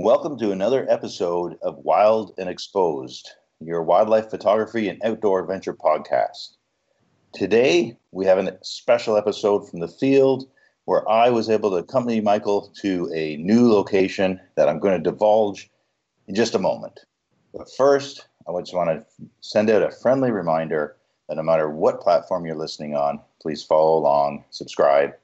Welcome 0.00 0.38
to 0.38 0.52
another 0.52 0.86
episode 0.88 1.58
of 1.60 1.78
Wild 1.78 2.32
and 2.38 2.48
Exposed, 2.48 3.30
your 3.58 3.82
wildlife 3.82 4.30
photography 4.30 4.88
and 4.88 5.02
outdoor 5.02 5.40
adventure 5.40 5.74
podcast. 5.74 6.50
Today, 7.34 7.96
we 8.12 8.24
have 8.24 8.38
a 8.38 8.56
special 8.62 9.16
episode 9.16 9.68
from 9.68 9.80
the 9.80 9.88
field 9.88 10.48
where 10.84 11.06
I 11.10 11.30
was 11.30 11.50
able 11.50 11.70
to 11.70 11.78
accompany 11.78 12.20
Michael 12.20 12.72
to 12.80 13.10
a 13.12 13.38
new 13.38 13.68
location 13.68 14.38
that 14.54 14.68
I'm 14.68 14.78
going 14.78 14.96
to 15.02 15.10
divulge 15.10 15.68
in 16.28 16.36
just 16.36 16.54
a 16.54 16.60
moment. 16.60 17.00
But 17.52 17.68
first, 17.76 18.28
I 18.46 18.52
just 18.60 18.76
want 18.76 18.90
to 18.90 19.04
send 19.40 19.68
out 19.68 19.82
a 19.82 19.90
friendly 19.90 20.30
reminder 20.30 20.94
that 21.28 21.38
no 21.38 21.42
matter 21.42 21.68
what 21.68 22.00
platform 22.00 22.46
you're 22.46 22.54
listening 22.54 22.94
on, 22.94 23.18
please 23.42 23.64
follow 23.64 23.98
along, 23.98 24.44
subscribe, 24.50 25.14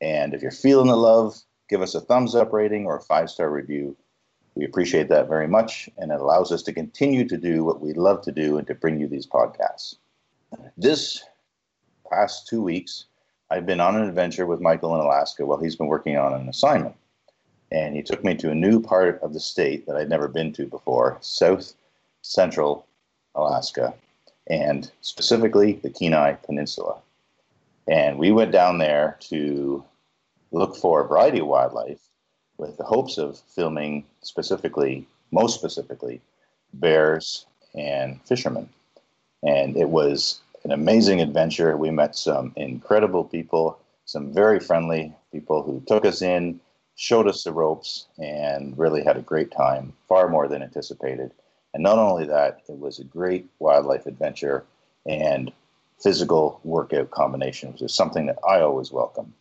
and 0.00 0.34
if 0.34 0.42
you're 0.42 0.50
feeling 0.50 0.88
the 0.88 0.96
love, 0.96 1.36
give 1.70 1.82
us 1.82 1.94
a 1.94 2.00
thumbs 2.00 2.34
up 2.34 2.52
rating 2.52 2.84
or 2.84 2.96
a 2.96 3.02
five 3.02 3.30
star 3.30 3.48
review. 3.48 3.96
We 4.54 4.64
appreciate 4.64 5.08
that 5.08 5.28
very 5.28 5.48
much, 5.48 5.88
and 5.98 6.12
it 6.12 6.20
allows 6.20 6.52
us 6.52 6.62
to 6.62 6.72
continue 6.72 7.26
to 7.28 7.36
do 7.36 7.64
what 7.64 7.80
we 7.80 7.92
love 7.92 8.22
to 8.22 8.32
do 8.32 8.56
and 8.56 8.66
to 8.68 8.74
bring 8.74 9.00
you 9.00 9.08
these 9.08 9.26
podcasts. 9.26 9.96
This 10.76 11.24
past 12.08 12.46
two 12.46 12.62
weeks, 12.62 13.06
I've 13.50 13.66
been 13.66 13.80
on 13.80 13.96
an 13.96 14.08
adventure 14.08 14.46
with 14.46 14.60
Michael 14.60 14.94
in 14.94 15.00
Alaska 15.00 15.44
while 15.44 15.58
he's 15.58 15.76
been 15.76 15.88
working 15.88 16.16
on 16.16 16.32
an 16.32 16.48
assignment. 16.48 16.94
And 17.72 17.96
he 17.96 18.02
took 18.02 18.22
me 18.22 18.36
to 18.36 18.50
a 18.50 18.54
new 18.54 18.80
part 18.80 19.20
of 19.22 19.32
the 19.32 19.40
state 19.40 19.86
that 19.86 19.96
I'd 19.96 20.08
never 20.08 20.28
been 20.28 20.52
to 20.52 20.66
before, 20.66 21.18
south 21.20 21.74
central 22.22 22.86
Alaska, 23.34 23.94
and 24.48 24.90
specifically 25.00 25.80
the 25.82 25.90
Kenai 25.90 26.34
Peninsula. 26.34 26.98
And 27.88 28.18
we 28.18 28.30
went 28.30 28.52
down 28.52 28.78
there 28.78 29.18
to 29.22 29.84
look 30.52 30.76
for 30.76 31.00
a 31.00 31.08
variety 31.08 31.40
of 31.40 31.48
wildlife 31.48 32.00
with 32.58 32.76
the 32.76 32.84
hopes 32.84 33.18
of 33.18 33.38
filming 33.38 34.04
specifically, 34.22 35.06
most 35.30 35.54
specifically, 35.54 36.20
bears 36.74 37.46
and 37.74 38.20
fishermen. 38.22 38.68
And 39.42 39.76
it 39.76 39.88
was 39.88 40.40
an 40.64 40.72
amazing 40.72 41.20
adventure. 41.20 41.76
We 41.76 41.90
met 41.90 42.16
some 42.16 42.52
incredible 42.56 43.24
people, 43.24 43.78
some 44.06 44.32
very 44.32 44.60
friendly 44.60 45.14
people 45.32 45.62
who 45.62 45.82
took 45.86 46.04
us 46.04 46.22
in, 46.22 46.60
showed 46.96 47.26
us 47.26 47.42
the 47.42 47.52
ropes, 47.52 48.06
and 48.18 48.78
really 48.78 49.02
had 49.02 49.16
a 49.16 49.22
great 49.22 49.50
time, 49.50 49.92
far 50.08 50.28
more 50.28 50.48
than 50.48 50.62
anticipated. 50.62 51.32
And 51.74 51.82
not 51.82 51.98
only 51.98 52.24
that, 52.26 52.62
it 52.68 52.78
was 52.78 52.98
a 52.98 53.04
great 53.04 53.46
wildlife 53.58 54.06
adventure 54.06 54.64
and 55.04 55.52
physical 56.00 56.60
workout 56.64 57.10
combination, 57.10 57.72
which 57.72 57.82
is 57.82 57.94
something 57.94 58.26
that 58.26 58.38
I 58.48 58.60
always 58.60 58.92
welcome. 58.92 59.34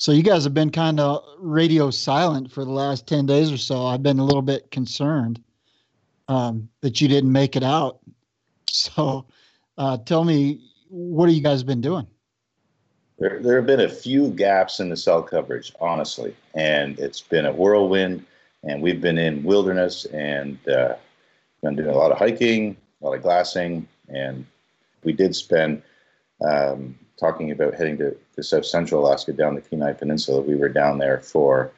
So 0.00 0.12
you 0.12 0.22
guys 0.22 0.44
have 0.44 0.54
been 0.54 0.70
kind 0.70 0.98
of 0.98 1.22
radio 1.38 1.90
silent 1.90 2.50
for 2.50 2.64
the 2.64 2.70
last 2.70 3.06
10 3.06 3.26
days 3.26 3.52
or 3.52 3.58
so. 3.58 3.84
I've 3.84 4.02
been 4.02 4.18
a 4.18 4.24
little 4.24 4.40
bit 4.40 4.70
concerned 4.70 5.42
um, 6.26 6.70
that 6.80 7.02
you 7.02 7.08
didn't 7.08 7.30
make 7.30 7.54
it 7.54 7.62
out. 7.62 8.00
So 8.72 9.26
uh, 9.78 9.98
tell 9.98 10.22
me, 10.22 10.60
what 10.88 11.28
have 11.28 11.34
you 11.34 11.42
guys 11.42 11.64
been 11.64 11.80
doing? 11.80 12.06
There, 13.18 13.40
there 13.42 13.56
have 13.56 13.66
been 13.66 13.80
a 13.80 13.88
few 13.88 14.28
gaps 14.28 14.78
in 14.78 14.90
the 14.90 14.96
cell 14.96 15.24
coverage, 15.24 15.72
honestly, 15.80 16.36
and 16.54 16.96
it's 17.00 17.20
been 17.20 17.46
a 17.46 17.52
whirlwind. 17.52 18.24
And 18.62 18.80
we've 18.80 19.00
been 19.00 19.18
in 19.18 19.42
wilderness 19.42 20.04
and 20.04 20.56
uh, 20.68 20.94
been 21.64 21.74
doing 21.74 21.88
a 21.88 21.96
lot 21.96 22.12
of 22.12 22.18
hiking, 22.18 22.76
a 23.02 23.04
lot 23.04 23.16
of 23.16 23.22
glassing, 23.22 23.88
and 24.08 24.46
we 25.02 25.14
did 25.14 25.34
spend 25.34 25.82
um, 26.48 26.96
talking 27.20 27.50
about 27.50 27.74
heading 27.74 27.98
to, 27.98 28.16
to 28.34 28.42
South 28.42 28.64
Central 28.64 29.06
Alaska 29.06 29.32
down 29.32 29.54
the 29.54 29.60
Kenai 29.60 29.92
Peninsula. 29.92 30.40
We 30.40 30.56
were 30.56 30.70
down 30.70 30.98
there 30.98 31.20
for, 31.20 31.70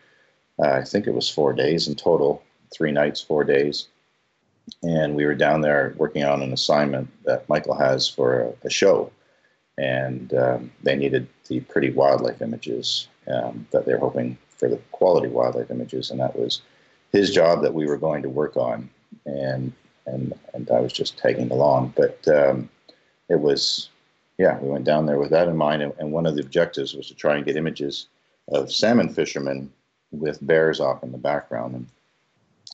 uh, 0.62 0.70
I 0.70 0.84
think 0.84 1.06
it 1.06 1.14
was 1.14 1.28
four 1.28 1.52
days 1.52 1.88
in 1.88 1.96
total, 1.96 2.42
three 2.72 2.92
nights, 2.92 3.20
four 3.20 3.42
days. 3.42 3.88
And 4.84 5.16
we 5.16 5.26
were 5.26 5.34
down 5.34 5.60
there 5.60 5.94
working 5.96 6.24
on 6.24 6.40
an 6.40 6.52
assignment 6.52 7.10
that 7.24 7.48
Michael 7.48 7.74
has 7.74 8.08
for 8.08 8.40
a, 8.40 8.66
a 8.66 8.70
show. 8.70 9.10
And 9.76 10.32
um, 10.34 10.70
they 10.82 10.94
needed 10.94 11.26
the 11.48 11.60
pretty 11.60 11.90
wildlife 11.90 12.40
images 12.40 13.08
um, 13.26 13.66
that 13.72 13.84
they're 13.84 13.98
hoping 13.98 14.38
for 14.56 14.68
the 14.68 14.78
quality 14.92 15.28
wildlife 15.28 15.70
images. 15.70 16.10
And 16.10 16.20
that 16.20 16.38
was 16.38 16.62
his 17.10 17.34
job 17.34 17.62
that 17.62 17.74
we 17.74 17.86
were 17.86 17.98
going 17.98 18.22
to 18.22 18.28
work 18.28 18.56
on. 18.56 18.88
And 19.26 19.72
and 20.06 20.32
and 20.54 20.70
I 20.70 20.80
was 20.80 20.92
just 20.92 21.18
tagging 21.18 21.50
along. 21.50 21.94
But 21.96 22.26
um, 22.28 22.68
it 23.28 23.40
was, 23.40 23.88
yeah, 24.42 24.58
we 24.58 24.68
went 24.68 24.84
down 24.84 25.06
there 25.06 25.20
with 25.20 25.30
that 25.30 25.46
in 25.46 25.56
mind. 25.56 25.82
And, 25.82 25.92
and, 26.00 26.10
one 26.10 26.26
of 26.26 26.34
the 26.34 26.42
objectives 26.42 26.94
was 26.94 27.06
to 27.06 27.14
try 27.14 27.36
and 27.36 27.44
get 27.44 27.56
images 27.56 28.08
of 28.48 28.72
salmon 28.72 29.08
fishermen 29.08 29.72
with 30.10 30.44
bears 30.44 30.80
off 30.80 31.04
in 31.04 31.12
the 31.12 31.18
background. 31.18 31.76
And 31.76 31.86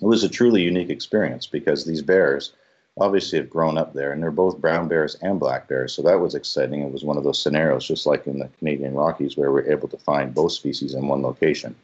it 0.01 0.07
was 0.07 0.25
a 0.25 0.31
truly 0.31 0.63
unique 0.63 0.89
experience 0.89 1.47
because 1.47 1.85
these 1.85 2.01
bears 2.01 2.53
obviously 2.99 3.39
have 3.39 3.51
grown 3.51 3.77
up 3.77 3.93
there 3.93 4.13
and 4.13 4.23
they're 4.23 4.31
both 4.31 4.63
brown 4.63 4.89
bears 4.89 5.17
and 5.21 5.39
black 5.39 5.69
bears. 5.69 5.93
So 5.93 6.01
that 6.03 6.19
was 6.19 6.35
exciting. 6.35 6.81
It 6.81 6.91
was 6.91 7.05
one 7.05 7.19
of 7.19 7.25
those 7.25 7.43
scenarios, 7.43 7.87
just 7.87 8.07
like 8.07 8.27
in 8.27 8.39
the 8.39 8.49
Canadian 8.59 8.95
Rockies, 8.95 9.37
where 9.37 9.53
we're 9.53 9.71
able 9.71 9.89
to 9.89 9.99
find 9.99 10.35
both 10.35 10.53
species 10.53 10.95
in 10.95 11.07
one 11.07 11.21
location. 11.21 11.77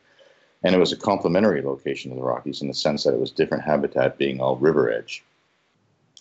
And 0.63 0.75
it 0.75 0.79
was 0.79 0.93
a 0.93 0.97
complementary 0.97 1.61
location 1.61 2.11
to 2.11 2.17
the 2.17 2.23
Rockies 2.23 2.63
in 2.63 2.69
the 2.69 2.75
sense 2.75 3.05
that 3.05 3.13
it 3.13 3.21
was 3.21 3.31
different 3.31 3.65
habitat 3.65 4.17
being 4.17 4.41
all 4.41 4.57
river 4.57 4.91
edge 4.91 5.23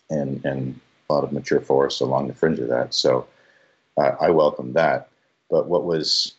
and, 0.09 0.44
and 0.44 0.81
a 1.09 1.13
lot 1.13 1.24
of 1.24 1.31
mature 1.31 1.62
forests 1.62 2.01
along 2.01 2.28
the 2.28 2.34
fringe 2.34 2.59
of 2.59 2.68
that. 2.68 2.94
So 2.94 3.25
uh, 3.97 4.11
I 4.19 4.29
welcomed 4.29 4.73
that. 4.75 5.09
But 5.49 5.67
what 5.67 5.83
was 5.83 6.33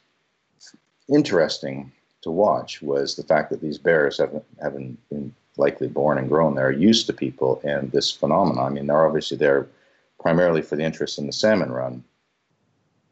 interesting 1.09 1.93
to 2.23 2.31
watch 2.31 2.83
was 2.83 3.15
the 3.15 3.23
fact 3.23 3.51
that 3.51 3.61
these 3.61 3.79
bears 3.79 4.19
haven't, 4.19 4.45
haven't 4.61 5.09
been 5.11 5.35
likely 5.57 5.87
born 5.87 6.19
and 6.19 6.29
grown 6.29 6.55
there, 6.55 6.69
are 6.69 6.73
used 6.73 7.07
to 7.07 7.13
people 7.13 7.61
and 7.65 7.93
this 7.93 8.11
phenomenon. 8.11 8.65
I 8.65 8.71
mean, 8.71 8.87
they're 8.87 9.07
obviously 9.07 9.37
there 9.37 9.69
primarily 10.19 10.63
for 10.63 10.77
the 10.77 10.83
interest 10.83 11.19
in 11.19 11.27
the 11.27 11.33
salmon 11.33 11.71
run, 11.71 12.03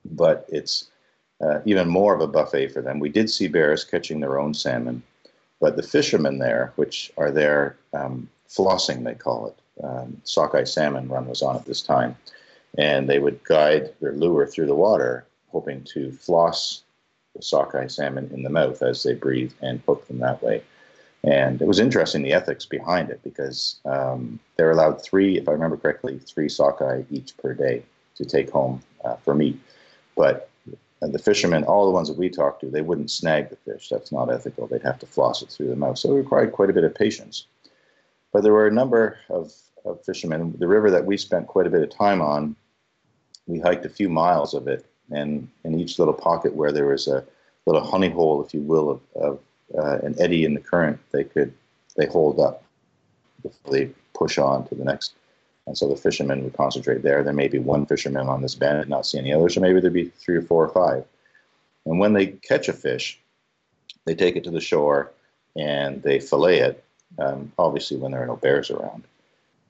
but 0.04 0.47
it's 0.48 0.88
uh, 1.41 1.60
even 1.64 1.88
more 1.88 2.14
of 2.14 2.20
a 2.20 2.26
buffet 2.26 2.69
for 2.69 2.81
them. 2.81 2.98
We 2.98 3.10
did 3.10 3.28
see 3.28 3.48
bears 3.48 3.84
catching 3.84 4.20
their 4.20 4.38
own 4.38 4.54
salmon, 4.54 5.02
but 5.60 5.76
the 5.76 5.82
fishermen 5.82 6.38
there, 6.38 6.72
which 6.76 7.12
are 7.16 7.31
there 7.31 7.76
um, 7.92 8.28
flossing, 8.48 9.04
they 9.04 9.14
call 9.14 9.47
it, 9.47 9.84
um, 9.84 10.20
sockeye 10.25 10.64
salmon 10.64 11.08
run 11.08 11.28
was 11.28 11.42
on 11.42 11.56
at 11.56 11.64
this 11.64 11.82
time. 11.82 12.16
And 12.78 13.09
they 13.09 13.19
would 13.19 13.44
guide 13.44 13.93
their 14.00 14.12
lure 14.12 14.47
through 14.47 14.66
the 14.66 14.75
water, 14.75 15.27
hoping 15.50 15.84
to 15.93 16.12
floss 16.12 16.83
the 17.37 17.43
sockeye 17.43 17.87
salmon 17.87 18.31
in 18.33 18.43
the 18.43 18.50
mouth 18.50 18.83
as 18.83 19.03
they 19.03 19.15
breathe 19.15 19.53
and 19.60 19.83
hook 19.87 20.06
them 20.06 20.19
that 20.19 20.43
way. 20.43 20.62
And 21.25 21.62
it 21.62 21.69
was 21.69 21.78
interesting 21.78 22.22
the 22.22 22.32
ethics 22.32 22.66
behind 22.66 23.11
it 23.11 23.21
because 23.22 23.77
um, 23.84 24.41
they're 24.56 24.72
allowed 24.72 25.03
three, 25.03 25.38
if 25.38 25.49
I 25.49 25.53
remember 25.53 25.77
correctly, 25.77 26.19
three 26.19 26.49
sockeye 26.49 27.03
each 27.11 27.37
per 27.37 27.55
day 27.55 27.84
to 28.16 28.25
take 28.25 28.50
home 28.50 28.82
uh, 29.05 29.16
for 29.16 29.34
meat. 29.34 29.61
But 30.16 30.50
the 31.00 31.19
fishermen, 31.19 31.65
all 31.65 31.87
the 31.87 31.93
ones 31.93 32.09
that 32.09 32.19
we 32.19 32.28
talked 32.28 32.61
to, 32.61 32.71
they 32.71 32.82
wouldn't 32.82 33.11
snag 33.11 33.50
the 33.50 33.56
fish. 33.56 33.88
That's 33.88 34.12
not 34.12 34.32
ethical. 34.32 34.66
They'd 34.66 34.82
have 34.82 34.99
to 35.00 35.06
floss 35.06 35.43
it 35.43 35.50
through 35.50 35.69
the 35.69 35.77
mouth. 35.77 35.99
So 35.99 36.12
it 36.12 36.19
required 36.19 36.53
quite 36.53 36.71
a 36.71 36.72
bit 36.72 36.84
of 36.84 36.94
patience. 36.94 37.47
But 38.32 38.43
there 38.43 38.53
were 38.53 38.66
a 38.66 38.72
number 38.72 39.19
of, 39.28 39.53
of 39.84 40.05
fishermen. 40.05 40.55
The 40.59 40.69
river 40.69 40.91
that 40.91 41.05
we 41.05 41.16
spent 41.16 41.49
quite 41.49 41.66
a 41.66 41.71
bit 41.71 41.82
of 41.82 41.91
time 41.91 42.22
on, 42.22 42.56
we 43.47 43.60
hiked 43.60 43.84
a 43.84 43.91
few 43.91 44.08
miles 44.08 44.54
of 44.54 44.69
it, 44.69 44.86
and 45.10 45.48
in 45.64 45.78
each 45.78 45.98
little 45.98 46.14
pocket 46.14 46.54
where 46.54 46.72
there 46.72 46.86
was 46.86 47.08
a 47.08 47.25
little 47.66 47.84
honey 47.84 48.10
hole, 48.10 48.44
if 48.44 48.54
you 48.54 48.60
will, 48.60 48.91
of, 48.91 49.00
of 49.14 49.38
uh, 49.76 49.98
an 50.06 50.14
eddy 50.19 50.44
in 50.44 50.54
the 50.54 50.60
current, 50.60 50.98
they 51.12 51.25
could 51.25 51.52
they 51.97 52.06
hold 52.06 52.41
up 52.41 52.64
before 53.42 53.72
they 53.72 53.91
push 54.14 54.38
on 54.38 54.66
to 54.69 54.75
the 54.75 54.84
next. 54.84 55.14
And 55.66 55.76
so 55.76 55.88
the 55.88 55.97
fishermen 55.97 56.42
would 56.42 56.56
concentrate 56.56 57.02
there. 57.02 57.22
There 57.22 57.32
may 57.32 57.48
be 57.48 57.58
one 57.58 57.86
fisherman 57.86 58.28
on 58.28 58.42
this 58.42 58.54
bend 58.54 58.78
and 58.78 58.91
not 58.91 59.06
see 59.06 59.19
any 59.19 59.32
others, 59.32 59.56
or 59.56 59.60
maybe 59.60 59.81
there'd 59.81 59.92
be 59.92 60.08
three 60.08 60.36
or 60.36 60.42
four 60.42 60.64
or 60.66 60.72
five. 60.72 61.04
And 61.86 61.98
when 61.98 62.14
they 62.14 62.26
catch 62.26 62.69
a 62.69 62.72
fish, 62.72 63.20
they 64.04 64.14
take 64.14 64.36
it 64.36 64.44
to 64.44 64.50
the 64.50 64.60
shore 64.60 65.12
and 65.54 66.02
they 66.02 66.19
fillet 66.19 66.58
it 66.60 66.84
um, 67.19 67.52
obviously 67.58 67.96
when 67.96 68.12
there 68.12 68.22
are 68.22 68.26
no 68.26 68.37
bears 68.37 68.70
around. 68.70 69.05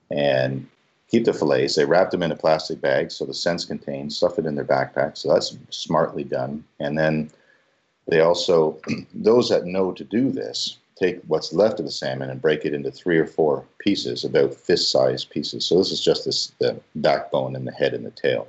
And 0.09 0.67
keep 1.13 1.25
the 1.25 1.33
fillets. 1.33 1.75
They 1.75 1.85
wrap 1.85 2.09
them 2.09 2.23
in 2.23 2.31
a 2.31 2.35
plastic 2.35 2.81
bag 2.81 3.11
so 3.11 3.23
the 3.23 3.35
scent's 3.35 3.65
contained, 3.65 4.11
stuff 4.11 4.39
it 4.39 4.47
in 4.47 4.55
their 4.55 4.65
backpack. 4.65 5.15
So 5.15 5.31
that's 5.31 5.55
smartly 5.69 6.23
done. 6.23 6.63
And 6.79 6.97
then 6.97 7.29
they 8.07 8.21
also, 8.21 8.79
those 9.13 9.47
that 9.49 9.65
know 9.65 9.91
to 9.91 10.03
do 10.03 10.31
this, 10.31 10.79
take 10.95 11.21
what's 11.27 11.53
left 11.53 11.79
of 11.79 11.85
the 11.85 11.91
salmon 11.91 12.31
and 12.31 12.41
break 12.41 12.65
it 12.65 12.73
into 12.73 12.89
three 12.89 13.19
or 13.19 13.27
four 13.27 13.63
pieces, 13.77 14.25
about 14.25 14.55
fist-sized 14.55 15.29
pieces. 15.29 15.65
So 15.65 15.77
this 15.77 15.91
is 15.91 16.03
just 16.03 16.25
this, 16.25 16.51
the 16.59 16.81
backbone 16.95 17.55
and 17.55 17.67
the 17.67 17.73
head 17.73 17.93
and 17.93 18.05
the 18.05 18.11
tail. 18.11 18.47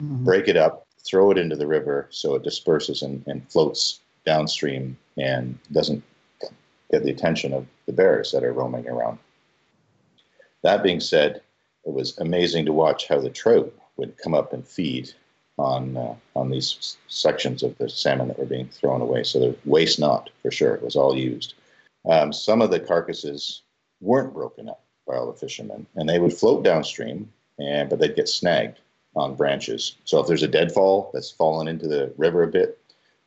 Mm-hmm. 0.00 0.24
Break 0.24 0.46
it 0.46 0.56
up, 0.56 0.86
throw 1.04 1.32
it 1.32 1.38
into 1.38 1.56
the 1.56 1.66
river 1.66 2.06
so 2.10 2.36
it 2.36 2.44
disperses 2.44 3.02
and, 3.02 3.24
and 3.26 3.50
floats 3.50 3.98
downstream 4.24 4.96
and 5.18 5.58
doesn't 5.72 6.04
get 6.92 7.02
the 7.02 7.10
attention 7.10 7.52
of 7.52 7.66
the 7.86 7.92
bears 7.92 8.30
that 8.30 8.44
are 8.44 8.52
roaming 8.52 8.86
around. 8.86 9.18
That 10.62 10.84
being 10.84 11.00
said, 11.00 11.40
it 11.86 11.92
was 11.92 12.18
amazing 12.18 12.66
to 12.66 12.72
watch 12.72 13.06
how 13.08 13.20
the 13.20 13.30
trout 13.30 13.72
would 13.96 14.18
come 14.18 14.34
up 14.34 14.52
and 14.52 14.66
feed 14.66 15.12
on 15.58 15.96
uh, 15.96 16.14
on 16.34 16.50
these 16.50 16.96
sections 17.08 17.62
of 17.62 17.78
the 17.78 17.88
salmon 17.88 18.28
that 18.28 18.38
were 18.38 18.44
being 18.44 18.68
thrown 18.68 19.00
away. 19.00 19.22
So 19.24 19.38
the 19.38 19.56
waste 19.64 19.98
not 19.98 20.28
for 20.42 20.50
sure; 20.50 20.74
it 20.74 20.82
was 20.82 20.96
all 20.96 21.16
used. 21.16 21.54
um, 22.08 22.32
some 22.32 22.62
of 22.62 22.70
the 22.70 22.80
carcasses 22.80 23.62
weren't 24.00 24.34
broken 24.34 24.68
up 24.68 24.82
by 25.06 25.16
all 25.16 25.26
the 25.26 25.38
fishermen, 25.38 25.86
and 25.94 26.08
they 26.08 26.18
would 26.18 26.32
float 26.32 26.64
downstream, 26.64 27.32
and 27.58 27.88
but 27.88 27.98
they'd 27.98 28.16
get 28.16 28.28
snagged 28.28 28.80
on 29.14 29.34
branches. 29.34 29.96
So 30.04 30.20
if 30.20 30.26
there's 30.26 30.42
a 30.42 30.48
deadfall 30.48 31.10
that's 31.12 31.30
fallen 31.30 31.68
into 31.68 31.88
the 31.88 32.12
river 32.16 32.42
a 32.42 32.48
bit, 32.48 32.78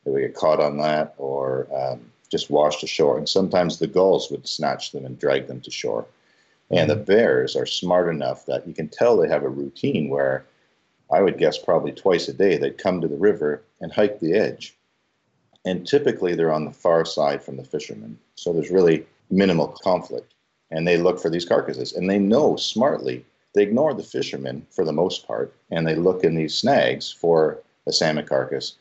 they 0.05 0.11
would 0.11 0.21
get 0.21 0.35
caught 0.35 0.59
on 0.59 0.77
that, 0.77 1.15
or 1.17 1.67
um, 1.75 2.11
just 2.29 2.49
washed 2.49 2.83
ashore. 2.83 3.17
And 3.17 3.27
sometimes 3.27 3.79
the 3.79 3.87
gulls 3.87 4.29
would 4.29 4.47
snatch 4.47 4.91
them 4.91 5.05
and 5.05 5.17
drag 5.17 5.47
them 5.47 5.61
to 5.61 5.71
shore. 5.71 6.05
And 6.71 6.89
the 6.89 6.95
bears 6.95 7.55
are 7.55 7.65
smart 7.65 8.09
enough 8.09 8.45
that 8.45 8.67
you 8.67 8.73
can 8.73 8.89
tell 8.89 9.17
they 9.17 9.27
have 9.27 9.43
a 9.43 9.49
routine 9.49 10.09
where 10.09 10.45
I 11.11 11.21
would 11.21 11.39
guess 11.39 11.57
probably 11.57 11.91
twice 11.91 12.27
a 12.27 12.33
day 12.33 12.57
they'd 12.57 12.77
come 12.77 13.01
to 13.01 13.07
the 13.07 13.17
river 13.17 13.63
and 13.81 13.91
hike 13.91 14.19
the 14.19 14.33
edge. 14.33 14.75
And 15.65 15.85
typically 15.85 16.35
they're 16.35 16.51
on 16.51 16.65
the 16.65 16.71
far 16.71 17.05
side 17.05 17.43
from 17.43 17.57
the 17.57 17.63
fishermen. 17.63 18.19
So 18.35 18.53
there's 18.53 18.69
really 18.69 19.05
minimal 19.31 19.67
conflict. 19.83 20.35
And 20.71 20.87
they 20.87 20.97
look 20.97 21.19
for 21.19 21.31
these 21.31 21.45
carcasses 21.45 21.93
and 21.93 22.09
they 22.09 22.19
know 22.19 22.55
smartly. 22.55 23.25
They 23.55 23.63
ignore 23.63 23.95
the 23.95 24.03
fishermen 24.03 24.65
for 24.69 24.85
the 24.85 24.93
most 24.93 25.27
part 25.27 25.55
and 25.71 25.87
they 25.87 25.95
look 25.95 26.23
in 26.23 26.35
these 26.35 26.55
snags 26.55 27.11
for 27.11 27.59
a 27.87 27.91
salmon 27.91 28.27
carcass 28.27 28.75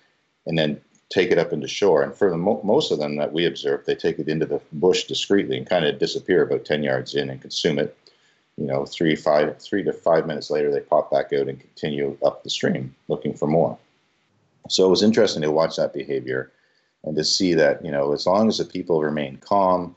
and 0.46 0.58
then 0.58 0.81
take 1.11 1.31
it 1.31 1.39
up 1.39 1.53
into 1.53 1.69
shore. 1.69 2.03
And 2.03 2.15
for 2.15 2.31
the 2.31 2.37
mo- 2.37 2.61
most 2.63 2.91
of 2.91 2.99
them 2.99 3.17
that 3.17 3.33
we 3.33 3.47
observed, 3.47 3.87
they 3.87 3.95
take 3.95 4.19
it 4.19 4.29
into 4.29 4.47
the 4.47 4.61
bush 4.73 5.05
discreetly 5.05 5.57
and 5.57 5.69
kind 5.69 5.85
of 5.85 5.99
disappear 5.99 6.43
about 6.43 6.65
10 6.65 6.83
yards 6.83 7.15
in 7.15 7.31
and 7.31 7.41
consume 7.41 7.79
it. 7.79 7.97
You 8.57 8.67
know, 8.67 8.85
three, 8.85 9.15
five, 9.15 9.59
three 9.59 9.85
to 9.85 9.93
five 9.93 10.27
minutes 10.27 10.51
later, 10.51 10.73
they 10.73 10.81
pop 10.81 11.11
back 11.11 11.33
out 11.33 11.49
and 11.49 11.61
continue 11.61 12.19
up 12.25 12.43
the 12.43 12.51
stream 12.51 12.95
looking 13.07 13.33
for 13.35 13.47
more. 13.47 13.79
So 14.69 14.85
it 14.85 14.91
was 14.91 15.03
interesting 15.03 15.43
to 15.43 15.53
watch 15.53 15.77
that 15.77 15.95
behavior 15.95 16.53
and 17.05 17.17
to 17.17 17.25
see 17.25 17.55
that, 17.55 17.85
you 17.85 17.91
know, 17.91 18.13
as 18.13 18.27
long 18.27 18.49
as 18.49 18.59
the 18.59 18.65
people 18.65 19.01
remain 19.01 19.37
calm 19.39 19.95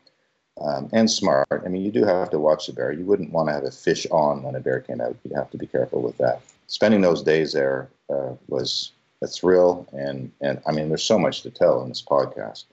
um, 0.62 0.90
and 0.94 1.10
smart, 1.10 1.48
I 1.52 1.68
mean, 1.68 1.84
you 1.84 1.92
do 1.92 2.06
have 2.06 2.30
to 2.30 2.40
watch 2.40 2.68
the 2.68 2.74
bear. 2.74 2.92
You 2.92 3.04
wouldn't 3.04 3.32
want 3.32 3.50
to 3.50 3.54
have 3.54 3.64
a 3.64 3.72
fish 3.72 4.06
on 4.12 4.44
when 4.44 4.56
a 4.56 4.60
bear 4.60 4.80
came 4.80 5.02
out. 5.02 5.18
You 5.24 5.36
have 5.36 5.50
to 5.52 5.58
be 5.58 5.66
careful 5.66 6.02
with 6.02 6.18
that. 6.20 6.42
Spending 6.68 7.02
those 7.02 7.24
days 7.24 7.52
there 7.52 7.90
uh, 8.10 8.36
was 8.48 8.92
a 9.22 9.28
thrill. 9.28 9.88
And, 9.92 10.32
and 10.42 10.62
I 10.68 10.72
mean, 10.72 10.90
there's 10.90 11.04
so 11.04 11.20
much 11.20 11.42
to 11.44 11.52
tell 11.52 11.82
in 11.82 11.90
this 11.90 12.02
podcast. 12.02 12.66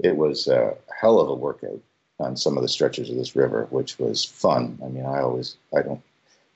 It 0.00 0.16
was 0.16 0.48
a 0.48 0.74
hell 1.00 1.20
of 1.20 1.28
a 1.28 1.34
workout 1.34 1.80
on 2.18 2.36
some 2.36 2.56
of 2.56 2.62
the 2.62 2.68
stretches 2.68 3.10
of 3.10 3.16
this 3.16 3.36
river, 3.36 3.66
which 3.70 3.98
was 3.98 4.24
fun. 4.24 4.78
I 4.84 4.88
mean, 4.88 5.04
I 5.04 5.20
always, 5.20 5.56
I 5.76 5.82
don't, 5.82 6.02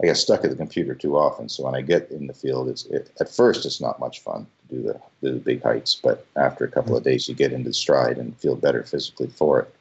I 0.03 0.07
get 0.07 0.17
stuck 0.17 0.45
at 0.45 0.51
the 0.51 0.57
computer 0.57 0.95
too 0.95 1.17
often. 1.17 1.49
So 1.49 1.65
when 1.65 1.75
I 1.75 1.83
get 1.83 2.11
in 2.11 2.27
the 2.29 2.35
field, 2.35 2.69
it's 2.69 2.87
it, 2.87 3.11
at 3.21 3.29
first 3.29 3.67
it's 3.67 3.81
not 3.81 3.99
much 3.99 4.21
fun 4.21 4.47
to 4.69 4.75
do 4.75 4.83
the, 4.83 5.01
do 5.23 5.35
the 5.35 5.41
big 5.41 5.63
heights, 5.63 5.95
but 5.95 6.27
after 6.37 6.65
a 6.65 6.71
couple 6.71 6.97
of 6.97 7.03
days, 7.03 7.29
you 7.29 7.35
get 7.35 7.53
into 7.53 7.73
stride 7.73 8.19
and 8.19 8.37
feel 8.37 8.55
better 8.55 8.85
physically 8.85 9.29
for 9.29 9.61
it. 9.61 9.75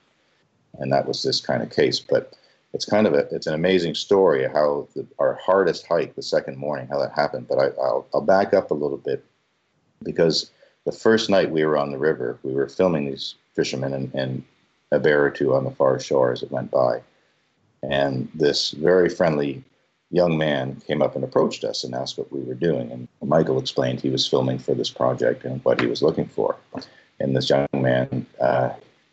And 0.80 0.92
that 0.92 1.08
was 1.08 1.22
this 1.22 1.40
kind 1.40 1.62
of 1.62 1.70
case. 1.70 2.00
But 2.00 2.34
it's 2.74 2.86
kind 2.86 3.08
of 3.08 3.14
a, 3.14 3.28
it's 3.34 3.48
an 3.48 3.54
amazing 3.54 3.96
story 3.96 4.48
how 4.48 4.88
the, 4.96 5.06
our 5.20 5.36
hardest 5.36 5.86
hike 5.88 6.16
the 6.16 6.22
second 6.22 6.58
morning, 6.58 6.88
how 6.88 7.00
that 7.00 7.14
happened. 7.14 7.48
But 7.48 7.60
I, 7.60 7.66
I'll, 7.82 8.08
I'll 8.14 8.22
back 8.22 8.54
up 8.54 8.72
a 8.72 8.76
little 8.76 8.98
bit 8.98 9.24
because 10.04 10.52
the 10.86 10.92
first 10.92 11.30
night 11.30 11.52
we 11.52 11.66
were 11.66 11.78
on 11.78 11.92
the 11.92 11.98
river, 11.98 12.40
we 12.44 12.54
were 12.54 12.70
filming 12.70 13.06
these 13.06 13.36
fishermen 13.56 13.94
and, 13.94 14.14
and 14.14 14.44
a 14.92 15.00
bear 15.00 15.24
or 15.24 15.30
two 15.30 15.54
on 15.54 15.64
the 15.64 15.72
far 15.72 16.00
shore 16.00 16.32
as 16.32 16.44
it 16.44 16.52
went 16.52 16.72
by. 16.72 17.02
And 17.84 18.30
this 18.34 18.72
very 18.72 19.10
friendly 19.10 19.64
young 20.10 20.38
man 20.38 20.82
came 20.88 21.02
up 21.02 21.16
and 21.16 21.24
approached 21.24 21.64
us 21.64 21.84
and 21.84 21.94
asked 21.94 22.18
what 22.18 22.32
we 22.32 22.42
were 22.42 22.54
doing. 22.54 22.92
And 22.92 23.08
Michael 23.22 23.60
explained 23.60 24.00
he 24.00 24.10
was 24.10 24.28
filming 24.28 24.60
for 24.60 24.74
this 24.74 24.90
project 24.90 25.44
and 25.44 25.64
what 25.66 25.82
he 25.82 25.88
was 25.88 26.02
looking 26.02 26.28
for. 26.28 26.56
And 27.20 27.36
this 27.36 27.50
young 27.50 27.68
man, 27.74 28.26
uh, 28.40 28.70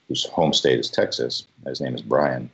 whose 0.09 0.27
home 0.27 0.53
state 0.53 0.79
is 0.79 0.91
Texas, 0.91 1.47
his 1.67 1.81
name 1.81 1.95
is 1.95 2.03
Brian, 2.03 2.51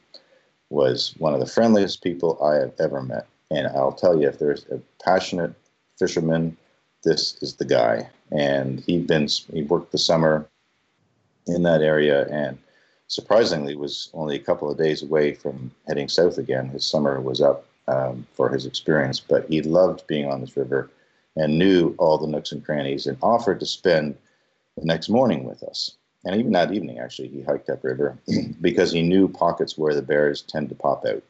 was 0.71 1.15
one 1.19 1.35
of 1.35 1.41
the 1.41 1.47
friendliest 1.47 2.03
people 2.03 2.43
I 2.43 2.55
have 2.55 2.73
ever 2.79 3.03
met. 3.03 3.27
And 3.51 3.67
I'll 3.67 3.93
tell 3.93 4.21
you, 4.21 4.29
if 4.29 4.39
there's 4.39 4.65
a 4.71 4.81
passionate 5.05 5.53
fisherman, 5.99 6.57
this 7.03 7.37
is 7.43 7.57
the 7.57 7.65
guy 7.65 8.09
and 8.33 8.81
he'd 8.81 9.07
been 9.07 9.29
he 9.53 9.63
worked 9.63 9.93
the 9.93 9.99
summer 9.99 10.49
in 11.47 11.63
that 11.63 11.83
area 11.83 12.27
and 12.29 12.59
surprisingly 13.09 13.75
was 13.75 14.11
only 14.15 14.37
a 14.37 14.41
couple 14.41 14.71
of 14.71 14.79
days 14.79 15.03
away 15.03 15.35
from 15.35 15.71
heading 15.89 16.09
south 16.09 16.39
again. 16.39 16.69
His 16.69 16.85
summer 16.85 17.21
was 17.21 17.41
up 17.41 17.67
um, 17.89 18.27
for 18.35 18.49
his 18.49 18.67
experience 18.67 19.19
but 19.21 19.49
he 19.49 19.63
loved 19.63 20.07
being 20.07 20.31
on 20.31 20.41
this 20.41 20.57
river 20.57 20.91
and 21.37 21.59
knew 21.59 21.95
all 21.99 22.19
the 22.19 22.27
nooks 22.27 22.53
and 22.53 22.65
crannies 22.65 23.07
and 23.07 23.19
offered 23.23 23.61
to 23.61 23.67
spend 23.67 24.17
the 24.77 24.85
next 24.85 25.09
morning 25.09 25.45
with 25.45 25.63
us. 25.63 25.97
And 26.25 26.39
even 26.39 26.53
that 26.53 26.73
evening 26.73 26.99
actually 26.99 27.29
he 27.29 27.43
hiked 27.43 27.71
up 27.71 27.83
river 27.83 28.19
because 28.61 28.93
he 28.93 29.03
knew 29.03 29.29
pockets 29.29 29.77
where 29.77 29.95
the 29.95 30.03
bears 30.03 30.43
tend 30.43 30.69
to 30.69 30.75
pop 30.75 31.05
out 31.07 31.23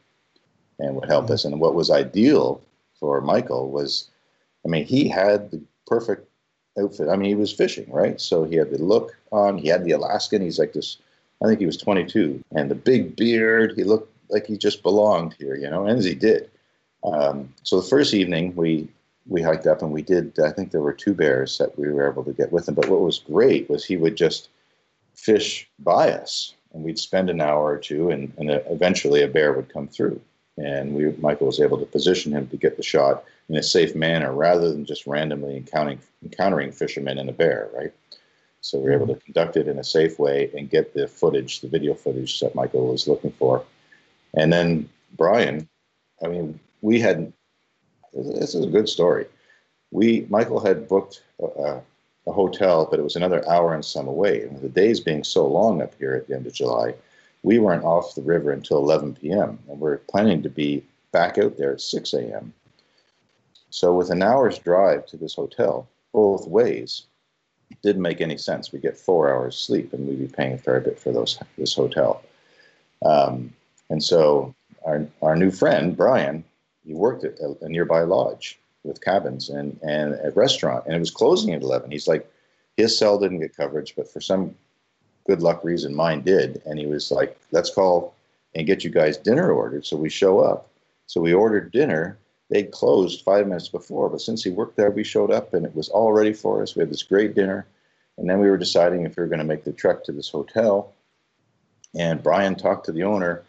and 0.79 0.95
would 0.95 1.09
help 1.09 1.29
us. 1.29 1.45
And 1.45 1.59
what 1.59 1.75
was 1.75 1.89
ideal 1.89 2.61
for 3.01 3.19
michael 3.19 3.69
was 3.71 4.09
i 4.63 4.69
mean 4.69 4.85
he 4.85 5.09
had 5.09 5.51
the 5.51 5.61
perfect 5.87 6.30
outfit. 6.81 7.09
I 7.09 7.15
mean, 7.15 7.29
he 7.29 7.35
was 7.35 7.53
fishing, 7.53 7.89
right? 7.91 8.19
So 8.19 8.43
he 8.43 8.55
had 8.55 8.71
the 8.71 8.77
look 8.77 9.17
on. 9.31 9.57
He 9.57 9.67
had 9.67 9.83
the 9.83 9.91
Alaskan. 9.91 10.41
He's 10.41 10.59
like 10.59 10.73
this. 10.73 10.97
I 11.43 11.47
think 11.47 11.59
he 11.59 11.65
was 11.65 11.77
22, 11.77 12.43
and 12.51 12.69
the 12.69 12.75
big 12.75 13.15
beard. 13.15 13.73
He 13.75 13.83
looked 13.83 14.13
like 14.29 14.45
he 14.45 14.57
just 14.57 14.83
belonged 14.83 15.35
here, 15.39 15.55
you 15.55 15.69
know, 15.69 15.85
and 15.85 15.97
as 15.97 16.05
he 16.05 16.15
did. 16.15 16.49
Um, 17.03 17.53
so 17.63 17.81
the 17.81 17.87
first 17.87 18.13
evening 18.13 18.55
we 18.55 18.87
we 19.27 19.41
hiked 19.41 19.67
up 19.67 19.81
and 19.81 19.91
we 19.91 20.01
did. 20.01 20.39
I 20.39 20.51
think 20.51 20.71
there 20.71 20.81
were 20.81 20.93
two 20.93 21.13
bears 21.13 21.57
that 21.57 21.77
we 21.77 21.91
were 21.91 22.09
able 22.09 22.23
to 22.23 22.33
get 22.33 22.51
with 22.51 22.67
him. 22.67 22.75
But 22.75 22.89
what 22.89 23.01
was 23.01 23.19
great 23.19 23.69
was 23.69 23.85
he 23.85 23.97
would 23.97 24.15
just 24.15 24.49
fish 25.15 25.69
by 25.79 26.11
us, 26.11 26.55
and 26.73 26.83
we'd 26.83 26.99
spend 26.99 27.29
an 27.29 27.41
hour 27.41 27.65
or 27.65 27.77
two, 27.77 28.09
and, 28.09 28.33
and 28.37 28.49
eventually 28.69 29.21
a 29.21 29.27
bear 29.27 29.53
would 29.53 29.71
come 29.71 29.87
through, 29.87 30.19
and 30.63 30.93
we 30.93 31.11
Michael 31.17 31.47
was 31.47 31.59
able 31.59 31.77
to 31.79 31.85
position 31.85 32.31
him 32.31 32.47
to 32.47 32.57
get 32.57 32.77
the 32.77 32.83
shot 32.83 33.23
in 33.49 33.55
a 33.57 33.63
safe 33.63 33.95
manner 33.95 34.33
rather 34.33 34.71
than 34.71 34.85
just 34.85 35.07
randomly 35.07 35.57
encountering, 35.57 35.99
encountering 36.23 36.71
fishermen 36.71 37.17
and 37.17 37.29
a 37.29 37.33
bear, 37.33 37.69
right? 37.73 37.91
So 38.61 38.77
we 38.77 38.89
are 38.89 38.93
able 38.93 39.07
to 39.07 39.13
mm-hmm. 39.13 39.25
conduct 39.25 39.57
it 39.57 39.67
in 39.67 39.79
a 39.79 39.83
safe 39.83 40.19
way 40.19 40.51
and 40.55 40.69
get 40.69 40.93
the 40.93 41.07
footage, 41.07 41.61
the 41.61 41.67
video 41.67 41.93
footage 41.93 42.39
that 42.39 42.55
Michael 42.55 42.87
was 42.87 43.07
looking 43.07 43.31
for. 43.31 43.63
And 44.35 44.53
then 44.53 44.89
Brian, 45.17 45.67
I 46.23 46.27
mean, 46.27 46.59
we 46.81 46.99
had, 46.99 47.33
this 48.13 48.55
is 48.55 48.63
a 48.63 48.69
good 48.69 48.87
story. 48.87 49.25
We, 49.89 50.27
Michael 50.29 50.59
had 50.59 50.87
booked 50.87 51.23
a, 51.41 51.81
a 52.27 52.31
hotel, 52.31 52.87
but 52.89 52.99
it 52.99 53.03
was 53.03 53.15
another 53.15 53.47
hour 53.49 53.73
and 53.73 53.83
some 53.83 54.07
away. 54.07 54.43
And 54.43 54.61
the 54.61 54.69
days 54.69 54.99
being 54.99 55.23
so 55.23 55.45
long 55.45 55.81
up 55.81 55.93
here 55.97 56.13
at 56.13 56.27
the 56.27 56.35
end 56.35 56.45
of 56.45 56.53
July, 56.53 56.93
we 57.43 57.59
weren't 57.59 57.83
off 57.83 58.15
the 58.15 58.21
river 58.21 58.51
until 58.51 58.77
11 58.77 59.15
p.m. 59.15 59.59
And 59.69 59.79
we're 59.79 59.97
planning 59.97 60.43
to 60.43 60.49
be 60.49 60.83
back 61.11 61.37
out 61.37 61.57
there 61.57 61.73
at 61.73 61.81
6 61.81 62.13
a.m. 62.13 62.53
So 63.69 63.95
with 63.95 64.09
an 64.09 64.21
hour's 64.21 64.59
drive 64.59 65.05
to 65.07 65.17
this 65.17 65.35
hotel, 65.35 65.87
both 66.13 66.47
ways, 66.47 67.03
didn't 67.81 68.01
make 68.01 68.21
any 68.21 68.37
sense. 68.37 68.71
We 68.71 68.79
get 68.79 68.97
four 68.97 69.33
hours 69.33 69.57
sleep, 69.57 69.93
and 69.93 70.07
we'd 70.07 70.19
be 70.19 70.27
paying 70.27 70.53
a 70.53 70.57
fair 70.57 70.79
bit 70.79 70.99
for 70.99 71.11
those 71.11 71.39
this 71.57 71.73
hotel. 71.73 72.21
Um, 73.03 73.53
and 73.89 74.03
so 74.03 74.53
our 74.85 75.07
our 75.21 75.35
new 75.35 75.51
friend 75.51 75.95
Brian, 75.95 76.43
he 76.85 76.93
worked 76.93 77.23
at 77.23 77.39
a, 77.39 77.55
a, 77.61 77.69
nearby 77.69 78.01
lodge 78.01 78.59
with 78.83 79.03
cabins 79.03 79.49
and 79.49 79.79
and 79.81 80.13
a 80.23 80.31
restaurant, 80.31 80.85
and 80.85 80.95
it 80.95 80.99
was 80.99 81.11
closing 81.11 81.53
at 81.53 81.61
eleven. 81.61 81.91
He's 81.91 82.07
like, 82.07 82.29
his 82.77 82.97
cell 82.97 83.17
didn't 83.17 83.39
get 83.39 83.55
coverage, 83.55 83.95
but 83.95 84.11
for 84.11 84.21
some 84.21 84.55
good 85.25 85.41
luck 85.41 85.63
reason, 85.63 85.93
mine 85.93 86.21
did. 86.21 86.61
And 86.65 86.79
he 86.79 86.85
was 86.85 87.11
like, 87.11 87.39
let's 87.51 87.73
call 87.73 88.13
and 88.55 88.67
get 88.67 88.83
you 88.83 88.89
guys 88.89 89.17
dinner 89.17 89.51
ordered. 89.51 89.85
So 89.85 89.97
we 89.97 90.09
show 90.09 90.39
up. 90.39 90.69
So 91.07 91.21
we 91.21 91.33
ordered 91.33 91.71
dinner 91.71 92.17
they'd 92.51 92.71
closed 92.71 93.23
five 93.23 93.47
minutes 93.47 93.69
before, 93.69 94.09
but 94.09 94.21
since 94.21 94.43
he 94.43 94.49
worked 94.51 94.75
there, 94.75 94.91
we 94.91 95.05
showed 95.05 95.31
up 95.31 95.53
and 95.53 95.65
it 95.65 95.73
was 95.73 95.89
all 95.89 96.11
ready 96.11 96.33
for 96.33 96.61
us. 96.61 96.75
We 96.75 96.81
had 96.81 96.91
this 96.91 97.01
great 97.01 97.33
dinner. 97.33 97.65
And 98.17 98.29
then 98.29 98.39
we 98.39 98.49
were 98.49 98.57
deciding 98.57 99.05
if 99.05 99.15
we 99.15 99.23
were 99.23 99.29
going 99.29 99.39
to 99.39 99.45
make 99.45 99.63
the 99.63 99.71
trek 99.71 100.03
to 100.03 100.11
this 100.11 100.29
hotel. 100.29 100.93
And 101.97 102.21
Brian 102.21 102.55
talked 102.55 102.85
to 102.85 102.91
the 102.91 103.03
owner, 103.03 103.41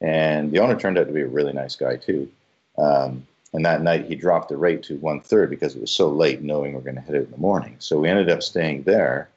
and 0.00 0.50
the 0.50 0.58
owner 0.58 0.78
turned 0.78 0.98
out 0.98 1.06
to 1.06 1.12
be 1.12 1.20
a 1.20 1.28
really 1.28 1.52
nice 1.52 1.76
guy, 1.76 1.96
too. 1.96 2.28
Um, 2.76 3.26
and 3.52 3.64
that 3.64 3.82
night 3.82 4.06
he 4.06 4.14
dropped 4.16 4.48
the 4.48 4.56
rate 4.56 4.82
to 4.84 4.96
one 4.96 5.20
third 5.20 5.50
because 5.50 5.76
it 5.76 5.80
was 5.80 5.92
so 5.92 6.08
late, 6.08 6.42
knowing 6.42 6.72
we 6.72 6.78
are 6.78 6.82
going 6.82 6.96
to 6.96 7.02
head 7.02 7.14
out 7.14 7.24
in 7.24 7.30
the 7.30 7.36
morning. 7.36 7.76
So 7.78 8.00
we 8.00 8.08
ended 8.08 8.30
up 8.30 8.42
staying 8.42 8.82
there, 8.82 9.28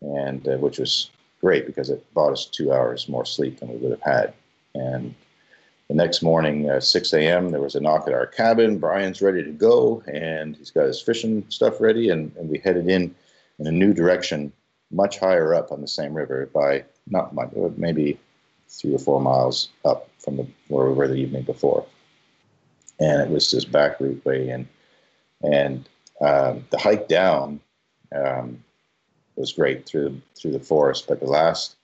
and 0.00 0.46
uh, 0.48 0.56
which 0.56 0.78
was 0.78 1.10
great 1.42 1.66
because 1.66 1.90
it 1.90 2.04
bought 2.14 2.32
us 2.32 2.46
two 2.46 2.72
hours 2.72 3.08
more 3.08 3.26
sleep 3.26 3.60
than 3.60 3.68
we 3.68 3.76
would 3.76 3.90
have 3.90 4.02
had. 4.02 4.32
And 4.74 5.14
the 5.88 5.94
next 5.94 6.22
morning, 6.22 6.70
uh, 6.70 6.80
6 6.80 7.12
a.m., 7.12 7.50
there 7.50 7.60
was 7.60 7.74
a 7.74 7.80
knock 7.80 8.06
at 8.06 8.14
our 8.14 8.26
cabin. 8.26 8.78
Brian's 8.78 9.20
ready 9.20 9.42
to 9.42 9.50
go, 9.50 10.02
and 10.06 10.56
he's 10.56 10.70
got 10.70 10.86
his 10.86 11.00
fishing 11.00 11.44
stuff 11.48 11.80
ready, 11.80 12.08
and, 12.08 12.34
and 12.36 12.48
we 12.48 12.58
headed 12.58 12.88
in 12.88 13.14
in 13.58 13.66
a 13.66 13.72
new 13.72 13.92
direction, 13.92 14.52
much 14.90 15.18
higher 15.18 15.54
up 15.54 15.70
on 15.70 15.80
the 15.80 15.88
same 15.88 16.14
river 16.14 16.48
by 16.54 16.84
not 17.08 17.34
much, 17.34 17.50
maybe 17.76 18.18
three 18.68 18.94
or 18.94 18.98
four 18.98 19.20
miles 19.20 19.68
up 19.84 20.08
from 20.18 20.36
the, 20.36 20.46
where 20.68 20.86
we 20.86 20.94
were 20.94 21.08
the 21.08 21.14
evening 21.14 21.42
before. 21.42 21.84
And 22.98 23.20
it 23.20 23.28
was 23.28 23.50
this 23.50 23.64
back 23.64 24.00
route 24.00 24.24
way 24.24 24.48
in. 24.48 24.68
And 25.42 25.88
um, 26.20 26.64
the 26.70 26.78
hike 26.78 27.08
down 27.08 27.60
um, 28.14 28.62
was 29.36 29.52
great 29.52 29.86
through 29.86 30.20
through 30.34 30.52
the 30.52 30.60
forest, 30.60 31.06
but 31.08 31.20
the 31.20 31.26
last 31.26 31.76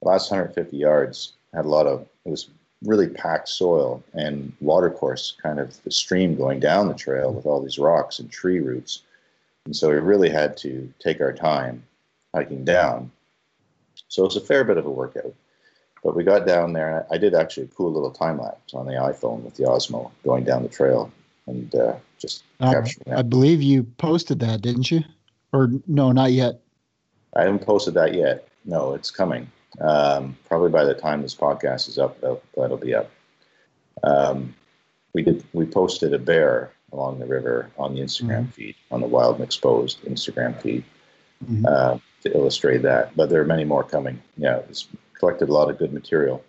the 0.00 0.08
last 0.08 0.30
150 0.30 0.76
yards 0.76 1.34
had 1.54 1.64
a 1.64 1.68
lot 1.68 1.86
of 1.86 2.06
it 2.24 2.30
was 2.30 2.48
really 2.84 3.08
packed 3.08 3.48
soil 3.48 4.02
and 4.14 4.52
watercourse, 4.60 5.36
kind 5.40 5.60
of 5.60 5.82
the 5.84 5.90
stream 5.90 6.34
going 6.34 6.58
down 6.58 6.88
the 6.88 6.94
trail 6.94 7.32
with 7.32 7.46
all 7.46 7.62
these 7.62 7.78
rocks 7.78 8.18
and 8.18 8.30
tree 8.30 8.58
roots. 8.58 9.02
And 9.66 9.76
so 9.76 9.88
we 9.88 9.96
really 9.96 10.30
had 10.30 10.56
to 10.58 10.92
take 10.98 11.20
our 11.20 11.32
time 11.32 11.84
hiking 12.34 12.64
down. 12.64 13.12
So 14.08 14.26
it's 14.26 14.34
a 14.34 14.40
fair 14.40 14.64
bit 14.64 14.78
of 14.78 14.86
a 14.86 14.90
workout. 14.90 15.32
But 16.02 16.16
we 16.16 16.24
got 16.24 16.44
down 16.44 16.72
there, 16.72 16.98
and 16.98 17.06
I 17.12 17.18
did 17.18 17.34
actually 17.34 17.64
a 17.64 17.68
cool 17.68 17.92
little 17.92 18.10
time 18.10 18.40
lapse 18.40 18.74
on 18.74 18.86
the 18.86 18.94
iPhone 18.94 19.42
with 19.42 19.54
the 19.54 19.62
Osmo 19.62 20.10
going 20.24 20.42
down 20.42 20.64
the 20.64 20.68
trail 20.68 21.12
and 21.46 21.74
uh, 21.74 21.94
just 22.18 22.44
I, 22.60 22.82
I 23.10 23.22
believe 23.22 23.62
you 23.62 23.84
posted 23.84 24.40
that, 24.40 24.62
didn't 24.62 24.90
you? 24.90 25.02
Or 25.52 25.70
no, 25.86 26.12
not 26.12 26.32
yet. 26.32 26.60
I 27.34 27.42
haven't 27.42 27.64
posted 27.64 27.94
that 27.94 28.14
yet. 28.14 28.48
No, 28.64 28.94
it's 28.94 29.10
coming. 29.10 29.50
Um, 29.80 30.36
probably 30.46 30.70
by 30.70 30.84
the 30.84 30.94
time 30.94 31.22
this 31.22 31.34
podcast 31.34 31.88
is 31.88 31.98
up, 31.98 32.20
that'll, 32.20 32.42
that'll 32.56 32.76
be 32.76 32.94
up. 32.94 33.10
Um, 34.02 34.54
we 35.14 35.22
did. 35.22 35.44
We 35.52 35.66
posted 35.66 36.14
a 36.14 36.18
bear 36.18 36.72
along 36.92 37.18
the 37.18 37.26
river 37.26 37.70
on 37.78 37.94
the 37.94 38.00
Instagram 38.00 38.42
mm-hmm. 38.42 38.50
feed, 38.50 38.76
on 38.90 39.00
the 39.00 39.06
Wild 39.06 39.36
and 39.36 39.44
Exposed 39.44 40.02
Instagram 40.04 40.60
feed, 40.60 40.84
mm-hmm. 41.44 41.64
uh, 41.66 41.98
to 42.22 42.34
illustrate 42.34 42.82
that. 42.82 43.14
But 43.16 43.30
there 43.30 43.40
are 43.40 43.46
many 43.46 43.64
more 43.64 43.84
coming. 43.84 44.20
Yeah, 44.36 44.58
it's 44.68 44.88
collected 45.18 45.48
a 45.48 45.52
lot 45.52 45.70
of 45.70 45.78
good 45.78 45.92
material. 45.92 46.42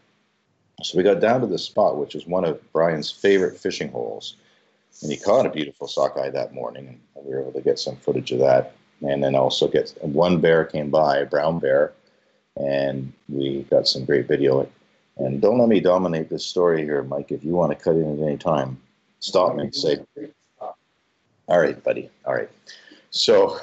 So 0.81 0.97
we 0.97 1.03
got 1.03 1.21
down 1.21 1.41
to 1.41 1.47
the 1.47 1.59
spot, 1.59 1.97
which 1.97 2.15
is 2.15 2.25
one 2.25 2.45
of 2.45 2.59
Brian's 2.73 3.11
favorite 3.11 3.57
fishing 3.57 3.89
holes, 3.89 4.35
and 5.01 5.11
he 5.11 5.17
caught 5.17 5.45
a 5.45 5.49
beautiful 5.49 5.87
sockeye 5.87 6.29
that 6.31 6.53
morning, 6.53 6.99
and 7.15 7.25
we 7.25 7.33
were 7.33 7.41
able 7.41 7.53
to 7.53 7.61
get 7.61 7.79
some 7.79 7.95
footage 7.97 8.31
of 8.31 8.39
that. 8.39 8.73
And 9.03 9.23
then 9.23 9.35
also 9.35 9.67
get 9.67 9.93
one 10.01 10.39
bear 10.39 10.63
came 10.65 10.89
by, 10.89 11.17
a 11.17 11.25
brown 11.25 11.59
bear, 11.59 11.91
and 12.55 13.11
we 13.27 13.63
got 13.63 13.87
some 13.87 14.05
great 14.05 14.27
video. 14.27 14.67
And 15.17 15.41
don't 15.41 15.59
let 15.59 15.67
me 15.67 15.79
dominate 15.79 16.29
this 16.29 16.45
story 16.45 16.83
here, 16.83 17.03
Mike. 17.03 17.31
If 17.31 17.43
you 17.43 17.51
want 17.51 17.77
to 17.77 17.83
cut 17.83 17.95
in 17.95 18.17
at 18.17 18.25
any 18.25 18.37
time, 18.37 18.79
stop 19.19 19.55
me 19.55 19.63
and 19.63 19.75
say, 19.75 19.99
"All 20.59 21.59
right, 21.59 21.83
buddy. 21.83 22.09
All 22.25 22.33
right." 22.33 22.49
So 23.11 23.59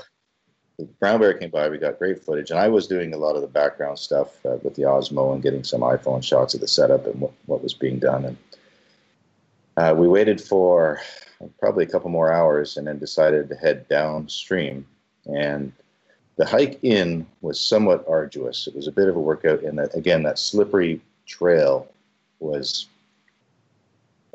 the 0.79 0.85
brown 1.01 1.21
bear 1.21 1.35
came 1.35 1.51
by. 1.51 1.69
We 1.69 1.79
got 1.79 1.99
great 1.99 2.23
footage, 2.23 2.51
and 2.51 2.61
I 2.61 2.69
was 2.69 2.87
doing 2.87 3.15
a 3.15 3.19
lot 3.19 3.35
of 3.35 3.43
the 3.43 3.49
background 3.49 3.99
stuff 3.99 4.45
uh, 4.45 4.59
with 4.63 4.75
the 4.75 4.83
Osmo 4.83 5.33
and 5.33 5.43
getting 5.43 5.65
some 5.65 5.81
iPhone 5.81 6.23
shots 6.23 6.55
of 6.55 6.61
the 6.61 6.69
setup 6.69 7.07
and 7.07 7.21
what, 7.21 7.33
what 7.47 7.63
was 7.63 7.75
being 7.75 7.99
done. 7.99 8.25
And 8.27 8.37
uh, 9.77 9.95
we 9.97 10.07
waited 10.07 10.41
for 10.41 11.01
probably 11.59 11.85
a 11.85 11.89
couple 11.89 12.11
more 12.11 12.31
hours, 12.31 12.77
and 12.77 12.87
then 12.87 12.99
decided 12.99 13.49
to 13.49 13.57
head 13.57 13.89
downstream. 13.89 14.87
And 15.35 15.73
the 16.37 16.47
hike 16.47 16.79
in 16.83 17.27
was 17.41 17.61
somewhat 17.61 18.05
arduous. 18.09 18.67
It 18.67 18.75
was 18.75 18.87
a 18.87 18.93
bit 18.93 19.09
of 19.09 19.17
a 19.17 19.21
workout, 19.21 19.63
and 19.63 19.79
that 19.79 19.95
again, 19.95 20.23
that 20.23 20.39
slippery 20.39 21.01
trail 21.27 21.87
was 22.41 22.87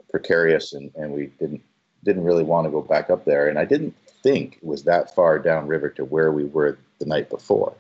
precarious, 0.10 0.74
and, 0.74 0.92
and 0.96 1.12
we 1.12 1.28
didn't 1.40 1.62
didn't 2.04 2.24
really 2.24 2.44
want 2.44 2.66
to 2.66 2.72
go 2.72 2.82
back 2.82 3.10
up 3.10 3.26
there. 3.26 3.50
And 3.50 3.58
I 3.58 3.66
didn't 3.66 3.96
think 4.22 4.58
it 4.58 4.64
was 4.64 4.84
that 4.84 5.14
far 5.16 5.40
downriver 5.40 5.90
to 5.90 6.06
where 6.06 6.32
we 6.32 6.46
were 6.46 6.78
the 7.00 7.06
night 7.06 7.30
before. 7.30 7.74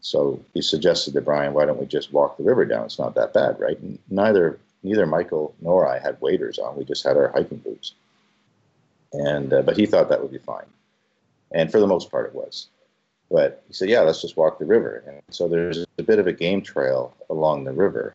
So 0.00 0.40
he 0.54 0.62
suggested 0.62 1.14
to 1.14 1.20
Brian, 1.20 1.52
"Why 1.52 1.66
don't 1.66 1.78
we 1.78 1.86
just 1.86 2.12
walk 2.12 2.36
the 2.36 2.44
river 2.44 2.64
down? 2.64 2.86
It's 2.86 2.98
not 2.98 3.14
that 3.14 3.34
bad, 3.34 3.60
right?" 3.60 3.78
And 3.78 3.98
neither 4.08 4.58
neither 4.82 5.06
Michael 5.06 5.54
nor 5.60 5.86
I 5.86 5.98
had 5.98 6.20
waders 6.20 6.58
on. 6.58 6.76
We 6.76 6.84
just 6.84 7.04
had 7.04 7.16
our 7.16 7.28
hiking 7.28 7.58
boots, 7.58 7.92
and 9.12 9.52
uh, 9.52 9.62
but 9.62 9.76
he 9.76 9.86
thought 9.86 10.08
that 10.08 10.22
would 10.22 10.32
be 10.32 10.38
fine, 10.38 10.66
and 11.56 11.72
for 11.72 11.80
the 11.80 11.86
most 11.86 12.10
part, 12.10 12.26
it 12.26 12.34
was. 12.34 12.68
But 13.30 13.62
he 13.66 13.72
said, 13.72 13.88
yeah, 13.88 14.02
let's 14.02 14.20
just 14.20 14.36
walk 14.36 14.58
the 14.58 14.66
river. 14.66 15.02
And 15.06 15.22
so 15.30 15.48
there's 15.48 15.86
a 15.98 16.02
bit 16.02 16.18
of 16.18 16.26
a 16.26 16.32
game 16.32 16.60
trail 16.60 17.16
along 17.30 17.64
the 17.64 17.72
river. 17.72 18.14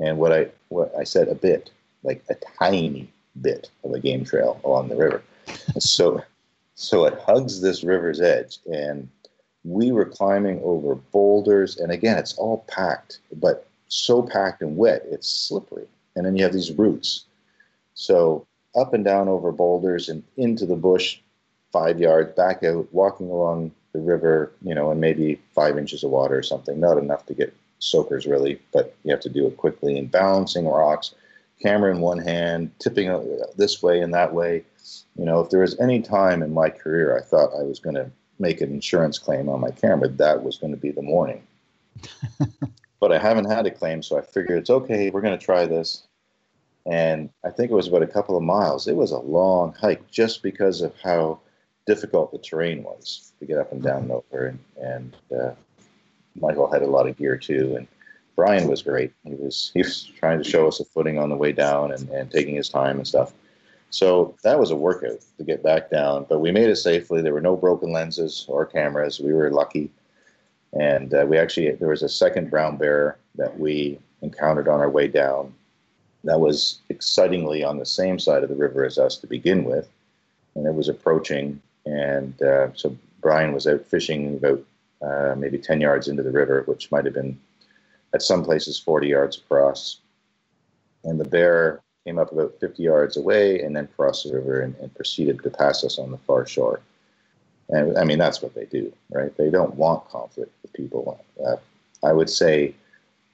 And 0.00 0.18
what 0.18 0.32
I 0.32 0.48
what 0.70 0.92
I 0.98 1.04
said 1.04 1.28
a 1.28 1.34
bit, 1.36 1.70
like 2.02 2.24
a 2.28 2.34
tiny 2.58 3.08
bit 3.40 3.70
of 3.84 3.92
a 3.92 4.00
game 4.00 4.24
trail 4.24 4.60
along 4.64 4.88
the 4.88 4.96
river. 4.96 5.22
so 5.78 6.22
so 6.74 7.04
it 7.04 7.18
hugs 7.24 7.60
this 7.60 7.84
river's 7.84 8.20
edge 8.20 8.58
and 8.66 9.08
we 9.62 9.92
were 9.92 10.06
climbing 10.06 10.60
over 10.64 10.94
boulders 10.94 11.78
and 11.78 11.92
again 11.92 12.18
it's 12.18 12.36
all 12.38 12.64
packed, 12.66 13.20
but 13.36 13.68
so 13.86 14.20
packed 14.22 14.62
and 14.62 14.76
wet, 14.76 15.04
it's 15.10 15.28
slippery. 15.28 15.86
And 16.16 16.26
then 16.26 16.36
you 16.36 16.42
have 16.42 16.52
these 16.52 16.72
roots. 16.72 17.24
So 17.94 18.46
up 18.74 18.94
and 18.94 19.04
down 19.04 19.28
over 19.28 19.52
boulders 19.52 20.08
and 20.08 20.24
into 20.36 20.66
the 20.66 20.76
bush, 20.76 21.20
five 21.72 22.00
yards, 22.00 22.34
back 22.34 22.62
out, 22.64 22.88
walking 22.92 23.30
along 23.30 23.72
the 23.92 24.00
river, 24.00 24.52
you 24.62 24.74
know, 24.74 24.90
and 24.90 25.00
maybe 25.00 25.40
five 25.54 25.78
inches 25.78 26.04
of 26.04 26.10
water 26.10 26.38
or 26.38 26.42
something. 26.42 26.78
Not 26.78 26.98
enough 26.98 27.26
to 27.26 27.34
get 27.34 27.54
soakers 27.78 28.26
really, 28.26 28.60
but 28.72 28.94
you 29.04 29.10
have 29.10 29.20
to 29.20 29.28
do 29.28 29.46
it 29.46 29.56
quickly 29.56 29.98
and 29.98 30.10
balancing 30.10 30.66
rocks, 30.66 31.14
camera 31.62 31.90
in 31.90 32.00
one 32.00 32.18
hand, 32.18 32.70
tipping 32.78 33.08
this 33.56 33.82
way 33.82 34.00
and 34.00 34.14
that 34.14 34.32
way. 34.32 34.64
You 35.16 35.24
know, 35.24 35.40
if 35.40 35.50
there 35.50 35.60
was 35.60 35.78
any 35.80 36.00
time 36.00 36.42
in 36.42 36.54
my 36.54 36.70
career 36.70 37.16
I 37.16 37.22
thought 37.22 37.58
I 37.58 37.62
was 37.62 37.80
going 37.80 37.96
to 37.96 38.10
make 38.38 38.60
an 38.60 38.70
insurance 38.70 39.18
claim 39.18 39.48
on 39.48 39.60
my 39.60 39.70
camera, 39.70 40.08
that 40.08 40.42
was 40.42 40.56
going 40.56 40.72
to 40.72 40.80
be 40.80 40.90
the 40.90 41.02
morning. 41.02 41.42
but 43.00 43.12
I 43.12 43.18
haven't 43.18 43.50
had 43.50 43.66
a 43.66 43.70
claim, 43.70 44.02
so 44.02 44.16
I 44.16 44.22
figured 44.22 44.58
it's 44.58 44.70
okay. 44.70 45.10
We're 45.10 45.20
going 45.20 45.38
to 45.38 45.44
try 45.44 45.66
this. 45.66 46.04
And 46.86 47.28
I 47.44 47.50
think 47.50 47.70
it 47.70 47.74
was 47.74 47.88
about 47.88 48.02
a 48.02 48.06
couple 48.06 48.36
of 48.36 48.42
miles. 48.42 48.88
It 48.88 48.96
was 48.96 49.10
a 49.10 49.18
long 49.18 49.74
hike 49.74 50.10
just 50.10 50.42
because 50.42 50.80
of 50.80 50.94
how 51.02 51.40
difficult 51.90 52.30
the 52.30 52.38
terrain 52.38 52.84
was 52.84 53.32
to 53.40 53.44
get 53.44 53.58
up 53.58 53.72
and 53.72 53.82
down 53.82 54.10
over. 54.12 54.46
And, 54.46 54.58
and 54.80 55.16
uh, 55.36 55.50
Michael 56.40 56.70
had 56.70 56.82
a 56.82 56.86
lot 56.86 57.08
of 57.08 57.16
gear 57.16 57.36
too. 57.36 57.74
And 57.76 57.88
Brian 58.36 58.68
was 58.68 58.82
great. 58.82 59.12
He 59.24 59.34
was 59.34 59.72
he 59.74 59.80
was 59.80 60.04
trying 60.04 60.38
to 60.42 60.48
show 60.48 60.68
us 60.68 60.78
a 60.78 60.84
footing 60.84 61.18
on 61.18 61.30
the 61.30 61.36
way 61.36 61.52
down 61.52 61.92
and, 61.92 62.08
and 62.10 62.30
taking 62.30 62.54
his 62.54 62.68
time 62.68 62.98
and 62.98 63.06
stuff. 63.06 63.32
So 63.92 64.36
that 64.44 64.60
was 64.60 64.70
a 64.70 64.76
workout 64.76 65.18
to 65.38 65.42
get 65.42 65.64
back 65.64 65.90
down, 65.90 66.24
but 66.28 66.38
we 66.38 66.52
made 66.52 66.68
it 66.68 66.76
safely. 66.76 67.22
There 67.22 67.34
were 67.34 67.40
no 67.40 67.56
broken 67.56 67.90
lenses 67.92 68.46
or 68.48 68.64
cameras. 68.64 69.18
We 69.18 69.32
were 69.32 69.50
lucky, 69.50 69.90
and 70.72 71.12
uh, 71.12 71.26
we 71.28 71.38
actually 71.38 71.72
there 71.72 71.88
was 71.88 72.04
a 72.04 72.08
second 72.08 72.50
brown 72.50 72.76
bear 72.76 73.18
that 73.34 73.58
we 73.58 73.98
encountered 74.22 74.68
on 74.68 74.78
our 74.78 74.88
way 74.88 75.08
down. 75.08 75.52
That 76.22 76.38
was 76.38 76.78
excitingly 76.88 77.64
on 77.64 77.78
the 77.78 77.86
same 77.86 78.20
side 78.20 78.44
of 78.44 78.48
the 78.48 78.54
river 78.54 78.84
as 78.84 78.96
us 78.96 79.16
to 79.18 79.26
begin 79.26 79.64
with, 79.64 79.88
and 80.54 80.64
it 80.66 80.74
was 80.74 80.88
approaching 80.88 81.60
and 81.86 82.40
uh, 82.42 82.68
so 82.74 82.96
Brian 83.20 83.52
was 83.52 83.66
out 83.66 83.84
fishing 83.86 84.36
about 84.36 84.62
uh, 85.02 85.34
maybe 85.36 85.58
10 85.58 85.80
yards 85.80 86.08
into 86.08 86.22
the 86.22 86.30
river, 86.30 86.62
which 86.66 86.90
might 86.90 87.04
have 87.04 87.14
been 87.14 87.38
at 88.12 88.22
some 88.22 88.44
places 88.44 88.78
40 88.78 89.08
yards 89.08 89.36
across. 89.38 89.98
And 91.04 91.18
the 91.18 91.24
bear 91.24 91.80
came 92.04 92.18
up 92.18 92.32
about 92.32 92.58
50 92.60 92.82
yards 92.82 93.16
away 93.16 93.60
and 93.60 93.74
then 93.74 93.88
crossed 93.96 94.24
the 94.24 94.34
river 94.34 94.60
and, 94.60 94.74
and 94.76 94.94
proceeded 94.94 95.42
to 95.42 95.50
pass 95.50 95.84
us 95.84 95.98
on 95.98 96.10
the 96.10 96.18
far 96.18 96.46
shore. 96.46 96.80
And 97.70 97.96
I 97.96 98.04
mean, 98.04 98.18
that's 98.18 98.42
what 98.42 98.54
they 98.54 98.64
do, 98.64 98.92
right? 99.10 99.34
They 99.36 99.48
don't 99.48 99.74
want 99.76 100.08
conflict 100.08 100.52
with 100.62 100.72
people. 100.72 101.22
Uh, 101.44 101.56
I 102.02 102.12
would 102.12 102.28
say, 102.28 102.74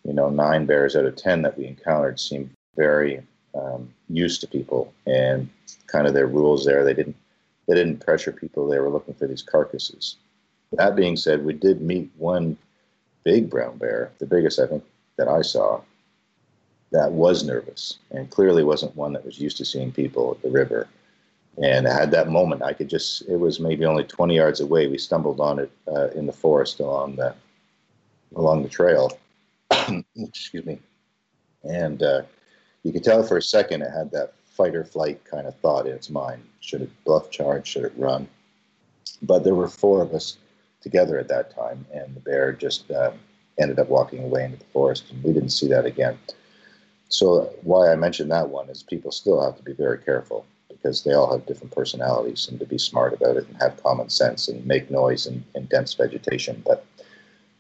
you 0.05 0.13
know, 0.13 0.29
nine 0.29 0.67
bears 0.67 0.95
out 0.95 1.07
of 1.07 1.17
10 1.17 1.43
that 1.43 1.59
we 1.59 1.67
encountered 1.67 2.21
seemed 2.21 2.51
very 2.77 3.23
um, 3.55 3.93
used 4.09 4.41
to 4.43 4.47
people 4.47 4.93
and 5.07 5.49
kind 5.87 6.07
of 6.07 6.15
their 6.15 6.27
rules 6.27 6.65
there. 6.65 6.85
They 6.85 6.95
didn't 6.95 7.17
they 7.67 7.75
didn't 7.75 8.05
pressure 8.05 8.33
people. 8.33 8.69
They 8.69 8.79
were 8.79 8.91
looking 8.91 9.15
for 9.15 9.27
these 9.27 9.43
carcasses. 9.43 10.17
That 10.73 10.97
being 10.97 11.17
said, 11.17 11.45
we 11.45 11.53
did 11.53 11.81
meet 11.81 12.11
one 12.17 12.57
big 13.25 13.51
brown 13.51 13.77
bear, 13.79 14.13
the 14.19 14.27
biggest 14.27 14.59
I 14.61 14.67
think 14.67 14.85
that 15.17 15.29
I 15.29 15.43
saw, 15.43 15.81
that 16.93 17.11
was 17.11 17.45
nervous 17.45 17.99
and 18.11 18.31
clearly 18.31 18.63
wasn't 18.63 18.95
one 18.95 19.13
that 19.13 19.25
was 19.25 19.41
used 19.41 19.57
to 19.57 19.65
seeing 19.65 19.91
people 19.91 20.31
at 20.31 20.43
the 20.43 20.51
river. 20.51 20.89
And 21.63 21.89
I 21.89 21.93
had 21.93 22.11
that 22.13 22.29
moment. 22.29 22.63
I 22.63 22.73
could 22.73 22.89
just, 22.89 23.23
it 23.29 23.37
was 23.37 23.59
maybe 23.59 23.85
only 23.85 24.05
20 24.05 24.37
yards 24.37 24.61
away. 24.61 24.87
We 24.87 24.99
stumbled 24.99 25.41
on 25.41 25.59
it 25.59 25.71
uh, 25.89 26.09
in 26.09 26.27
the 26.27 26.33
forest 26.33 26.81
along 26.81 27.17
the, 27.17 27.35
along 28.37 28.63
the 28.63 28.69
trail. 28.69 29.19
Excuse 30.17 30.67
me. 30.67 30.79
And 31.65 32.03
uh, 32.03 32.23
you 32.85 32.93
could 32.93 33.03
tell 33.03 33.23
for 33.25 33.39
a 33.39 33.43
second 33.43 33.83
it 33.83 33.91
had 33.91 34.13
that 34.13 34.35
fight 34.57 34.75
or 34.75 34.85
flight 34.85 35.25
kind 35.25 35.47
of 35.47 35.55
thought 35.57 35.87
in 35.87 35.93
its 35.93 36.11
mind. 36.11 36.43
Should 36.61 36.83
it 36.83 37.05
bluff 37.05 37.31
charge? 37.31 37.67
Should 37.67 37.85
it 37.85 37.93
run? 37.97 38.27
But 39.23 39.45
there 39.45 39.55
were 39.55 39.69
four 39.69 40.03
of 40.03 40.15
us 40.15 40.39
together 40.81 41.19
at 41.19 41.29
that 41.29 41.55
time, 41.55 41.87
and 41.93 42.15
the 42.15 42.21
bear 42.21 42.53
just 42.53 42.91
um, 42.93 43.15
ended 43.59 43.79
up 43.79 43.89
walking 43.89 44.25
away 44.25 44.45
into 44.45 44.59
the 44.59 44.65
forest, 44.73 45.05
and 45.11 45.23
we 45.23 45.33
didn't 45.33 45.51
see 45.51 45.69
that 45.69 45.85
again. 45.85 46.19
So 47.09 47.53
why 47.63 47.93
I 47.93 47.97
mentioned 47.97 48.31
that 48.31 48.49
one 48.49 48.69
is 48.69 48.83
people 48.83 49.13
still 49.13 49.43
have 49.43 49.57
to 49.57 49.63
be 49.63 49.73
very 49.73 49.99
careful 49.99 50.45
because 50.69 51.03
they 51.03 51.15
all 51.15 51.33
have 51.33 51.47
different 51.47 51.75
personalities, 51.75 52.49
and 52.49 52.59
to 52.61 52.67
be 52.67 52.79
smart 52.79 53.13
about 53.15 53.37
it 53.37 53.47
and 53.49 53.57
have 53.61 53.83
common 53.83 54.09
sense 54.11 54.49
and 54.49 54.67
make 54.67 54.91
noise 54.91 55.27
in, 55.27 55.45
in 55.55 55.67
dense 55.67 55.95
vegetation. 55.95 56.63
But 56.67 56.85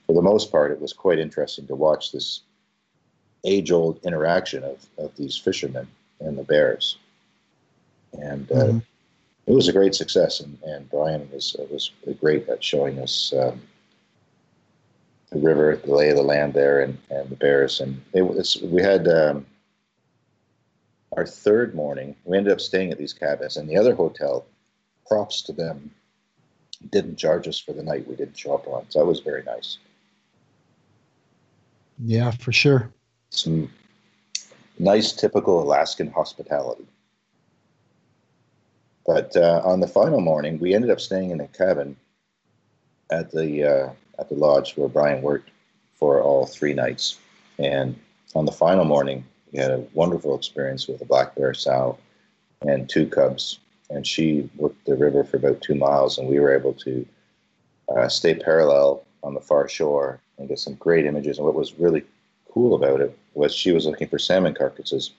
for 0.06 0.14
the 0.14 0.22
most 0.22 0.52
part, 0.52 0.72
it 0.72 0.80
was 0.80 0.92
quite 0.92 1.18
interesting 1.18 1.66
to 1.66 1.74
watch 1.74 2.12
this 2.12 2.42
age-old 3.44 4.00
interaction 4.04 4.64
of, 4.64 4.86
of 4.98 5.14
these 5.16 5.36
fishermen 5.36 5.88
and 6.20 6.38
the 6.38 6.44
Bears. 6.44 6.98
And 8.12 8.50
uh, 8.50 8.54
mm-hmm. 8.54 8.78
it 9.46 9.52
was 9.52 9.68
a 9.68 9.72
great 9.72 9.94
success, 9.94 10.40
and, 10.40 10.58
and 10.62 10.90
Brian 10.90 11.28
was 11.32 11.56
was 11.70 11.90
great 12.20 12.48
at 12.48 12.64
showing 12.64 12.98
us 12.98 13.32
um, 13.38 13.60
the 15.30 15.38
river, 15.38 15.76
the 15.76 15.94
lay 15.94 16.10
of 16.10 16.16
the 16.16 16.22
land 16.22 16.54
there, 16.54 16.80
and, 16.80 16.96
and 17.10 17.28
the 17.28 17.36
bears. 17.36 17.80
And 17.80 18.00
it 18.12 18.22
was, 18.22 18.56
we 18.62 18.80
had 18.80 19.06
um, 19.08 19.44
our 21.16 21.26
third 21.26 21.74
morning. 21.74 22.16
We 22.24 22.38
ended 22.38 22.52
up 22.52 22.60
staying 22.60 22.90
at 22.90 22.98
these 22.98 23.12
cabins, 23.12 23.56
and 23.56 23.68
the 23.68 23.76
other 23.76 23.94
hotel. 23.94 24.46
Props 25.08 25.42
to 25.42 25.52
them, 25.52 25.92
didn't 26.90 27.14
charge 27.14 27.46
us 27.46 27.60
for 27.60 27.72
the 27.72 27.82
night 27.82 28.08
we 28.08 28.16
didn't 28.16 28.36
show 28.36 28.54
up 28.54 28.66
on. 28.66 28.86
So 28.88 28.98
that 28.98 29.06
was 29.06 29.20
very 29.20 29.44
nice. 29.44 29.78
Yeah, 32.04 32.32
for 32.32 32.50
sure. 32.50 32.90
Some 33.30 33.70
nice, 34.78 35.12
typical 35.12 35.62
Alaskan 35.62 36.10
hospitality. 36.10 36.86
But 39.06 39.36
uh, 39.36 39.62
on 39.64 39.80
the 39.80 39.86
final 39.86 40.20
morning, 40.20 40.58
we 40.58 40.74
ended 40.74 40.90
up 40.90 41.00
staying 41.00 41.30
in 41.30 41.40
a 41.40 41.48
cabin 41.48 41.96
at 43.10 43.30
the 43.30 43.64
uh, 43.64 43.90
at 44.18 44.28
the 44.28 44.34
lodge 44.34 44.76
where 44.76 44.88
Brian 44.88 45.22
worked 45.22 45.50
for 45.94 46.20
all 46.20 46.46
three 46.46 46.74
nights. 46.74 47.18
And 47.58 47.98
on 48.34 48.46
the 48.46 48.52
final 48.52 48.84
morning, 48.84 49.24
we 49.52 49.60
had 49.60 49.70
a 49.70 49.84
wonderful 49.94 50.36
experience 50.36 50.88
with 50.88 51.00
a 51.00 51.04
black 51.04 51.34
bear 51.34 51.54
sow 51.54 51.98
and 52.62 52.88
two 52.88 53.06
cubs. 53.06 53.60
And 53.90 54.04
she 54.04 54.50
worked 54.56 54.84
the 54.84 54.96
river 54.96 55.22
for 55.22 55.36
about 55.36 55.60
two 55.60 55.76
miles, 55.76 56.18
and 56.18 56.28
we 56.28 56.40
were 56.40 56.52
able 56.52 56.72
to 56.74 57.06
uh, 57.96 58.08
stay 58.08 58.34
parallel 58.34 59.04
on 59.22 59.34
the 59.34 59.40
far 59.40 59.68
shore 59.68 60.20
and 60.38 60.48
get 60.48 60.58
some 60.58 60.74
great 60.74 61.06
images. 61.06 61.38
And 61.38 61.46
what 61.46 61.54
was 61.54 61.78
really 61.78 62.04
cool 62.56 62.74
about 62.74 63.02
it 63.02 63.14
was 63.34 63.54
she 63.54 63.70
was 63.70 63.84
looking 63.84 64.08
for 64.08 64.18
salmon 64.18 64.54
carcasses 64.54 65.10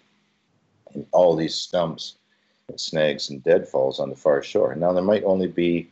in 0.96 1.06
all 1.12 1.36
these 1.36 1.54
stumps 1.54 2.16
and 2.68 2.82
snags 2.82 3.30
and 3.30 3.44
deadfalls 3.44 4.00
on 4.00 4.10
the 4.10 4.16
far 4.16 4.42
shore. 4.42 4.74
Now 4.74 4.92
there 4.92 5.04
might 5.04 5.24
only 5.24 5.46
be 5.46 5.88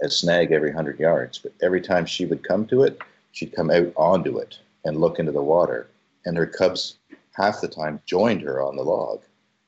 a 0.00 0.08
snag 0.08 0.52
every 0.52 0.72
hundred 0.72 0.98
yards, 0.98 1.36
but 1.36 1.52
every 1.62 1.82
time 1.82 2.06
she 2.06 2.24
would 2.24 2.42
come 2.42 2.66
to 2.68 2.84
it, 2.84 2.98
she'd 3.32 3.54
come 3.54 3.70
out 3.70 3.92
onto 3.96 4.38
it 4.38 4.58
and 4.86 4.96
look 4.96 5.18
into 5.18 5.30
the 5.30 5.42
water. 5.42 5.88
And 6.24 6.38
her 6.38 6.46
cubs 6.46 6.96
half 7.32 7.60
the 7.60 7.68
time 7.68 8.00
joined 8.06 8.40
her 8.40 8.62
on 8.62 8.76
the 8.76 8.82
log. 8.82 9.20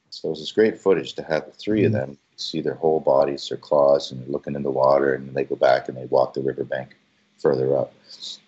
So 0.09 0.29
it 0.29 0.31
was 0.31 0.41
this 0.41 0.53
great 0.53 0.81
footage 0.81 1.13
to 1.15 1.23
have 1.23 1.45
the 1.45 1.53
3 1.53 1.85
of 1.85 1.93
mm-hmm. 1.93 2.01
them 2.01 2.19
see 2.37 2.63
their 2.63 2.75
whole 2.75 3.01
bodies, 3.01 3.47
their 3.47 3.59
claws, 3.59 4.11
and 4.11 4.27
looking 4.27 4.55
in 4.55 4.63
the 4.63 4.71
water, 4.71 5.13
and 5.13 5.35
they 5.35 5.45
go 5.45 5.57
back 5.57 5.89
and 5.89 5.99
they 5.99 6.07
walk 6.07 6.33
the 6.33 6.41
riverbank 6.41 6.97
further 7.39 7.77
up. 7.77 7.93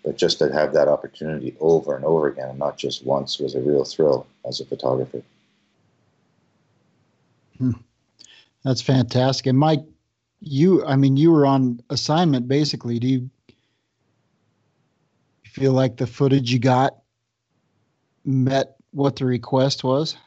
But 0.03 0.17
just 0.17 0.39
to 0.39 0.51
have 0.51 0.73
that 0.73 0.87
opportunity 0.87 1.55
over 1.59 1.95
and 1.95 2.03
over 2.03 2.27
again, 2.27 2.49
and 2.49 2.59
not 2.59 2.77
just 2.77 3.05
once, 3.05 3.39
was 3.39 3.55
a 3.55 3.61
real 3.61 3.85
thrill 3.85 4.27
as 4.45 4.59
a 4.59 4.65
photographer. 4.65 5.21
Hmm. 7.57 7.71
That's 8.63 8.81
fantastic. 8.81 9.47
And 9.47 9.57
Mike, 9.57 9.83
you, 10.39 10.83
I 10.85 10.95
mean, 10.95 11.17
you 11.17 11.31
were 11.31 11.45
on 11.45 11.81
assignment 11.89 12.47
basically. 12.47 12.99
Do 12.99 13.07
you 13.07 13.29
feel 15.45 15.73
like 15.73 15.97
the 15.97 16.07
footage 16.07 16.51
you 16.51 16.59
got 16.59 16.97
met 18.25 18.75
what 18.91 19.15
the 19.15 19.25
request 19.25 19.83
was? 19.83 20.17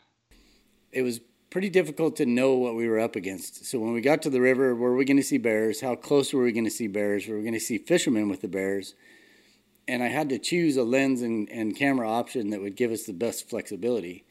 It 0.93 1.03
was 1.03 1.21
pretty 1.55 1.71
difficult 1.71 2.17
to 2.17 2.27
know 2.27 2.55
what 2.55 2.75
we 2.75 2.89
were 2.89 2.99
up 2.99 3.15
against. 3.15 3.65
So 3.65 3.79
when 3.79 3.93
we 3.93 4.01
got 4.01 4.23
to 4.23 4.29
the 4.29 4.41
river, 4.41 4.75
were 4.75 4.97
we 4.97 5.05
going 5.05 5.19
to 5.19 5.23
see 5.23 5.39
bears? 5.39 5.81
How 5.81 5.95
close 5.95 6.33
were 6.33 6.43
we 6.43 6.51
going 6.51 6.65
to 6.65 6.71
see 6.71 6.89
bears? 6.89 7.29
Were 7.29 7.37
we 7.37 7.43
going 7.43 7.55
to 7.55 7.61
see 7.61 7.79
fishermen 7.79 8.29
with 8.29 8.41
the 8.41 8.49
bears? 8.49 8.95
And 9.87 10.03
I 10.03 10.09
had 10.09 10.31
to 10.31 10.41
choose 10.41 10.77
a 10.77 10.83
lens 10.83 11.23
and, 11.23 11.49
and 11.51 11.77
camera 11.77 12.11
option 12.11 12.51
that 12.51 12.61
would 12.61 12.75
give 12.75 12.91
us 12.91 13.05
the 13.05 13.13
best 13.13 13.49
flexibility. 13.49 14.25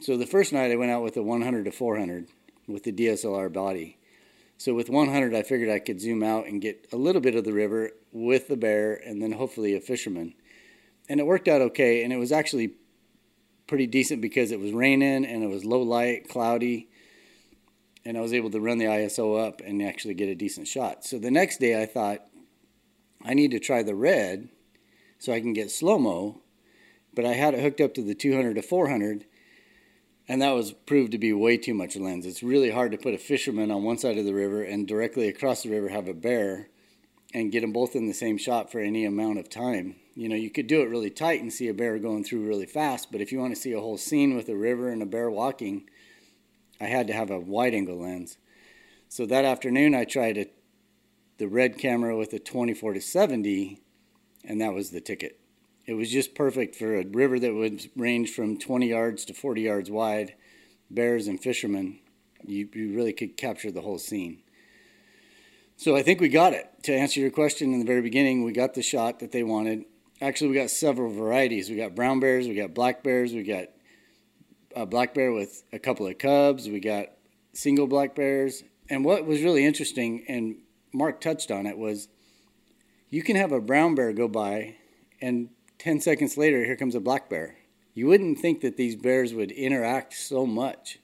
So 0.00 0.16
the 0.16 0.24
first 0.24 0.54
night 0.54 0.72
I 0.72 0.76
went 0.76 0.90
out 0.90 1.02
with 1.02 1.18
a 1.18 1.22
100 1.22 1.66
to 1.66 1.70
400 1.70 2.28
with 2.66 2.84
the 2.84 2.92
DSLR 2.92 3.52
body. 3.52 3.98
So 4.56 4.72
with 4.72 4.88
100, 4.88 5.34
I 5.34 5.42
figured 5.42 5.68
I 5.68 5.80
could 5.80 6.00
zoom 6.00 6.22
out 6.22 6.46
and 6.46 6.62
get 6.62 6.88
a 6.90 6.96
little 6.96 7.20
bit 7.20 7.34
of 7.34 7.44
the 7.44 7.52
river 7.52 7.90
with 8.10 8.48
the 8.48 8.56
bear 8.56 8.94
and 8.94 9.20
then 9.20 9.32
hopefully 9.32 9.76
a 9.76 9.80
fisherman. 9.82 10.32
And 11.10 11.20
it 11.20 11.26
worked 11.26 11.46
out 11.46 11.60
okay. 11.60 12.02
And 12.02 12.10
it 12.10 12.18
was 12.18 12.32
actually 12.32 12.72
pretty 13.66 13.86
decent 13.86 14.20
because 14.20 14.50
it 14.50 14.60
was 14.60 14.72
raining 14.72 15.24
and 15.24 15.42
it 15.42 15.48
was 15.48 15.64
low 15.64 15.82
light, 15.82 16.28
cloudy, 16.28 16.88
and 18.04 18.18
I 18.18 18.20
was 18.20 18.32
able 18.32 18.50
to 18.50 18.60
run 18.60 18.78
the 18.78 18.84
ISO 18.84 19.44
up 19.46 19.60
and 19.60 19.82
actually 19.82 20.14
get 20.14 20.28
a 20.28 20.34
decent 20.34 20.68
shot. 20.68 21.04
So 21.04 21.18
the 21.18 21.30
next 21.30 21.58
day 21.58 21.80
I 21.80 21.86
thought 21.86 22.20
I 23.24 23.34
need 23.34 23.50
to 23.52 23.58
try 23.58 23.82
the 23.82 23.94
red 23.94 24.48
so 25.18 25.32
I 25.32 25.40
can 25.40 25.54
get 25.54 25.70
slow 25.70 25.98
mo, 25.98 26.42
but 27.14 27.24
I 27.24 27.32
had 27.32 27.54
it 27.54 27.62
hooked 27.62 27.80
up 27.80 27.94
to 27.94 28.02
the 28.02 28.14
200 28.14 28.54
to 28.54 28.62
400 28.62 29.24
and 30.26 30.40
that 30.40 30.52
was 30.52 30.72
proved 30.72 31.12
to 31.12 31.18
be 31.18 31.32
way 31.32 31.56
too 31.56 31.74
much 31.74 31.96
lens. 31.96 32.24
It's 32.24 32.42
really 32.42 32.70
hard 32.70 32.92
to 32.92 32.98
put 32.98 33.14
a 33.14 33.18
fisherman 33.18 33.70
on 33.70 33.82
one 33.82 33.98
side 33.98 34.16
of 34.16 34.24
the 34.24 34.34
river 34.34 34.62
and 34.62 34.88
directly 34.88 35.28
across 35.28 35.62
the 35.62 35.70
river 35.70 35.88
have 35.88 36.08
a 36.08 36.14
bear 36.14 36.68
and 37.34 37.52
get 37.52 37.60
them 37.60 37.72
both 37.72 37.94
in 37.94 38.06
the 38.06 38.14
same 38.14 38.38
shot 38.38 38.72
for 38.72 38.80
any 38.80 39.04
amount 39.04 39.38
of 39.38 39.50
time. 39.50 39.96
You 40.14 40.28
know, 40.28 40.36
you 40.36 40.50
could 40.50 40.68
do 40.68 40.82
it 40.82 40.90
really 40.90 41.10
tight 41.10 41.42
and 41.42 41.52
see 41.52 41.68
a 41.68 41.74
bear 41.74 41.98
going 41.98 42.22
through 42.22 42.46
really 42.46 42.66
fast, 42.66 43.10
but 43.10 43.20
if 43.20 43.32
you 43.32 43.40
want 43.40 43.54
to 43.54 43.60
see 43.60 43.72
a 43.72 43.80
whole 43.80 43.98
scene 43.98 44.36
with 44.36 44.48
a 44.48 44.56
river 44.56 44.88
and 44.88 45.02
a 45.02 45.06
bear 45.06 45.28
walking, 45.30 45.88
I 46.80 46.84
had 46.84 47.08
to 47.08 47.12
have 47.12 47.30
a 47.30 47.40
wide 47.40 47.74
angle 47.74 48.00
lens. 48.00 48.38
So 49.08 49.26
that 49.26 49.44
afternoon, 49.44 49.94
I 49.94 50.04
tried 50.04 50.38
a, 50.38 50.46
the 51.38 51.48
red 51.48 51.78
camera 51.78 52.16
with 52.16 52.32
a 52.32 52.38
24 52.38 52.94
to 52.94 53.00
70, 53.00 53.80
and 54.44 54.60
that 54.60 54.72
was 54.72 54.90
the 54.90 55.00
ticket. 55.00 55.40
It 55.86 55.94
was 55.94 56.10
just 56.10 56.34
perfect 56.34 56.76
for 56.76 56.96
a 56.96 57.04
river 57.04 57.38
that 57.38 57.54
would 57.54 57.90
range 57.96 58.30
from 58.30 58.58
20 58.58 58.88
yards 58.88 59.24
to 59.26 59.34
40 59.34 59.62
yards 59.62 59.90
wide, 59.90 60.34
bears 60.90 61.26
and 61.26 61.40
fishermen. 61.40 61.98
You, 62.46 62.68
you 62.72 62.94
really 62.94 63.12
could 63.12 63.36
capture 63.36 63.70
the 63.70 63.82
whole 63.82 63.98
scene. 63.98 64.42
So 65.76 65.96
I 65.96 66.02
think 66.02 66.20
we 66.20 66.28
got 66.28 66.52
it. 66.52 66.70
To 66.84 66.94
answer 66.94 67.20
your 67.20 67.30
question 67.30 67.72
in 67.72 67.80
the 67.80 67.86
very 67.86 68.00
beginning, 68.00 68.44
we 68.44 68.52
got 68.52 68.74
the 68.74 68.82
shot 68.82 69.18
that 69.20 69.32
they 69.32 69.42
wanted. 69.42 69.84
Actually, 70.20 70.50
we 70.50 70.56
got 70.56 70.70
several 70.70 71.12
varieties. 71.12 71.68
We 71.68 71.76
got 71.76 71.94
brown 71.94 72.20
bears, 72.20 72.46
we 72.46 72.54
got 72.54 72.74
black 72.74 73.02
bears, 73.02 73.32
we 73.32 73.42
got 73.42 73.66
a 74.74 74.86
black 74.86 75.14
bear 75.14 75.32
with 75.32 75.62
a 75.72 75.78
couple 75.78 76.06
of 76.06 76.18
cubs, 76.18 76.68
we 76.68 76.80
got 76.80 77.06
single 77.52 77.86
black 77.86 78.14
bears. 78.14 78.62
And 78.88 79.04
what 79.04 79.26
was 79.26 79.42
really 79.42 79.64
interesting, 79.64 80.24
and 80.28 80.56
Mark 80.92 81.20
touched 81.20 81.50
on 81.50 81.66
it, 81.66 81.78
was 81.78 82.08
you 83.10 83.22
can 83.22 83.36
have 83.36 83.52
a 83.52 83.60
brown 83.60 83.94
bear 83.94 84.12
go 84.12 84.28
by, 84.28 84.76
and 85.20 85.48
10 85.78 86.00
seconds 86.00 86.36
later, 86.36 86.64
here 86.64 86.76
comes 86.76 86.94
a 86.94 87.00
black 87.00 87.28
bear. 87.28 87.56
You 87.94 88.08
wouldn't 88.08 88.38
think 88.38 88.60
that 88.62 88.76
these 88.76 88.96
bears 88.96 89.32
would 89.32 89.52
interact 89.52 90.14
so 90.14 90.46
much, 90.46 90.98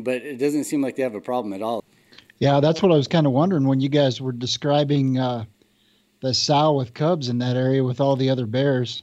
but 0.00 0.22
it 0.22 0.38
doesn't 0.38 0.64
seem 0.64 0.80
like 0.80 0.96
they 0.96 1.02
have 1.02 1.14
a 1.14 1.20
problem 1.20 1.52
at 1.52 1.62
all. 1.62 1.84
Yeah, 2.38 2.60
that's 2.60 2.82
what 2.82 2.90
I 2.90 2.96
was 2.96 3.06
kind 3.06 3.26
of 3.26 3.32
wondering 3.32 3.66
when 3.66 3.80
you 3.80 3.88
guys 3.88 4.20
were 4.20 4.32
describing 4.32 5.18
uh, 5.18 5.44
the 6.22 6.32
sow 6.32 6.72
with 6.72 6.94
cubs 6.94 7.28
in 7.28 7.38
that 7.38 7.56
area 7.56 7.84
with 7.84 8.00
all 8.00 8.16
the 8.16 8.30
other 8.30 8.46
bears, 8.46 9.02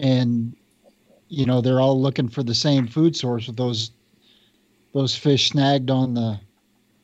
and 0.00 0.56
you 1.28 1.46
know 1.46 1.60
they're 1.60 1.80
all 1.80 2.00
looking 2.00 2.28
for 2.28 2.42
the 2.42 2.54
same 2.54 2.86
food 2.86 3.14
source 3.14 3.46
with 3.46 3.56
those 3.56 3.92
those 4.94 5.14
fish 5.14 5.50
snagged 5.50 5.90
on 5.90 6.14
the 6.14 6.40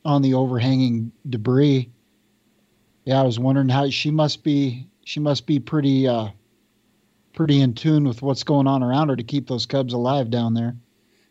on 0.03 0.21
the 0.21 0.33
overhanging 0.33 1.11
debris. 1.29 1.89
Yeah, 3.05 3.21
I 3.21 3.23
was 3.23 3.39
wondering 3.39 3.69
how 3.69 3.89
she 3.89 4.11
must 4.11 4.43
be. 4.43 4.87
She 5.05 5.19
must 5.19 5.45
be 5.45 5.59
pretty 5.59 6.07
uh, 6.07 6.29
pretty 7.33 7.61
in 7.61 7.75
tune 7.75 8.07
with 8.07 8.23
what's 8.23 8.43
going 8.43 8.67
on 8.67 8.81
around 8.81 9.09
her 9.09 9.15
to 9.15 9.23
keep 9.23 9.47
those 9.47 9.67
cubs 9.67 9.93
alive 9.93 10.31
down 10.31 10.55
there. 10.55 10.75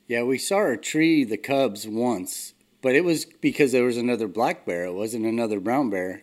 Yeah, 0.07 0.23
we 0.23 0.39
saw 0.39 0.59
her 0.59 0.77
tree 0.77 1.25
the 1.25 1.39
cubs 1.39 1.89
once 1.89 2.55
but 2.85 2.95
it 2.95 3.03
was 3.03 3.25
because 3.25 3.73
there 3.73 3.85
was 3.85 3.97
another 3.97 4.29
black 4.29 4.67
bear. 4.67 4.85
It 4.85 4.93
wasn't 4.93 5.25
another 5.25 5.59
brown 5.59 5.89
bear. 5.89 6.23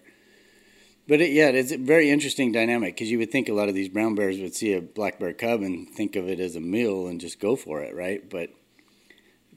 But 1.12 1.20
it, 1.20 1.34
yeah, 1.34 1.50
it's 1.50 1.74
a 1.74 1.78
very 1.78 2.10
interesting 2.10 2.54
dynamic 2.54 2.96
because 2.96 3.12
you 3.12 3.18
would 3.18 3.34
think 3.34 3.50
a 3.50 3.54
lot 3.54 3.68
of 3.68 3.76
these 3.76 3.90
brown 3.90 4.16
bears 4.16 4.40
would 4.40 4.56
see 4.56 4.72
a 4.72 4.82
black 4.82 5.20
bear 5.20 5.34
cub 5.34 5.62
and 5.62 5.90
think 5.90 6.16
of 6.16 6.30
it 6.30 6.40
as 6.40 6.56
a 6.56 6.62
meal 6.62 7.08
and 7.08 7.20
just 7.20 7.38
go 7.38 7.58
for 7.58 7.82
it, 7.82 7.94
right? 7.94 8.30
But 8.30 8.52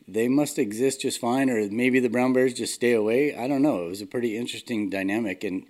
they 0.09 0.27
must 0.27 0.59
exist 0.59 1.03
just 1.03 1.21
fine, 1.21 1.49
or 1.49 1.71
maybe 1.71 2.01
the 2.01 2.09
brown 2.09 2.33
bears 2.33 2.55
just 2.55 2.75
stay 2.75 2.93
away. 2.93 3.37
I 3.37 3.47
don't 3.47 3.63
know. 3.63 3.87
It 3.87 3.91
was 3.91 4.01
a 4.01 4.07
pretty 4.07 4.37
interesting 4.37 4.91
dynamic, 4.91 5.45
and 5.45 5.65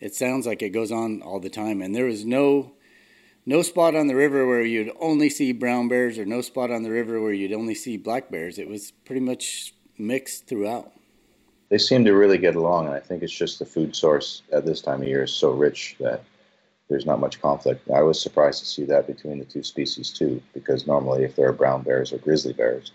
it 0.00 0.14
sounds 0.14 0.46
like 0.46 0.62
it 0.62 0.70
goes 0.70 0.90
on 0.90 1.20
all 1.20 1.38
the 1.38 1.50
time. 1.50 1.82
And 1.82 1.94
there 1.94 2.06
was 2.06 2.24
no 2.24 2.72
no 3.44 3.60
spot 3.60 3.94
on 3.94 4.06
the 4.06 4.16
river 4.16 4.46
where 4.46 4.62
you'd 4.62 4.90
only 4.98 5.28
see 5.28 5.52
brown 5.52 5.88
bears, 5.88 6.18
or 6.18 6.24
no 6.24 6.40
spot 6.40 6.70
on 6.70 6.82
the 6.82 6.90
river 6.90 7.20
where 7.20 7.34
you'd 7.34 7.52
only 7.52 7.74
see 7.74 7.98
black 7.98 8.30
bears. 8.30 8.58
It 8.58 8.70
was 8.70 8.90
pretty 8.90 9.20
much 9.20 9.74
mixed 9.98 10.46
throughout. 10.46 10.95
They 11.68 11.78
seem 11.78 12.04
to 12.04 12.12
really 12.12 12.38
get 12.38 12.54
along, 12.54 12.86
and 12.86 12.94
I 12.94 13.00
think 13.00 13.22
it's 13.22 13.32
just 13.32 13.58
the 13.58 13.64
food 13.64 13.96
source 13.96 14.42
at 14.52 14.64
this 14.64 14.80
time 14.80 15.02
of 15.02 15.08
year 15.08 15.24
is 15.24 15.32
so 15.32 15.50
rich 15.50 15.96
that 15.98 16.22
there's 16.88 17.06
not 17.06 17.18
much 17.18 17.42
conflict. 17.42 17.90
I 17.90 18.02
was 18.02 18.20
surprised 18.20 18.60
to 18.60 18.66
see 18.66 18.84
that 18.84 19.08
between 19.08 19.38
the 19.38 19.44
two 19.44 19.64
species 19.64 20.10
too, 20.10 20.40
because 20.54 20.86
normally 20.86 21.24
if 21.24 21.34
there 21.34 21.48
are 21.48 21.52
brown 21.52 21.82
bears 21.82 22.12
or 22.12 22.18
grizzly 22.18 22.52
bears, 22.52 22.92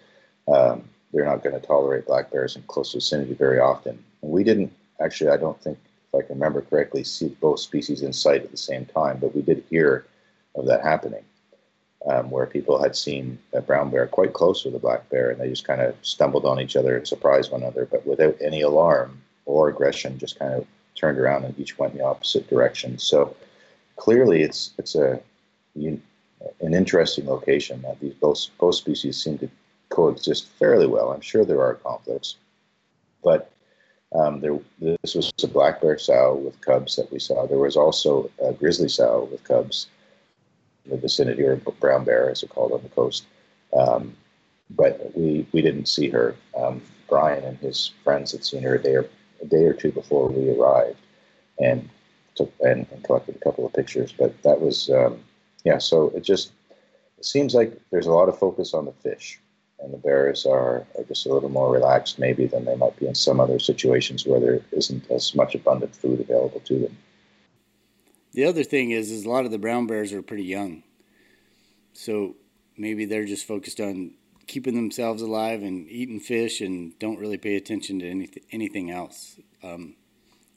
um, 0.47 0.83
they're 1.11 1.25
not 1.25 1.43
going 1.43 1.59
to 1.59 1.67
tolerate 1.67 2.05
black 2.05 2.31
bears 2.31 2.55
in 2.55 2.61
close 2.63 2.93
vicinity 2.93 3.33
very 3.33 3.59
often. 3.59 4.01
And 4.21 4.31
we 4.31 4.45
didn't 4.45 4.71
actually, 5.01 5.31
I 5.31 5.37
don't 5.37 5.61
think, 5.61 5.77
if 6.13 6.19
I 6.23 6.25
can 6.25 6.35
remember 6.35 6.61
correctly, 6.61 7.03
see 7.03 7.35
both 7.41 7.59
species 7.59 8.01
in 8.01 8.13
sight 8.13 8.43
at 8.43 8.51
the 8.51 8.57
same 8.57 8.85
time, 8.85 9.17
but 9.19 9.35
we 9.35 9.41
did 9.41 9.65
hear 9.69 10.05
of 10.55 10.65
that 10.67 10.83
happening 10.83 11.23
um, 12.07 12.29
where 12.29 12.45
people 12.45 12.81
had 12.81 12.95
seen 12.95 13.37
a 13.53 13.61
brown 13.61 13.91
bear 13.91 14.07
quite 14.07 14.33
close 14.33 14.65
with 14.65 14.75
a 14.75 14.79
black 14.79 15.07
bear, 15.09 15.29
and 15.29 15.39
they 15.39 15.49
just 15.49 15.67
kind 15.67 15.81
of 15.81 15.95
stumbled 16.01 16.45
on 16.45 16.59
each 16.59 16.75
other 16.75 16.97
and 16.97 17.07
surprised 17.07 17.51
one 17.51 17.61
another, 17.61 17.85
but 17.85 18.05
without 18.05 18.35
any 18.41 18.61
alarm 18.61 19.21
or 19.45 19.69
aggression, 19.69 20.17
just 20.17 20.39
kind 20.39 20.53
of 20.53 20.65
turned 20.95 21.19
around 21.19 21.45
and 21.45 21.57
each 21.59 21.77
went 21.77 21.93
in 21.93 21.99
the 21.99 22.05
opposite 22.05 22.49
direction. 22.49 22.97
So 22.97 23.35
clearly 23.95 24.41
it's 24.41 24.71
it's 24.77 24.95
a 24.95 25.21
an 25.75 26.73
interesting 26.73 27.27
location 27.27 27.81
that 27.83 27.99
these 27.99 28.13
both 28.15 28.47
both 28.57 28.75
species 28.75 29.21
seem 29.21 29.37
to 29.37 29.49
coexist 29.89 30.47
fairly 30.47 30.87
well. 30.87 31.11
I'm 31.11 31.21
sure 31.21 31.45
there 31.45 31.61
are 31.61 31.75
conflicts, 31.75 32.37
but 33.23 33.51
um, 34.13 34.41
there 34.41 34.59
this 34.79 35.15
was 35.15 35.31
a 35.43 35.47
black 35.47 35.81
bear 35.81 35.97
sow 35.97 36.35
with 36.35 36.59
cubs 36.61 36.95
that 36.95 37.11
we 37.11 37.19
saw. 37.19 37.45
There 37.45 37.59
was 37.59 37.77
also 37.77 38.29
a 38.43 38.53
grizzly 38.53 38.89
sow 38.89 39.29
with 39.31 39.43
cubs 39.43 39.87
the 40.85 40.97
vicinity, 40.97 41.43
or 41.43 41.55
brown 41.55 42.03
bear 42.03 42.29
as 42.29 42.43
it's 42.43 42.51
called 42.51 42.71
on 42.71 42.81
the 42.83 42.89
coast. 42.89 43.25
Um, 43.77 44.15
but 44.69 45.11
we 45.15 45.45
we 45.51 45.61
didn't 45.61 45.87
see 45.87 46.09
her. 46.09 46.35
Um, 46.57 46.81
Brian 47.09 47.43
and 47.43 47.57
his 47.57 47.91
friends 48.03 48.31
had 48.31 48.43
seen 48.43 48.63
her 48.63 48.75
a 48.75 48.81
day 48.81 48.95
or 48.95 49.09
a 49.41 49.45
day 49.45 49.65
or 49.65 49.73
two 49.73 49.91
before 49.91 50.29
we 50.29 50.49
arrived, 50.49 50.99
and 51.59 51.89
took 52.35 52.51
and, 52.61 52.87
and 52.91 53.03
collected 53.03 53.35
a 53.35 53.39
couple 53.39 53.65
of 53.65 53.73
pictures. 53.73 54.13
But 54.17 54.41
that 54.43 54.61
was 54.61 54.89
um, 54.89 55.19
yeah. 55.63 55.77
So 55.77 56.11
it 56.15 56.21
just 56.21 56.51
it 57.17 57.25
seems 57.25 57.53
like 57.53 57.77
there's 57.91 58.07
a 58.07 58.11
lot 58.13 58.29
of 58.29 58.39
focus 58.39 58.73
on 58.73 58.85
the 58.85 58.93
fish, 58.93 59.39
and 59.79 59.93
the 59.93 59.97
bears 59.97 60.45
are, 60.45 60.85
are 60.97 61.03
just 61.07 61.25
a 61.25 61.33
little 61.33 61.49
more 61.49 61.71
relaxed 61.71 62.19
maybe 62.19 62.45
than 62.45 62.65
they 62.65 62.75
might 62.75 62.97
be 62.97 63.07
in 63.07 63.15
some 63.15 63.39
other 63.39 63.59
situations 63.59 64.25
where 64.25 64.39
there 64.39 64.61
isn't 64.71 65.09
as 65.11 65.35
much 65.35 65.53
abundant 65.55 65.95
food 65.95 66.19
available 66.19 66.61
to 66.61 66.79
them. 66.79 66.97
The 68.33 68.45
other 68.45 68.63
thing 68.63 68.91
is, 68.91 69.11
is 69.11 69.25
a 69.25 69.29
lot 69.29 69.45
of 69.45 69.51
the 69.51 69.57
brown 69.57 69.87
bears 69.87 70.13
are 70.13 70.21
pretty 70.21 70.45
young, 70.45 70.83
so 71.93 72.35
maybe 72.77 73.05
they're 73.05 73.25
just 73.25 73.45
focused 73.45 73.79
on 73.79 74.13
keeping 74.47 74.75
themselves 74.75 75.21
alive 75.21 75.63
and 75.63 75.89
eating 75.89 76.19
fish 76.19 76.61
and 76.61 76.97
don't 76.99 77.19
really 77.19 77.37
pay 77.37 77.55
attention 77.55 77.99
to 77.99 78.09
anything 78.09 78.43
anything 78.51 78.91
else. 78.91 79.39
Um, 79.63 79.95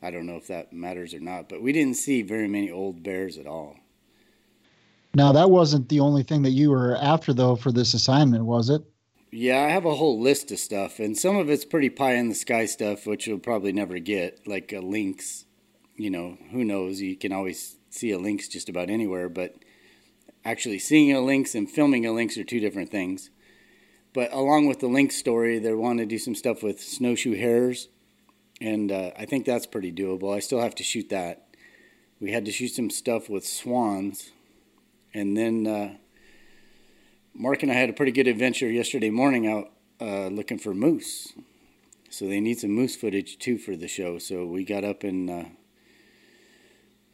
I 0.02 0.10
don't 0.10 0.26
know 0.26 0.36
if 0.36 0.48
that 0.48 0.72
matters 0.72 1.14
or 1.14 1.20
not, 1.20 1.48
but 1.48 1.62
we 1.62 1.72
didn't 1.72 1.96
see 1.96 2.22
very 2.22 2.48
many 2.48 2.70
old 2.70 3.02
bears 3.02 3.38
at 3.38 3.46
all. 3.46 3.76
Now 5.14 5.32
that 5.32 5.50
wasn't 5.50 5.88
the 5.88 6.00
only 6.00 6.22
thing 6.22 6.42
that 6.42 6.50
you 6.50 6.70
were 6.70 6.96
after 6.96 7.32
though 7.32 7.56
for 7.56 7.72
this 7.72 7.94
assignment, 7.94 8.44
was 8.44 8.68
it? 8.70 8.82
Yeah, 9.30 9.62
I 9.62 9.70
have 9.70 9.84
a 9.84 9.96
whole 9.96 10.20
list 10.20 10.52
of 10.52 10.60
stuff, 10.60 11.00
and 11.00 11.18
some 11.18 11.36
of 11.36 11.50
it's 11.50 11.64
pretty 11.64 11.90
pie 11.90 12.14
in 12.14 12.28
the 12.28 12.36
sky 12.36 12.66
stuff, 12.66 13.04
which 13.04 13.26
you'll 13.26 13.40
probably 13.40 13.72
never 13.72 13.98
get, 13.98 14.46
like 14.46 14.72
a 14.72 14.78
lynx. 14.78 15.44
You 15.96 16.10
know, 16.10 16.38
who 16.50 16.64
knows? 16.64 17.00
You 17.00 17.16
can 17.16 17.32
always 17.32 17.76
see 17.90 18.10
a 18.10 18.18
lynx 18.18 18.48
just 18.48 18.68
about 18.68 18.90
anywhere, 18.90 19.28
but 19.28 19.54
actually 20.44 20.78
seeing 20.78 21.12
a 21.12 21.20
lynx 21.20 21.54
and 21.54 21.70
filming 21.70 22.04
a 22.04 22.12
lynx 22.12 22.36
are 22.36 22.44
two 22.44 22.60
different 22.60 22.90
things. 22.90 23.30
But 24.12 24.32
along 24.32 24.66
with 24.66 24.80
the 24.80 24.86
lynx 24.86 25.16
story, 25.16 25.58
they 25.58 25.72
want 25.72 25.98
to 25.98 26.06
do 26.06 26.18
some 26.18 26.34
stuff 26.34 26.62
with 26.62 26.80
snowshoe 26.80 27.36
hares, 27.36 27.88
and 28.60 28.92
uh, 28.92 29.10
I 29.18 29.24
think 29.24 29.44
that's 29.44 29.66
pretty 29.66 29.92
doable. 29.92 30.34
I 30.34 30.38
still 30.38 30.60
have 30.60 30.74
to 30.76 30.84
shoot 30.84 31.08
that. 31.10 31.48
We 32.20 32.32
had 32.32 32.44
to 32.44 32.52
shoot 32.52 32.68
some 32.68 32.90
stuff 32.90 33.28
with 33.28 33.44
swans, 33.44 34.30
and 35.12 35.36
then 35.36 35.66
uh, 35.66 35.96
Mark 37.34 37.64
and 37.64 37.72
I 37.72 37.74
had 37.74 37.90
a 37.90 37.92
pretty 37.92 38.12
good 38.12 38.28
adventure 38.28 38.70
yesterday 38.70 39.10
morning 39.10 39.48
out 39.48 39.72
uh, 40.00 40.28
looking 40.28 40.58
for 40.58 40.74
moose. 40.74 41.32
So 42.08 42.26
they 42.26 42.38
need 42.38 42.60
some 42.60 42.70
moose 42.70 42.94
footage 42.94 43.38
too 43.38 43.58
for 43.58 43.74
the 43.74 43.88
show. 43.88 44.18
So 44.18 44.46
we 44.46 44.64
got 44.64 44.84
up 44.84 45.02
and 45.02 45.28
uh, 45.28 45.44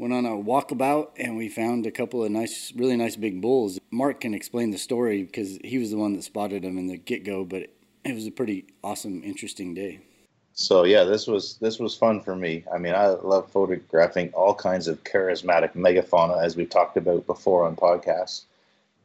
went 0.00 0.14
on 0.14 0.24
a 0.24 0.30
walkabout 0.30 1.10
and 1.18 1.36
we 1.36 1.46
found 1.46 1.84
a 1.84 1.90
couple 1.90 2.24
of 2.24 2.30
nice, 2.30 2.72
really 2.74 2.96
nice 2.96 3.16
big 3.16 3.42
bulls. 3.42 3.78
Mark 3.90 4.22
can 4.22 4.32
explain 4.32 4.70
the 4.70 4.78
story 4.78 5.22
because 5.24 5.58
he 5.62 5.76
was 5.76 5.90
the 5.90 5.98
one 5.98 6.14
that 6.14 6.24
spotted 6.24 6.62
them 6.62 6.78
in 6.78 6.86
the 6.86 6.96
get 6.96 7.22
go, 7.22 7.44
but 7.44 7.64
it 8.04 8.14
was 8.14 8.26
a 8.26 8.30
pretty 8.30 8.64
awesome, 8.82 9.22
interesting 9.22 9.74
day. 9.74 10.00
So 10.54 10.84
yeah, 10.84 11.04
this 11.04 11.26
was 11.26 11.58
this 11.58 11.78
was 11.78 11.94
fun 11.94 12.22
for 12.22 12.34
me. 12.34 12.64
I 12.74 12.78
mean, 12.78 12.94
I 12.94 13.08
love 13.08 13.50
photographing 13.50 14.30
all 14.32 14.54
kinds 14.54 14.88
of 14.88 15.04
charismatic 15.04 15.74
megafauna, 15.74 16.42
as 16.42 16.56
we 16.56 16.64
talked 16.64 16.96
about 16.96 17.26
before 17.26 17.66
on 17.66 17.76
podcasts. 17.76 18.44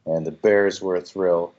And 0.06 0.26
the 0.26 0.32
bears 0.32 0.82
were 0.82 0.96
a 0.96 1.02
thrill, 1.02 1.54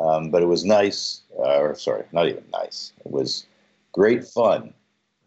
um, 0.00 0.30
but 0.30 0.42
it 0.42 0.46
was 0.46 0.66
nice. 0.66 1.22
Uh, 1.38 1.60
or 1.60 1.74
sorry, 1.76 2.04
not 2.12 2.28
even 2.28 2.44
nice. 2.52 2.92
It 3.06 3.10
was 3.10 3.46
great 3.92 4.26
fun. 4.26 4.74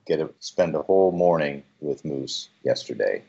Get 0.06 0.18
to 0.18 0.32
spend 0.40 0.76
a 0.76 0.84
whole 0.84 1.12
morning 1.12 1.64
with 1.82 2.06
moose 2.06 2.50
yesterday 2.64 3.24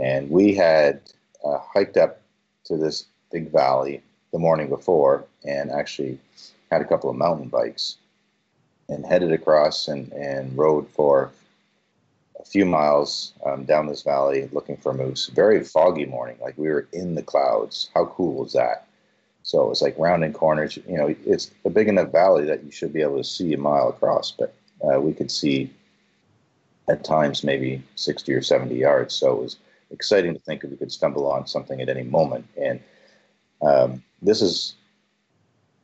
and 0.00 0.30
we 0.30 0.54
had 0.54 1.00
uh, 1.44 1.58
hiked 1.58 1.96
up 1.96 2.20
to 2.64 2.76
this 2.76 3.06
big 3.32 3.50
valley 3.50 4.02
the 4.32 4.38
morning 4.38 4.68
before 4.68 5.24
and 5.44 5.70
actually 5.70 6.18
had 6.70 6.80
a 6.80 6.84
couple 6.84 7.10
of 7.10 7.16
mountain 7.16 7.48
bikes 7.48 7.96
and 8.88 9.04
headed 9.04 9.32
across 9.32 9.88
and, 9.88 10.12
and 10.12 10.56
rode 10.56 10.88
for 10.90 11.30
a 12.38 12.44
few 12.44 12.64
miles 12.64 13.32
um, 13.46 13.64
down 13.64 13.86
this 13.86 14.02
valley 14.02 14.48
looking 14.52 14.76
for 14.76 14.94
moose. 14.94 15.26
Very 15.28 15.62
foggy 15.64 16.06
morning, 16.06 16.36
like 16.40 16.56
we 16.56 16.68
were 16.68 16.88
in 16.92 17.14
the 17.14 17.22
clouds. 17.22 17.90
How 17.94 18.06
cool 18.06 18.34
was 18.34 18.52
that? 18.52 18.86
So 19.42 19.62
it 19.62 19.68
was 19.68 19.82
like 19.82 19.94
rounding 19.98 20.32
corners. 20.32 20.76
You 20.76 20.96
know, 20.96 21.14
it's 21.26 21.50
a 21.64 21.70
big 21.70 21.88
enough 21.88 22.12
valley 22.12 22.44
that 22.44 22.64
you 22.64 22.70
should 22.70 22.92
be 22.92 23.02
able 23.02 23.18
to 23.18 23.24
see 23.24 23.52
a 23.52 23.58
mile 23.58 23.88
across, 23.88 24.30
but 24.32 24.54
uh, 24.82 25.00
we 25.00 25.12
could 25.12 25.30
see 25.30 25.72
at 26.88 27.04
times 27.04 27.44
maybe 27.44 27.82
60 27.94 28.32
or 28.32 28.42
70 28.42 28.74
yards. 28.74 29.14
So 29.14 29.32
it 29.32 29.42
was 29.42 29.56
exciting 29.90 30.34
to 30.34 30.40
think 30.40 30.62
that 30.62 30.70
we 30.70 30.76
could 30.76 30.92
stumble 30.92 31.30
on 31.30 31.46
something 31.46 31.80
at 31.80 31.88
any 31.88 32.02
moment. 32.02 32.46
And 32.60 32.80
um, 33.62 34.02
this 34.22 34.40
is, 34.42 34.74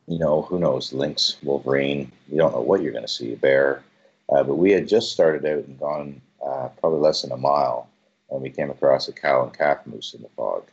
you 0.07 0.19
know, 0.19 0.41
who 0.43 0.59
knows, 0.59 0.93
lynx, 0.93 1.37
wolverine. 1.43 2.11
You 2.29 2.37
don't 2.37 2.53
know 2.53 2.61
what 2.61 2.81
you're 2.81 2.93
going 2.93 3.05
to 3.05 3.11
see, 3.11 3.33
a 3.33 3.37
bear. 3.37 3.83
Uh, 4.29 4.43
but 4.43 4.55
we 4.55 4.71
had 4.71 4.87
just 4.87 5.11
started 5.11 5.45
out 5.45 5.65
and 5.65 5.79
gone 5.79 6.21
uh, 6.45 6.69
probably 6.79 6.99
less 6.99 7.21
than 7.21 7.31
a 7.31 7.37
mile, 7.37 7.89
and 8.29 8.41
we 8.41 8.49
came 8.49 8.69
across 8.69 9.07
a 9.07 9.13
cow 9.13 9.43
and 9.43 9.57
calf 9.57 9.85
moose 9.85 10.13
in 10.13 10.21
the 10.21 10.29
fog. 10.29 10.63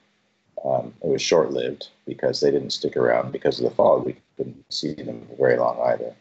Um, 0.64 0.94
it 1.02 1.08
was 1.08 1.22
short 1.22 1.52
lived 1.52 1.88
because 2.06 2.40
they 2.40 2.50
didn't 2.50 2.70
stick 2.70 2.96
around 2.96 3.32
because 3.32 3.58
of 3.58 3.64
the 3.64 3.74
fog. 3.74 4.04
We 4.04 4.16
couldn't 4.36 4.64
see 4.72 4.94
them 4.94 5.26
for 5.28 5.36
very 5.36 5.58
long 5.58 5.80
either. 5.84 6.14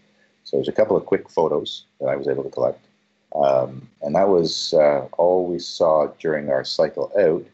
So 0.44 0.58
there's 0.58 0.68
a 0.68 0.74
couple 0.74 0.98
of 0.98 1.06
quick 1.06 1.30
photos 1.30 1.86
that 2.00 2.08
I 2.08 2.16
was 2.16 2.28
able 2.28 2.44
to 2.44 2.50
collect. 2.50 2.86
Um, 3.34 3.90
and 4.02 4.16
that 4.16 4.30
was 4.30 4.74
uh, 4.74 5.08
all 5.18 5.46
we 5.46 5.60
saw 5.60 6.08
during 6.20 6.50
our 6.50 6.64
cycle 6.64 7.12
out. 7.20 7.46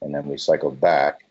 And 0.00 0.14
then 0.14 0.26
we 0.26 0.36
cycled 0.36 0.80
back. 0.80 1.24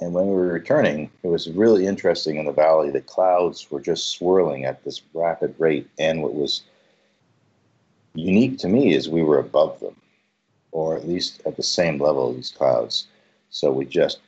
And 0.00 0.12
when 0.12 0.26
we 0.26 0.32
were 0.32 0.52
returning, 0.52 1.10
it 1.22 1.28
was 1.28 1.50
really 1.50 1.86
interesting 1.86 2.36
in 2.36 2.46
the 2.46 2.52
valley. 2.52 2.90
The 2.90 3.00
clouds 3.00 3.70
were 3.70 3.80
just 3.80 4.12
swirling 4.12 4.64
at 4.64 4.84
this 4.84 5.02
rapid 5.12 5.54
rate. 5.58 5.88
And 5.98 6.22
what 6.22 6.34
was 6.34 6.62
unique 8.14 8.58
to 8.58 8.68
me 8.68 8.94
is 8.94 9.08
we 9.08 9.22
were 9.22 9.38
above 9.38 9.80
them, 9.80 9.96
or 10.72 10.96
at 10.96 11.08
least 11.08 11.42
at 11.46 11.56
the 11.56 11.62
same 11.62 11.98
level 11.98 12.30
of 12.30 12.36
these 12.36 12.50
clouds. 12.50 13.08
So 13.50 13.72
we 13.72 13.86
just 13.86 14.20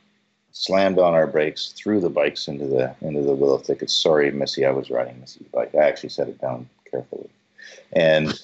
slammed 0.52 0.98
on 0.98 1.14
our 1.14 1.26
brakes, 1.26 1.72
threw 1.76 2.00
the 2.00 2.10
bikes 2.10 2.48
into 2.48 2.66
the 2.66 2.94
into 3.00 3.22
the 3.22 3.34
willow 3.34 3.58
thickets. 3.58 3.94
Sorry, 3.94 4.30
Missy, 4.30 4.64
I 4.64 4.70
was 4.70 4.90
riding 4.90 5.20
Missy's 5.20 5.46
bike. 5.48 5.74
I 5.74 5.88
actually 5.88 6.08
set 6.10 6.28
it 6.28 6.40
down 6.40 6.68
carefully, 6.90 7.28
and 7.92 8.40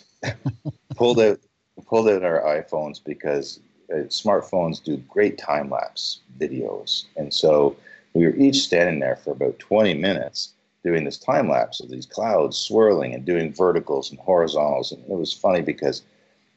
pulled 0.97 1.21
out 1.21 1.39
pulled 1.87 2.09
out 2.09 2.25
our 2.25 2.41
iPhones 2.41 3.05
because 3.05 3.61
uh, 3.93 3.99
smartphones 4.09 4.83
do 4.83 4.97
great 5.09 5.39
time 5.39 5.71
lapse 5.71 6.21
videos, 6.39 7.05
and 7.17 7.33
so 7.33 7.77
we 8.15 8.25
were 8.25 8.37
each 8.37 8.63
standing 8.63 8.99
there 8.99 9.17
for 9.17 9.33
about 9.33 9.59
20 9.59 9.95
minutes 9.95 10.55
doing 10.87 11.05
this 11.05 11.19
time 11.19 11.51
lapse 11.51 11.81
of 11.81 11.91
these 11.91 12.07
clouds 12.07 12.57
swirling 12.57 13.13
and 13.13 13.25
doing 13.25 13.53
verticals 13.53 14.11
and 14.11 14.21
horizontals, 14.21 14.93
and 14.93 15.03
it 15.03 15.11
was 15.11 15.33
funny 15.33 15.61
because 15.61 16.03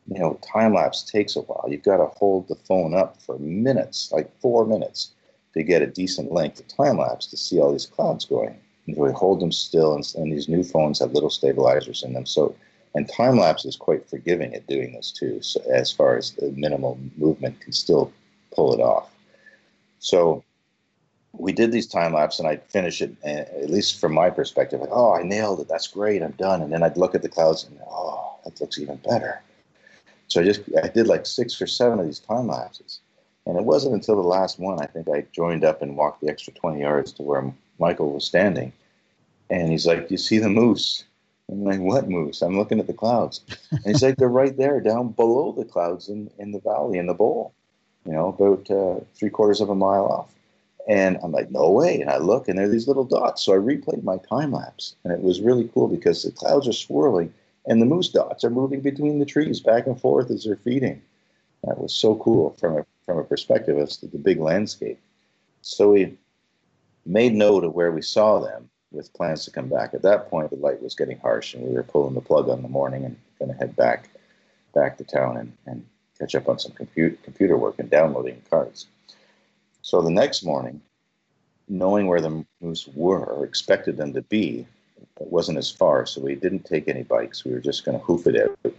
you 0.08 0.20
know 0.20 0.40
time 0.42 0.74
lapse 0.74 1.04
takes 1.04 1.36
a 1.36 1.42
while. 1.42 1.66
You've 1.68 1.84
got 1.84 1.98
to 1.98 2.06
hold 2.06 2.48
the 2.48 2.56
phone 2.56 2.94
up 2.94 3.22
for 3.22 3.40
minutes, 3.40 4.12
like 4.12 4.32
four 4.40 4.66
minutes, 4.66 5.12
to 5.56 5.64
get 5.64 5.82
a 5.82 5.88
decent 5.88 6.32
length 6.32 6.60
of 6.60 6.68
time 6.68 6.98
lapse 6.98 7.26
to 7.28 7.38
see 7.38 7.60
all 7.60 7.72
these 7.72 7.88
clouds 7.88 8.26
going. 8.26 8.56
And 8.86 8.96
we 8.98 9.12
hold 9.12 9.40
them 9.40 9.52
still, 9.52 9.96
and, 9.96 10.06
and 10.16 10.32
these 10.32 10.48
new 10.48 10.64
phones 10.64 11.00
have 11.00 11.14
little 11.14 11.30
stabilizers 11.30 12.04
in 12.04 12.14
them, 12.14 12.26
so 12.26 12.56
and 12.96 13.08
time 13.08 13.38
lapse 13.38 13.66
is 13.66 13.76
quite 13.76 14.10
forgiving 14.10 14.54
at 14.54 14.68
doing 14.68 14.94
this 14.94 15.12
too, 15.12 15.42
so 15.42 15.62
as 15.72 15.92
far 15.92 16.18
as 16.18 16.32
the 16.32 16.52
minimal 16.52 17.00
movement 17.18 17.60
can 17.62 17.72
still 17.72 18.12
pull 18.54 18.74
it 18.74 18.80
off. 18.80 19.10
So 20.00 20.44
we 21.34 21.52
did 21.52 21.72
these 21.72 21.88
time 21.88 22.14
lapse, 22.14 22.40
and 22.40 22.48
I'd 22.48 22.64
finish 22.64 23.02
it, 23.02 23.16
eh, 23.24 23.46
at 23.62 23.70
least 23.70 24.00
from 24.00 24.14
my 24.14 24.30
perspective, 24.30 24.82
like, 24.82 24.90
oh, 24.92 25.14
I 25.14 25.24
nailed 25.24 25.60
it. 25.60 25.68
That's 25.68 25.88
great. 25.88 26.24
I'm 26.24 26.32
done. 26.32 26.62
And 26.62 26.74
then 26.74 26.84
I'd 26.84 26.98
look 26.98 27.14
at 27.14 27.22
the 27.22 27.30
clouds 27.30 27.66
and, 27.66 27.80
oh, 27.90 28.38
that 28.44 28.60
looks 28.60 28.80
even 28.80 28.98
better. 28.98 29.42
So 30.28 30.42
I 30.42 30.44
just 30.44 30.62
I 30.82 30.88
did 30.88 31.08
like 31.08 31.26
six 31.26 31.62
or 31.62 31.68
seven 31.68 32.00
of 32.00 32.06
these 32.06 32.20
time 32.20 32.48
lapses. 32.48 33.00
And 33.46 33.58
it 33.58 33.64
wasn't 33.64 33.96
until 33.96 34.16
the 34.16 34.28
last 34.28 34.60
one, 34.60 34.80
I 34.80 34.86
think 34.86 35.10
I 35.10 35.26
joined 35.32 35.64
up 35.64 35.82
and 35.82 35.98
walked 35.98 36.22
the 36.22 36.30
extra 36.30 36.54
20 36.54 36.82
yards 36.82 37.12
to 37.14 37.24
where 37.24 37.52
Michael 37.80 38.12
was 38.12 38.26
standing. 38.26 38.72
And 39.50 39.72
he's 39.72 39.88
like, 39.88 40.12
you 40.12 40.18
see 40.18 40.38
the 40.38 40.50
moose? 40.50 41.04
I'm 41.52 41.64
like, 41.64 41.80
what 41.80 42.10
moose? 42.10 42.42
I'm 42.42 42.58
looking 42.58 42.80
at 42.80 42.88
the 42.88 42.94
clouds. 42.94 43.42
And 43.72 43.82
he's 43.86 44.04
like, 44.04 44.18
they're 44.18 44.30
right 44.30 44.56
there 44.56 44.80
down 44.80 45.10
below 45.10 45.52
the 45.52 45.66
clouds 45.66 46.08
in, 46.08 46.30
in 46.38 46.52
the 46.52 46.60
valley, 46.60 46.98
in 47.00 47.08
the 47.08 47.14
bowl, 47.14 47.54
you 48.06 48.12
know, 48.12 48.28
about 48.28 48.70
uh, 48.70 49.04
three 49.16 49.30
quarters 49.30 49.62
of 49.62 49.70
a 49.70 49.76
mile 49.76 50.06
off. 50.06 50.34
And 50.88 51.18
I'm 51.24 51.32
like, 51.32 51.52
no 51.52 51.70
way. 51.72 52.02
And 52.02 52.10
I 52.10 52.18
look, 52.18 52.48
and 52.48 52.58
there 52.58 52.66
are 52.66 52.70
these 52.70 52.88
little 52.88 53.04
dots. 53.04 53.44
So 53.44 53.54
I 53.54 53.58
replayed 53.58 54.04
my 54.04 54.18
time 54.30 54.52
lapse. 54.52 54.96
And 55.04 55.14
it 55.14 55.22
was 55.22 55.42
really 55.42 55.70
cool 55.74 55.88
because 55.88 56.24
the 56.24 56.32
clouds 56.32 56.68
are 56.68 56.74
swirling 56.74 57.34
and 57.66 57.82
the 57.82 57.86
moose 57.86 58.10
dots 58.10 58.44
are 58.44 58.50
moving 58.50 58.82
between 58.82 59.20
the 59.20 59.26
trees 59.26 59.60
back 59.60 59.86
and 59.86 60.00
forth 60.00 60.32
as 60.32 60.44
they're 60.44 60.56
feeding. 60.56 61.02
That 61.64 61.80
was 61.80 61.94
so 61.94 62.16
cool 62.16 62.56
from 62.60 62.78
a 62.78 62.86
from 63.06 63.18
a 63.18 63.24
perspective 63.24 63.78
of 63.78 63.90
the 64.02 64.18
big 64.18 64.40
landscape. 64.40 65.00
So 65.62 65.92
we 65.92 66.16
made 67.06 67.34
note 67.34 67.64
of 67.64 67.74
where 67.74 67.92
we 67.92 68.02
saw 68.02 68.40
them 68.40 68.70
with 68.92 69.14
plans 69.14 69.46
to 69.46 69.52
come 69.52 69.70
back. 69.70 69.94
At 69.94 70.02
that 70.02 70.30
point, 70.30 70.50
the 70.50 70.56
light 70.56 70.82
was 70.82 70.96
getting 70.96 71.20
harsh, 71.20 71.54
and 71.54 71.64
we 71.64 71.74
were 71.74 71.84
pulling 71.84 72.16
the 72.16 72.22
plug 72.22 72.50
on 72.50 72.62
the 72.62 72.68
morning 72.68 73.06
and 73.06 73.18
going 73.38 73.52
to 73.52 73.58
head 73.58 73.76
back 73.76 74.10
back 74.74 74.98
to 74.98 75.04
town 75.04 75.38
and, 75.38 75.52
and 75.66 75.86
catch 76.20 76.36
up 76.36 76.48
on 76.48 76.60
some 76.60 76.72
compute, 76.74 77.22
computer 77.24 77.58
work 77.58 77.76
and 77.80 77.90
downloading 77.90 78.42
cards. 78.50 78.88
So 79.82 80.02
the 80.02 80.12
next 80.12 80.44
morning, 80.44 80.82
knowing 81.68 82.08
where 82.08 82.22
the 82.22 82.46
moose 82.62 82.88
were 82.94 83.26
or 83.26 83.46
expected 83.46 83.98
them 83.98 84.14
to 84.14 84.22
be, 84.22 84.68
it 85.20 85.28
wasn't 85.28 85.58
as 85.58 85.72
far, 85.72 86.06
so 86.06 86.22
we 86.22 86.36
didn't 86.36 86.66
take 86.66 86.88
any 86.88 87.04
bikes. 87.04 87.46
We 87.46 87.52
were 87.52 87.60
just 87.60 87.86
going 87.86 87.98
to 87.98 88.04
hoof 88.04 88.28
it 88.28 88.40
out. 88.40 88.74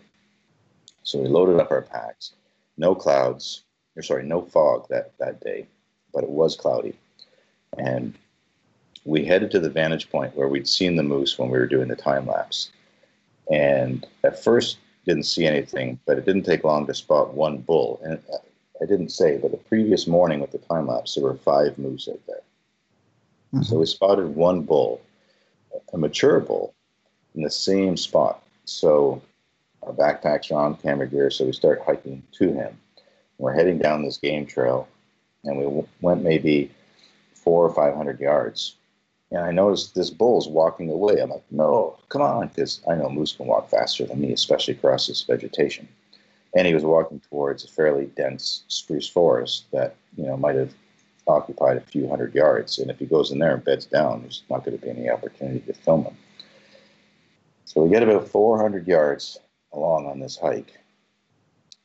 So 1.03 1.19
we 1.19 1.29
loaded 1.29 1.59
up 1.59 1.71
our 1.71 1.83
packs. 1.83 2.33
No 2.77 2.95
clouds, 2.95 3.63
or 3.97 4.03
sorry, 4.03 4.25
no 4.25 4.43
fog 4.43 4.87
that, 4.89 5.13
that 5.19 5.41
day, 5.41 5.67
but 6.13 6.25
it 6.25 6.31
was 6.31 6.57
cloudy. 6.57 6.95
And 7.79 8.15
we 9.05 9.25
headed 9.25 9.51
to 9.51 9.61
the 9.61 9.71
vantage 9.71 10.11
point 10.11 10.37
where 10.37 10.49
we'd 10.49 10.69
seen 10.69 10.97
the 10.97 11.03
moose 11.03 11.39
when 11.39 11.51
we 11.51 11.59
were 11.59 11.67
doing 11.67 11.89
the 11.89 11.97
time 11.97 12.27
lapse. 12.27 12.71
And 13.51 14.07
at 14.25 14.43
first, 14.43 14.79
didn't 15.07 15.25
see 15.25 15.47
anything, 15.47 15.99
but 16.07 16.19
it 16.19 16.27
didn't 16.27 16.45
take 16.45 16.65
long 16.65 16.87
to 16.87 16.95
spot 16.95 17.35
one 17.35 17.59
bull. 17.59 18.01
And 18.05 18.21
I 18.81 18.87
didn't 18.87 19.11
say, 19.11 19.39
but 19.39 19.51
the 19.51 19.57
previous 19.57 20.07
morning 20.07 20.41
with 20.41 20.53
the 20.53 20.59
time 20.59 20.87
lapse, 20.87 21.15
there 21.15 21.25
were 21.25 21.37
five 21.37 21.79
moose 21.79 22.09
out 22.11 22.21
there. 22.27 22.43
Mm-hmm. 23.55 23.63
So 23.63 23.79
we 23.79 23.87
spotted 23.87 24.35
one 24.37 24.63
bull, 24.63 25.01
a 25.93 25.99
mature 25.99 26.41
bull, 26.41 26.75
in 27.35 27.43
the 27.43 27.51
same 27.51 27.97
spot. 27.97 28.43
So 28.65 29.23
our 29.83 29.93
backpacks 29.93 30.51
are 30.53 30.63
on, 30.63 30.77
camera 30.77 31.09
gear, 31.09 31.31
so 31.31 31.47
we 31.47 31.53
start 31.53 31.83
hiking 31.85 32.23
to 32.33 32.53
him. 32.53 32.79
We're 33.39 33.55
heading 33.55 33.79
down 33.79 34.05
this 34.05 34.19
game 34.19 34.47
trail, 34.47 34.87
and 35.45 35.59
we 35.59 35.85
went 36.03 36.23
maybe 36.23 36.71
four 37.35 37.65
or 37.65 37.75
five 37.75 37.95
hundred 37.97 38.21
yards. 38.21 38.77
And 39.31 39.41
I 39.41 39.53
noticed 39.53 39.95
this 39.95 40.11
bull's 40.11 40.49
walking 40.49 40.91
away. 40.91 41.21
I'm 41.21 41.31
like, 41.31 41.45
no, 41.51 41.97
come 42.09 42.23
on, 42.23 42.49
because 42.49 42.81
I 42.89 42.97
know 42.97 43.09
moose 43.09 43.33
can 43.33 43.47
walk 43.47 43.69
faster 43.71 44.05
than 44.05 44.21
me, 44.21 44.33
especially 44.33 44.75
across 44.75 45.07
this 45.07 45.23
vegetation. 45.23 45.89
And 46.57 46.67
he 46.67 46.75
was 46.75 46.85
walking 46.85 47.21
towards 47.21 47.65
a 47.65 47.69
fairly 47.69 48.07
dense 48.17 48.65
spruce 48.67 49.09
forest 49.09 49.67
that 49.73 49.95
you 50.17 50.27
know 50.27 50.37
might 50.37 50.57
have 50.57 50.75
occupied 51.29 51.77
a 51.77 51.81
few 51.81 52.09
hundred 52.09 52.35
yards. 52.35 52.79
And 52.79 52.91
if 52.91 52.99
he 52.99 53.07
goes 53.07 53.31
in 53.31 53.39
there 53.39 53.55
and 53.55 53.65
beds 53.65 53.87
down, 53.87 54.23
there's 54.23 54.43
not 54.51 54.65
going 54.65 54.77
to 54.77 54.85
be 54.85 54.91
any 54.91 55.09
opportunity 55.09 55.61
to 55.61 55.73
film 55.73 56.05
him. 56.05 56.17
So 57.67 57.83
we 57.83 57.91
get 57.91 58.03
about 58.03 58.27
400 58.27 58.89
yards 58.89 59.39
along 59.73 60.07
on 60.07 60.19
this 60.19 60.37
hike. 60.37 60.77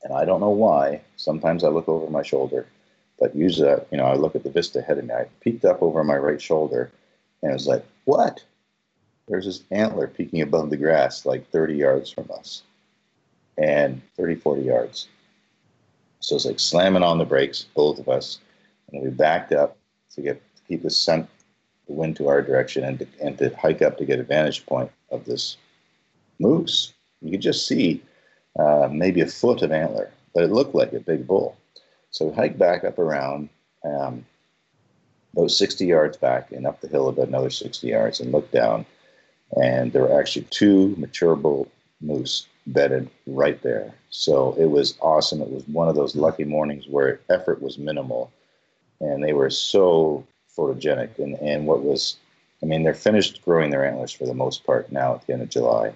And 0.04 0.14
I 0.14 0.26
don't 0.26 0.40
know 0.40 0.50
why. 0.50 1.02
Sometimes 1.16 1.64
I 1.64 1.68
look 1.68 1.88
over 1.88 2.10
my 2.10 2.24
shoulder, 2.24 2.66
but 3.20 3.36
usually, 3.36 3.70
you 3.92 3.98
know, 3.98 4.06
I 4.06 4.16
look 4.16 4.36
at 4.36 4.44
the 4.44 4.50
vista 4.50 4.80
ahead 4.80 4.98
of 4.98 5.06
me. 5.06 5.14
I 5.14 5.28
peeked 5.42 5.64
up 5.64 5.84
over 5.84 6.04
my 6.04 6.18
right 6.18 6.42
shoulder 6.42 6.92
and 7.46 7.52
it 7.52 7.54
was 7.54 7.68
like, 7.68 7.86
what? 8.06 8.44
There's 9.28 9.46
this 9.46 9.62
antler 9.70 10.08
peeking 10.08 10.42
above 10.42 10.72
the 10.72 10.78
grass 10.78 11.28
like 11.28 11.48
30 11.52 11.76
yards 11.76 12.10
from 12.10 12.28
us 12.36 12.64
and 13.60 14.02
30, 14.18 14.34
40 14.34 14.64
yards. 14.64 15.08
So 16.22 16.36
it's 16.36 16.46
like 16.46 16.60
slamming 16.60 17.04
on 17.04 17.20
the 17.20 17.24
brakes, 17.24 17.68
both 17.76 18.00
of 18.00 18.10
us. 18.10 18.40
And 18.92 19.04
we 19.04 19.12
backed 19.12 19.52
up 19.52 19.78
to 20.16 20.22
get 20.22 20.42
to 20.56 20.62
keep 20.68 20.82
the 20.82 20.90
scent, 20.90 21.30
the 21.86 21.94
wind 21.94 22.16
to 22.16 22.30
our 22.30 22.42
direction 22.42 22.84
and 22.84 22.98
to, 22.98 23.08
and 23.22 23.38
to 23.38 23.56
hike 23.58 23.84
up 23.84 24.00
to 24.00 24.06
get 24.06 24.20
a 24.20 24.24
vantage 24.24 24.66
point 24.66 24.90
of 25.12 25.26
this 25.26 25.58
moose. 26.40 26.94
You 27.22 27.30
could 27.30 27.42
just 27.42 27.68
see 27.68 28.02
uh, 28.58 28.90
maybe 28.92 29.22
a 29.22 29.28
foot 29.28 29.62
of 29.62 29.72
antler, 29.72 30.10
but 30.34 30.44
it 30.44 30.52
looked 30.52 30.74
like 30.74 30.94
a 30.94 31.00
big 31.00 31.28
bull. 31.28 31.56
So 32.10 32.26
we 32.26 32.34
hiked 32.34 32.58
back 32.58 32.84
up 32.84 32.98
around 32.98 33.50
um, 33.84 34.26
about 35.36 35.52
60 35.52 35.86
yards 35.86 36.18
back 36.18 36.52
and 36.52 36.66
up 36.66 36.82
the 36.82 36.88
hill 36.88 37.10
about 37.10 37.28
another 37.28 37.50
60 37.50 37.88
yards 37.88 38.20
and 38.20 38.32
looked 38.32 38.52
down. 38.52 38.86
And 39.62 39.92
there 39.92 40.04
were 40.04 40.20
actually 40.20 40.48
two 40.50 40.96
mature 40.98 41.36
bull 41.36 41.70
moose 42.02 42.48
bedded 42.68 43.10
right 43.28 43.62
there. 43.62 43.94
So 44.10 44.56
it 44.58 44.66
was 44.66 44.98
awesome. 45.02 45.42
It 45.42 45.52
was 45.52 45.68
one 45.68 45.88
of 45.88 45.96
those 45.96 46.16
lucky 46.16 46.46
mornings 46.46 46.88
where 46.88 47.20
effort 47.30 47.62
was 47.62 47.78
minimal 47.78 48.32
and 49.00 49.24
they 49.24 49.34
were 49.34 49.50
so 49.50 50.26
photogenic. 50.58 51.20
And, 51.20 51.36
and 51.36 51.68
what 51.68 51.84
was, 51.84 52.18
I 52.64 52.66
mean, 52.66 52.84
they're 52.84 52.94
finished 52.94 53.44
growing 53.44 53.70
their 53.70 53.86
antlers 53.86 54.12
for 54.12 54.26
the 54.26 54.34
most 54.34 54.66
part 54.66 54.92
now 54.92 55.16
at 55.16 55.28
the 55.28 55.34
end 55.34 55.42
of 55.42 55.50
July. 55.50 55.94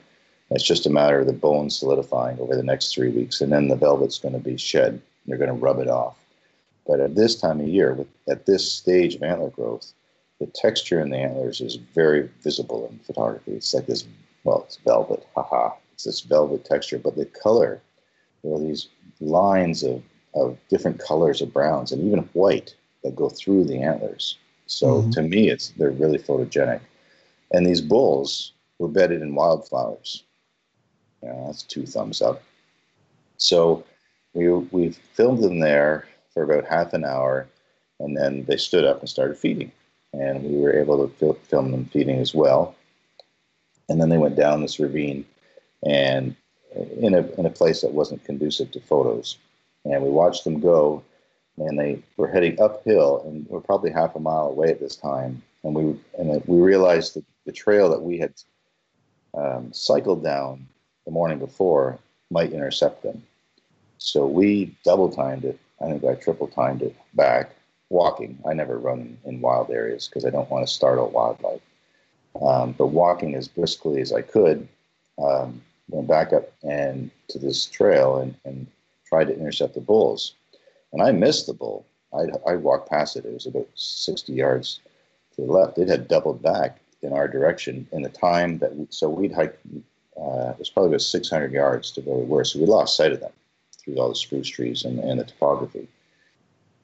It's 0.51 0.63
just 0.63 0.85
a 0.85 0.89
matter 0.89 1.19
of 1.19 1.27
the 1.27 1.33
bone 1.33 1.69
solidifying 1.69 2.39
over 2.39 2.55
the 2.55 2.63
next 2.63 2.93
three 2.93 3.09
weeks, 3.09 3.39
and 3.39 3.51
then 3.51 3.67
the 3.67 3.75
velvet's 3.75 4.17
going 4.17 4.33
to 4.33 4.39
be 4.39 4.57
shed. 4.57 4.99
They're 5.27 5.37
going 5.37 5.49
to 5.49 5.53
rub 5.53 5.79
it 5.79 5.87
off. 5.87 6.18
But 6.89 7.01
at 7.01 7.13
this 7.13 7.35
time 7.35 7.59
of 7.59 7.67
year, 7.67 7.93
with, 7.93 8.07
at 8.27 8.47
this 8.47 8.73
stage 8.73 9.13
of 9.13 9.21
antler 9.21 9.51
growth, 9.51 9.93
the 10.39 10.47
texture 10.47 10.99
in 10.99 11.11
the 11.11 11.17
antlers 11.17 11.61
is 11.61 11.75
very 11.75 12.27
visible 12.41 12.87
in 12.89 12.97
photography. 12.97 13.51
It's 13.51 13.71
like 13.75 13.85
this, 13.85 14.07
well, 14.43 14.63
it's 14.65 14.77
velvet, 14.77 15.23
haha. 15.35 15.75
It's 15.93 16.05
this 16.05 16.21
velvet 16.21 16.65
texture, 16.65 16.97
but 16.97 17.15
the 17.15 17.25
color, 17.25 17.79
there 18.43 18.55
are 18.55 18.59
these 18.59 18.87
lines 19.19 19.83
of, 19.83 20.01
of 20.33 20.57
different 20.69 20.97
colors 20.97 21.43
of 21.43 21.53
browns 21.53 21.91
and 21.91 22.01
even 22.03 22.27
white 22.33 22.73
that 23.03 23.15
go 23.15 23.29
through 23.29 23.65
the 23.65 23.83
antlers. 23.83 24.39
So 24.65 25.03
mm-hmm. 25.03 25.11
to 25.11 25.21
me, 25.21 25.49
it's 25.49 25.69
they're 25.77 25.91
really 25.91 26.17
photogenic. 26.17 26.81
And 27.51 27.67
these 27.67 27.81
bulls 27.81 28.53
were 28.79 28.87
bedded 28.87 29.21
in 29.21 29.35
wildflowers. 29.35 30.23
Yeah, 31.21 31.43
that's 31.45 31.61
two 31.61 31.85
thumbs 31.85 32.23
up. 32.23 32.41
So 33.37 33.83
we 34.33 34.49
we 34.49 34.89
filmed 35.13 35.43
them 35.43 35.59
there 35.59 36.07
for 36.39 36.53
about 36.53 36.69
half 36.69 36.93
an 36.93 37.03
hour, 37.03 37.47
and 37.99 38.15
then 38.15 38.45
they 38.45 38.55
stood 38.55 38.85
up 38.85 39.01
and 39.01 39.09
started 39.09 39.37
feeding, 39.37 39.71
and 40.13 40.41
we 40.41 40.61
were 40.61 40.73
able 40.73 41.05
to 41.05 41.13
fil- 41.15 41.33
film 41.33 41.71
them 41.71 41.85
feeding 41.85 42.19
as 42.19 42.33
well. 42.33 42.75
And 43.89 43.99
then 43.99 44.07
they 44.07 44.17
went 44.17 44.37
down 44.37 44.61
this 44.61 44.79
ravine, 44.79 45.25
and 45.85 46.35
in 47.01 47.13
a 47.13 47.27
in 47.37 47.45
a 47.45 47.49
place 47.49 47.81
that 47.81 47.91
wasn't 47.91 48.23
conducive 48.23 48.71
to 48.71 48.79
photos, 48.79 49.37
and 49.83 50.01
we 50.01 50.09
watched 50.09 50.45
them 50.45 50.61
go 50.61 51.03
and 51.57 51.77
they 51.77 52.01
were 52.15 52.29
heading 52.29 52.61
uphill, 52.61 53.21
and 53.25 53.45
we're 53.49 53.59
probably 53.59 53.91
half 53.91 54.15
a 54.15 54.19
mile 54.19 54.47
away 54.47 54.69
at 54.69 54.79
this 54.79 54.95
time. 54.95 55.41
And 55.65 55.75
we 55.75 55.99
and 56.17 56.41
we 56.45 56.59
realized 56.59 57.15
that 57.15 57.25
the 57.45 57.51
trail 57.51 57.89
that 57.89 58.01
we 58.01 58.17
had 58.17 58.33
um, 59.33 59.73
cycled 59.73 60.23
down 60.23 60.65
the 61.03 61.11
morning 61.11 61.37
before 61.37 61.99
might 62.31 62.53
intercept 62.53 63.03
them. 63.03 63.21
So 63.97 64.25
we 64.25 64.77
double 64.85 65.11
timed 65.11 65.43
it. 65.43 65.59
I 65.81 65.85
think 65.85 66.03
I 66.03 66.15
triple 66.15 66.47
timed 66.47 66.81
it 66.81 66.95
back 67.13 67.51
walking. 67.89 68.37
I 68.47 68.53
never 68.53 68.77
run 68.77 69.17
in 69.25 69.41
wild 69.41 69.71
areas 69.71 70.07
because 70.07 70.25
I 70.25 70.29
don't 70.29 70.49
want 70.49 70.67
to 70.67 70.73
startle 70.73 71.09
wildlife. 71.09 71.61
Um, 72.41 72.73
but 72.77 72.87
walking 72.87 73.35
as 73.35 73.47
briskly 73.47 74.01
as 74.01 74.13
I 74.13 74.21
could, 74.21 74.67
um, 75.17 75.61
went 75.89 76.07
back 76.07 76.31
up 76.31 76.51
and 76.63 77.09
to 77.29 77.39
this 77.39 77.65
trail 77.65 78.17
and, 78.17 78.35
and 78.45 78.67
tried 79.05 79.25
to 79.25 79.37
intercept 79.37 79.73
the 79.73 79.81
bulls. 79.81 80.35
And 80.93 81.01
I 81.01 81.11
missed 81.11 81.47
the 81.47 81.53
bull. 81.53 81.85
I, 82.13 82.27
I 82.47 82.55
walked 82.55 82.89
past 82.89 83.15
it. 83.15 83.25
It 83.25 83.33
was 83.33 83.47
about 83.47 83.67
60 83.75 84.31
yards 84.33 84.79
to 85.35 85.41
the 85.41 85.51
left. 85.51 85.77
It 85.77 85.87
had 85.87 86.07
doubled 86.07 86.41
back 86.41 86.79
in 87.01 87.13
our 87.13 87.27
direction 87.27 87.87
in 87.91 88.03
the 88.03 88.09
time 88.09 88.59
that 88.59 88.75
we, 88.75 88.87
so 88.89 89.09
we'd 89.09 89.33
hiked. 89.33 89.59
Uh, 90.17 90.51
it 90.51 90.59
was 90.59 90.69
probably 90.69 90.89
about 90.89 91.01
600 91.01 91.51
yards 91.51 91.91
to 91.91 92.01
where 92.01 92.17
we 92.17 92.25
were. 92.25 92.43
So 92.43 92.59
we 92.59 92.65
lost 92.65 92.97
sight 92.97 93.13
of 93.13 93.21
them 93.21 93.31
all 93.97 94.09
the 94.09 94.15
spruce 94.15 94.47
trees 94.47 94.83
and, 94.83 94.99
and 94.99 95.19
the 95.19 95.23
topography. 95.23 95.87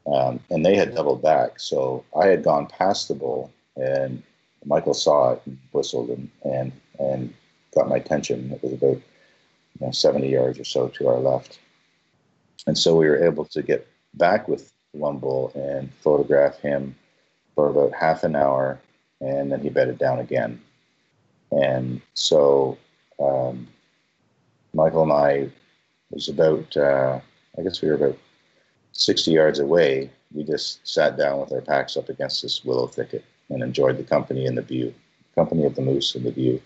Um, 0.08 0.40
and 0.50 0.66
they 0.66 0.76
had 0.76 0.94
doubled 0.94 1.22
back. 1.22 1.60
So 1.60 2.04
I 2.20 2.28
had 2.28 2.44
gone 2.44 2.68
past 2.68 3.08
the 3.08 3.16
bull, 3.16 3.52
and 3.76 4.22
Michael 4.66 4.94
saw 4.94 5.34
it 5.34 5.42
and 5.46 5.58
whistled 5.72 6.10
and 6.10 6.30
and, 6.44 6.72
and 7.00 7.34
got 7.74 7.90
my 7.90 7.98
attention. 7.98 8.52
It 8.52 8.64
was 8.64 8.74
about 8.74 9.02
you 9.80 9.86
know, 9.86 9.92
70 9.92 10.30
yards 10.30 10.60
or 10.60 10.64
so 10.64 10.88
to 10.90 11.08
our 11.08 11.20
left. 11.20 11.60
And 12.68 12.78
so 12.78 12.96
we 12.96 13.08
were 13.08 13.24
able 13.24 13.46
to 13.46 13.62
get 13.62 13.88
back 14.14 14.48
with 14.48 14.72
one 14.92 15.18
bull 15.18 15.52
and 15.56 15.92
photograph 15.96 16.60
him 16.60 16.96
for 17.54 17.70
about 17.70 17.94
half 17.94 18.24
an 18.24 18.36
hour, 18.36 18.80
and 19.22 19.52
then 19.52 19.62
he 19.62 19.70
bedded 19.70 19.98
down 19.98 20.20
again. 20.20 20.62
And 21.52 22.02
so 22.14 22.78
um, 23.20 23.68
Michael 24.74 25.04
and 25.04 25.12
I 25.12 25.50
was 26.12 26.30
about, 26.30 26.76
uh, 26.78 27.20
I 27.58 27.62
guess 27.62 27.82
we 27.82 27.90
were 27.90 27.96
about 27.96 28.18
60 28.94 29.32
yards 29.32 29.60
away. 29.60 30.10
We 30.34 30.44
just 30.44 30.88
sat 30.88 31.18
down 31.18 31.40
with 31.40 31.52
our 31.52 31.62
packs 31.62 31.98
up 31.98 32.10
against 32.10 32.42
this 32.42 32.64
willow 32.64 32.88
thicket 32.88 33.24
and 33.50 33.62
enjoyed 33.62 33.98
the 33.98 34.04
company 34.04 34.46
and 34.46 34.58
the 34.58 34.62
view, 34.62 34.94
company 35.36 35.66
of 35.66 35.76
the 35.76 35.82
moose 35.82 36.16
and 36.16 36.26
the 36.26 36.32
view. 36.32 36.62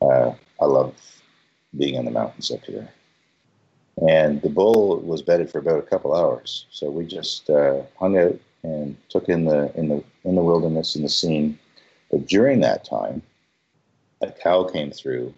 Uh, 0.00 0.32
I 0.60 0.64
love 0.64 0.94
being 1.76 1.94
in 1.94 2.04
the 2.04 2.10
mountains 2.10 2.50
up 2.50 2.64
here 2.64 2.88
and 4.00 4.40
the 4.42 4.48
bull 4.48 5.00
was 5.00 5.22
bedded 5.22 5.50
for 5.50 5.58
about 5.58 5.78
a 5.78 5.86
couple 5.86 6.14
hours. 6.14 6.66
So 6.70 6.90
we 6.90 7.04
just 7.04 7.50
uh, 7.50 7.82
hung 7.98 8.18
out 8.18 8.38
and 8.62 8.96
took 9.08 9.28
in 9.28 9.44
the 9.44 9.72
in 9.76 9.88
the 9.88 10.02
in 10.24 10.34
the 10.34 10.42
wilderness 10.42 10.94
and 10.94 11.04
the 11.04 11.08
scene. 11.08 11.58
But 12.10 12.26
during 12.26 12.60
that 12.60 12.84
time, 12.84 13.22
a 14.20 14.30
cow 14.30 14.64
came 14.64 14.90
through 14.90 15.34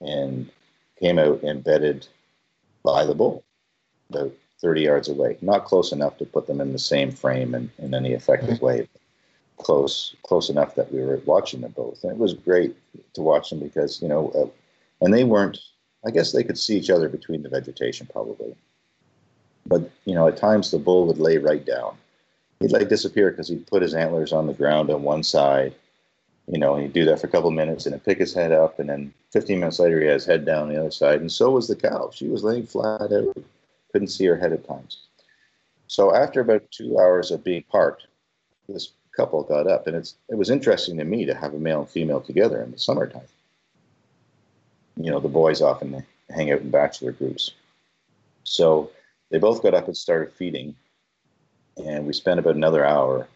and 0.00 0.50
came 1.00 1.18
out 1.18 1.42
and 1.42 1.62
bedded 1.62 2.08
by 2.86 3.04
the 3.04 3.14
bull, 3.14 3.44
about 4.08 4.32
30 4.62 4.82
yards 4.82 5.08
away. 5.08 5.36
Not 5.42 5.64
close 5.64 5.92
enough 5.92 6.16
to 6.18 6.24
put 6.24 6.46
them 6.46 6.60
in 6.60 6.72
the 6.72 6.78
same 6.78 7.10
frame 7.10 7.54
in, 7.54 7.70
in 7.78 7.92
any 7.92 8.12
effective 8.12 8.62
way. 8.62 8.88
Close, 9.58 10.14
close 10.22 10.48
enough 10.48 10.76
that 10.76 10.92
we 10.92 11.00
were 11.02 11.20
watching 11.26 11.62
them 11.62 11.72
both, 11.72 12.04
and 12.04 12.12
it 12.12 12.18
was 12.18 12.34
great 12.34 12.76
to 13.14 13.22
watch 13.22 13.50
them 13.50 13.58
because 13.58 14.00
you 14.00 14.08
know, 14.08 14.30
uh, 14.30 15.04
and 15.04 15.12
they 15.12 15.24
weren't. 15.24 15.58
I 16.06 16.10
guess 16.10 16.30
they 16.30 16.44
could 16.44 16.58
see 16.58 16.76
each 16.76 16.90
other 16.90 17.08
between 17.08 17.42
the 17.42 17.48
vegetation 17.48 18.06
probably, 18.12 18.54
but 19.66 19.90
you 20.04 20.14
know, 20.14 20.28
at 20.28 20.36
times 20.36 20.70
the 20.70 20.78
bull 20.78 21.06
would 21.06 21.18
lay 21.18 21.38
right 21.38 21.64
down. 21.64 21.96
He'd 22.60 22.70
like 22.70 22.88
disappear 22.88 23.30
because 23.30 23.48
he'd 23.48 23.66
put 23.66 23.82
his 23.82 23.94
antlers 23.94 24.32
on 24.32 24.46
the 24.46 24.54
ground 24.54 24.90
on 24.90 25.02
one 25.02 25.22
side, 25.22 25.74
you 26.48 26.58
know, 26.58 26.76
he'd 26.76 26.92
do 26.92 27.04
that 27.06 27.20
for 27.20 27.26
a 27.26 27.30
couple 27.30 27.48
of 27.48 27.54
minutes 27.54 27.86
and 27.86 27.92
then 27.92 28.00
pick 28.00 28.18
his 28.18 28.34
head 28.34 28.52
up, 28.52 28.78
and 28.78 28.88
then 28.88 29.12
15 29.32 29.58
minutes 29.58 29.78
later 29.78 30.00
he 30.00 30.06
has 30.06 30.22
his 30.22 30.26
head 30.26 30.44
down 30.44 30.68
the 30.68 30.78
other 30.78 30.90
side, 30.90 31.20
and 31.20 31.30
so 31.30 31.50
was 31.50 31.68
the 31.68 31.76
cow. 31.76 32.10
She 32.12 32.28
was 32.28 32.44
laying 32.44 32.66
flat 32.66 33.12
out 33.12 33.36
couldn't 33.96 34.08
see 34.08 34.26
her 34.26 34.36
head 34.36 34.52
at 34.52 34.68
times. 34.68 34.98
So 35.86 36.14
after 36.14 36.42
about 36.42 36.70
two 36.70 36.98
hours 36.98 37.30
of 37.30 37.42
being 37.42 37.64
parked, 37.70 38.08
this 38.68 38.92
couple 39.16 39.42
got 39.42 39.66
up, 39.66 39.86
and 39.86 39.96
it's 39.96 40.16
it 40.28 40.36
was 40.36 40.50
interesting 40.50 40.98
to 40.98 41.04
me 41.04 41.24
to 41.24 41.34
have 41.34 41.54
a 41.54 41.58
male 41.58 41.80
and 41.80 41.88
female 41.88 42.20
together 42.20 42.62
in 42.62 42.72
the 42.72 42.78
summertime. 42.78 43.26
You 44.96 45.10
know, 45.10 45.18
the 45.18 45.28
boys 45.28 45.62
often 45.62 46.04
hang 46.28 46.52
out 46.52 46.60
in 46.60 46.70
bachelor 46.70 47.12
groups. 47.12 47.52
So 48.44 48.90
they 49.30 49.38
both 49.38 49.62
got 49.62 49.72
up 49.72 49.86
and 49.86 49.96
started 49.96 50.34
feeding, 50.34 50.74
and 51.82 52.06
we 52.06 52.12
spent 52.12 52.38
about 52.38 52.56
another 52.56 52.84
hour 52.84 53.26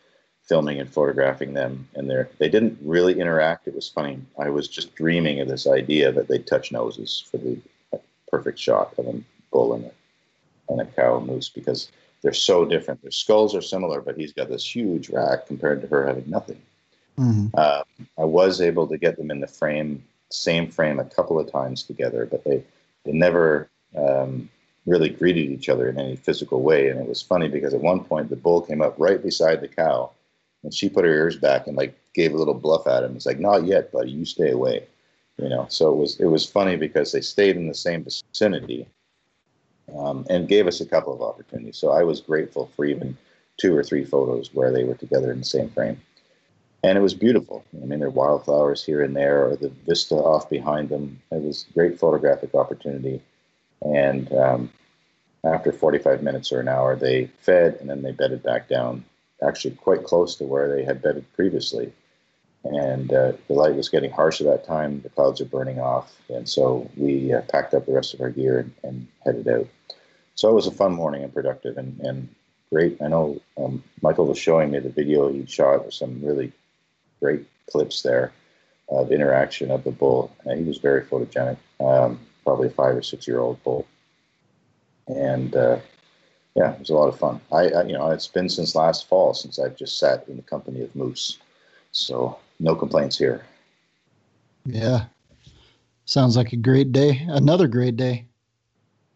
filming 0.50 0.80
and 0.80 0.92
photographing 0.92 1.54
them. 1.54 1.88
And 1.94 2.10
they 2.10 2.24
they 2.38 2.48
didn't 2.48 2.76
really 2.82 3.18
interact. 3.20 3.68
It 3.68 3.74
was 3.74 3.88
funny. 3.88 4.18
I 4.38 4.50
was 4.50 4.66
just 4.66 4.96
dreaming 4.96 5.40
of 5.40 5.48
this 5.48 5.66
idea 5.66 6.10
that 6.10 6.26
they'd 6.26 6.46
touch 6.46 6.72
noses 6.72 7.24
for 7.30 7.38
the 7.38 7.56
perfect 8.28 8.58
shot 8.58 8.92
of 8.98 9.06
a 9.06 9.14
bull 9.52 9.74
and 9.74 9.84
a 9.86 9.92
and 10.68 10.80
a 10.80 10.86
cow 10.86 11.20
moose 11.20 11.48
because 11.48 11.90
they're 12.22 12.32
so 12.32 12.64
different. 12.64 13.00
Their 13.00 13.12
skulls 13.12 13.54
are 13.54 13.62
similar, 13.62 14.00
but 14.00 14.16
he's 14.16 14.32
got 14.32 14.48
this 14.48 14.66
huge 14.76 15.08
rack 15.08 15.46
compared 15.46 15.80
to 15.82 15.88
her 15.88 16.06
having 16.06 16.28
nothing. 16.28 16.60
Mm-hmm. 17.16 17.46
Uh, 17.54 17.82
I 18.18 18.24
was 18.24 18.60
able 18.60 18.86
to 18.88 18.98
get 18.98 19.16
them 19.16 19.30
in 19.30 19.40
the 19.40 19.46
frame, 19.46 20.02
same 20.30 20.68
frame, 20.68 20.98
a 20.98 21.04
couple 21.04 21.38
of 21.38 21.50
times 21.50 21.84
together, 21.84 22.26
but 22.26 22.42
they 22.44 22.64
they 23.04 23.12
never 23.12 23.70
um, 23.96 24.50
really 24.84 25.10
greeted 25.10 25.48
each 25.50 25.68
other 25.68 25.88
in 25.88 25.98
any 25.98 26.16
physical 26.16 26.60
way. 26.60 26.88
And 26.88 26.98
it 26.98 27.08
was 27.08 27.22
funny 27.22 27.48
because 27.48 27.72
at 27.72 27.80
one 27.80 28.02
point 28.02 28.30
the 28.30 28.36
bull 28.36 28.60
came 28.62 28.82
up 28.82 28.94
right 28.98 29.22
beside 29.22 29.60
the 29.60 29.68
cow, 29.68 30.10
and 30.62 30.74
she 30.74 30.88
put 30.88 31.04
her 31.04 31.10
ears 31.10 31.36
back 31.36 31.66
and 31.66 31.76
like 31.76 31.96
gave 32.14 32.34
a 32.34 32.36
little 32.36 32.54
bluff 32.54 32.86
at 32.86 33.04
him. 33.04 33.16
It's 33.16 33.26
like, 33.26 33.40
not 33.40 33.64
yet, 33.64 33.92
buddy. 33.92 34.10
You 34.10 34.24
stay 34.24 34.50
away. 34.50 34.86
You 35.38 35.48
know. 35.48 35.66
So 35.68 35.92
it 35.92 35.96
was 35.96 36.20
it 36.20 36.26
was 36.26 36.44
funny 36.44 36.76
because 36.76 37.12
they 37.12 37.20
stayed 37.20 37.56
in 37.56 37.68
the 37.68 37.74
same 37.74 38.04
vicinity, 38.04 38.86
um, 39.96 40.26
and 40.28 40.48
gave 40.48 40.66
us 40.66 40.80
a 40.80 40.86
couple 40.86 41.12
of 41.12 41.22
opportunities. 41.22 41.76
So 41.76 41.90
I 41.90 42.02
was 42.02 42.20
grateful 42.20 42.70
for 42.76 42.84
even 42.84 43.16
two 43.56 43.76
or 43.76 43.82
three 43.82 44.04
photos 44.04 44.54
where 44.54 44.72
they 44.72 44.84
were 44.84 44.94
together 44.94 45.32
in 45.32 45.38
the 45.38 45.44
same 45.44 45.70
frame. 45.70 46.00
And 46.82 46.96
it 46.96 47.02
was 47.02 47.12
beautiful. 47.12 47.62
I 47.74 47.84
mean, 47.84 47.98
there 47.98 48.08
are 48.08 48.12
wildflowers 48.12 48.82
here 48.82 49.02
and 49.02 49.14
there, 49.14 49.46
or 49.46 49.56
the 49.56 49.68
vista 49.86 50.14
off 50.14 50.48
behind 50.48 50.88
them. 50.88 51.20
It 51.30 51.42
was 51.42 51.66
a 51.68 51.72
great 51.74 51.98
photographic 51.98 52.54
opportunity. 52.54 53.20
And 53.82 54.32
um, 54.32 54.72
after 55.44 55.72
45 55.72 56.22
minutes 56.22 56.52
or 56.52 56.60
an 56.60 56.68
hour, 56.68 56.96
they 56.96 57.26
fed 57.40 57.76
and 57.80 57.90
then 57.90 58.00
they 58.00 58.12
bedded 58.12 58.42
back 58.42 58.68
down, 58.68 59.04
actually 59.46 59.74
quite 59.76 60.04
close 60.04 60.36
to 60.36 60.44
where 60.44 60.74
they 60.74 60.84
had 60.84 61.02
bedded 61.02 61.30
previously. 61.34 61.92
And 62.64 63.12
uh, 63.12 63.32
the 63.48 63.54
light 63.54 63.74
was 63.74 63.88
getting 63.88 64.10
harsh 64.10 64.40
at 64.40 64.46
that 64.46 64.66
time. 64.66 65.00
The 65.00 65.08
clouds 65.08 65.40
are 65.40 65.46
burning 65.46 65.80
off. 65.80 66.12
And 66.28 66.48
so 66.48 66.90
we 66.96 67.32
uh, 67.32 67.40
packed 67.42 67.72
up 67.72 67.86
the 67.86 67.92
rest 67.92 68.12
of 68.12 68.20
our 68.20 68.30
gear 68.30 68.58
and, 68.60 68.74
and 68.82 69.08
headed 69.24 69.48
out. 69.48 69.66
So 70.34 70.50
it 70.50 70.54
was 70.54 70.66
a 70.66 70.72
fun 70.72 70.92
morning 70.92 71.22
and 71.22 71.32
productive 71.32 71.78
and, 71.78 71.98
and 72.00 72.28
great. 72.70 73.00
I 73.02 73.08
know 73.08 73.40
um, 73.56 73.82
Michael 74.02 74.26
was 74.26 74.38
showing 74.38 74.70
me 74.70 74.78
the 74.78 74.90
video 74.90 75.32
he 75.32 75.46
shot 75.46 75.84
with 75.84 75.94
some 75.94 76.22
really 76.22 76.52
great 77.18 77.46
clips 77.70 78.02
there 78.02 78.32
of 78.90 79.12
interaction 79.12 79.70
of 79.70 79.84
the 79.84 79.90
bull. 79.90 80.34
And 80.44 80.60
he 80.60 80.64
was 80.64 80.78
very 80.78 81.02
photogenic, 81.02 81.56
um, 81.80 82.20
probably 82.44 82.68
a 82.68 82.72
five 82.72 82.96
or 82.96 83.02
six 83.02 83.26
year 83.26 83.40
old 83.40 83.62
bull. 83.62 83.86
And 85.06 85.56
uh, 85.56 85.78
yeah, 86.54 86.72
it 86.72 86.80
was 86.80 86.90
a 86.90 86.94
lot 86.94 87.08
of 87.08 87.18
fun. 87.18 87.40
I, 87.52 87.68
I, 87.68 87.82
you 87.84 87.92
know, 87.92 88.10
it's 88.10 88.26
been 88.26 88.48
since 88.48 88.74
last 88.74 89.08
fall 89.08 89.34
since 89.34 89.58
I've 89.58 89.76
just 89.76 89.98
sat 89.98 90.26
in 90.28 90.36
the 90.36 90.42
company 90.42 90.82
of 90.82 90.94
moose. 90.96 91.38
So 91.92 92.38
no 92.58 92.74
complaints 92.74 93.16
here. 93.18 93.44
Yeah. 94.64 95.04
Sounds 96.04 96.36
like 96.36 96.52
a 96.52 96.56
great 96.56 96.92
day. 96.92 97.24
Another 97.28 97.68
great 97.68 97.96
day. 97.96 98.26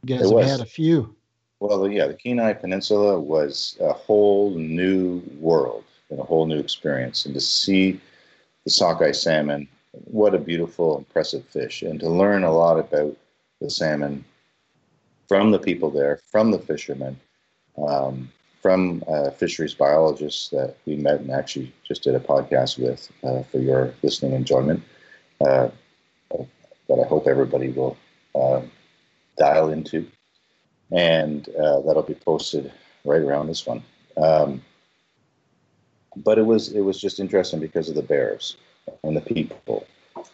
You 0.03 0.17
guys 0.17 0.31
have 0.31 0.45
had 0.45 0.61
a 0.61 0.67
few. 0.67 1.15
Well, 1.61 1.89
yeah, 1.89 2.07
the 2.07 2.15
Kenai 2.15 2.53
Peninsula 2.53 3.19
was 3.19 3.77
a 3.81 3.93
whole 3.93 4.55
new 4.55 5.23
world 5.41 5.85
and 6.11 6.21
a 6.21 6.23
whole 6.23 6.47
new 6.47 6.59
experience. 6.59 7.25
And 7.25 7.35
to 7.35 7.41
see 7.41 8.01
the 8.65 8.71
sockeye 8.71 9.13
salmon, 9.13 9.67
what 9.93 10.35
a 10.35 10.39
beautiful, 10.39 10.99
impressive 10.99 11.45
fish. 11.47 11.83
And 11.83 11.99
to 12.01 12.09
learn 12.09 12.45
a 12.45 12.53
lot 12.53 12.79
about 12.79 13.17
the 13.61 13.71
salmon 13.71 14.25
from 15.35 15.51
the 15.51 15.59
people 15.59 15.91
there, 15.91 16.21
from 16.31 16.53
the 16.53 16.61
fishermen, 16.61 17.19
um, 17.89 18.31
from 18.63 19.03
uh, 19.09 19.31
fisheries 19.31 19.75
biologists 19.75 20.49
that 20.51 20.77
we 20.87 20.95
met 20.95 21.19
and 21.19 21.33
actually 21.33 21.73
just 21.83 22.05
did 22.05 22.15
a 22.15 22.21
podcast 22.21 22.79
with 22.79 23.11
uh, 23.25 23.43
for 23.43 23.59
your 23.59 23.93
listening 24.05 24.33
enjoyment. 24.33 24.81
Uh, 25.41 25.71
that 26.31 27.01
I 27.05 27.09
hope 27.09 27.27
everybody 27.27 27.71
will 27.71 27.97
uh, 28.37 28.61
dial 29.37 29.71
into, 29.71 30.07
and 30.93 31.49
uh, 31.49 31.81
that'll 31.81 32.05
be 32.05 32.15
posted 32.15 32.73
right 33.05 33.21
around 33.21 33.49
this 33.49 33.67
one. 33.67 33.83
Um, 34.17 34.63
but 36.15 36.39
it 36.39 36.47
was 36.47 36.69
it 36.69 36.83
was 36.83 37.01
just 37.01 37.19
interesting 37.19 37.59
because 37.59 37.89
of 37.89 37.97
the 37.97 38.03
bears 38.03 38.57
and 39.03 39.17
the 39.17 39.21
people. 39.21 39.85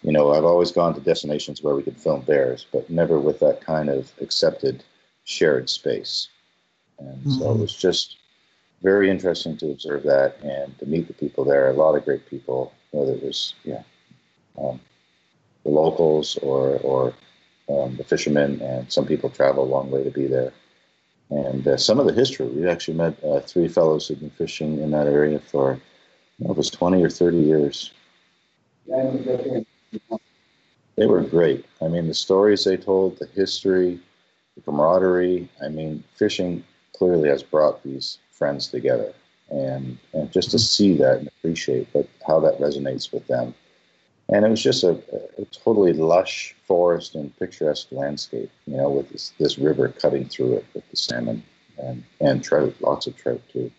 You 0.03 0.13
know, 0.13 0.35
I've 0.35 0.45
always 0.45 0.73
gone 0.73 0.93
to 0.95 1.01
destinations 1.01 1.63
where 1.63 1.75
we 1.75 1.83
could 1.83 1.97
film 1.97 2.21
bears, 2.21 2.67
but 2.71 2.91
never 2.91 3.19
with 3.19 3.41
that 3.41 3.63
kind 3.63 3.89
of 3.89 4.13
accepted 4.21 4.85
shared 5.31 5.71
space. 5.71 6.29
And 6.99 7.19
mm-hmm. 7.19 7.31
so 7.31 7.45
it 7.45 7.49
mm-hmm. 7.53 7.61
was 7.63 7.75
just 7.75 8.17
very 8.83 9.11
interesting 9.11 9.57
to 9.59 9.71
observe 9.71 10.03
that 10.05 10.41
and 10.43 10.77
to 10.79 10.87
meet 10.87 11.07
the 11.07 11.15
people 11.15 11.45
there. 11.45 11.71
A 11.71 11.73
lot 11.73 11.95
of 11.95 12.05
great 12.05 12.29
people, 12.29 12.73
whether 12.91 13.13
it 13.13 13.23
was 13.23 13.55
yeah, 13.65 13.83
um, 14.59 14.81
the 15.65 15.71
locals 15.71 16.37
or 16.39 16.79
or 16.79 17.15
um, 17.69 17.97
the 17.97 18.05
fishermen, 18.05 18.61
and 18.61 18.93
some 18.93 19.07
people 19.07 19.31
travel 19.31 19.65
a 19.65 19.73
long 19.75 19.91
way 19.91 20.03
to 20.03 20.11
be 20.11 20.27
there. 20.27 20.53
And 21.31 21.67
uh, 21.67 21.77
some 21.77 22.01
of 22.01 22.07
the 22.07 22.13
history, 22.13 22.49
we 22.49 22.69
actually 22.69 22.97
met 22.97 23.23
uh, 23.23 23.39
three 23.41 23.69
fellows 23.69 24.09
who've 24.09 24.19
been 24.19 24.31
fishing 24.31 24.81
in 24.81 24.91
that 24.91 25.07
area 25.07 25.39
for, 25.39 25.81
you 26.39 26.45
know, 26.45 26.51
it 26.51 26.57
was 26.57 26.71
20 26.71 27.01
or 27.05 27.09
30 27.09 27.39
years. 27.39 27.93
They 30.97 31.07
were 31.07 31.21
great. 31.21 31.65
I 31.81 31.87
mean, 31.87 32.09
the 32.09 32.15
stories 32.15 32.65
they 32.65 32.77
told, 32.77 33.19
the 33.21 33.27
history, 33.27 34.01
the 34.65 34.71
camaraderie. 34.71 35.49
I 35.63 35.69
mean, 35.69 36.05
fishing 36.17 36.65
clearly 36.97 37.29
has 37.29 37.43
brought 37.43 37.83
these 37.83 38.19
friends 38.31 38.69
together. 38.69 39.13
And, 39.51 39.99
and 40.13 40.31
just 40.31 40.53
to 40.53 40.59
see 40.61 40.97
that 40.99 41.19
and 41.19 41.27
appreciate 41.27 41.93
but 41.93 42.09
how 42.25 42.39
that 42.41 42.61
resonates 42.61 43.13
with 43.13 43.27
them 43.27 43.53
and 44.31 44.45
it 44.45 44.49
was 44.49 44.63
just 44.63 44.85
a, 44.85 44.91
a, 45.39 45.45
totally 45.47 45.93
lush 45.93 46.55
forest 46.67 47.17
and 47.17 47.37
picturesque 47.39 47.89
landscape, 47.91 48.51
you 48.67 48.77
know, 48.77 48.89
with 48.89 49.11
this, 49.11 49.33
this 49.39 49.59
river 49.59 49.89
cutting 49.89 50.29
through 50.29 50.55
it 50.55 50.67
with 50.73 50.89
the 50.91 50.97
salmon 50.97 51.43
and, 51.79 52.05
and 52.21 52.45
trout, 52.45 52.73
lots 52.81 53.09
of 53.09 53.17
trout 53.17 53.41
too. 53.53 53.71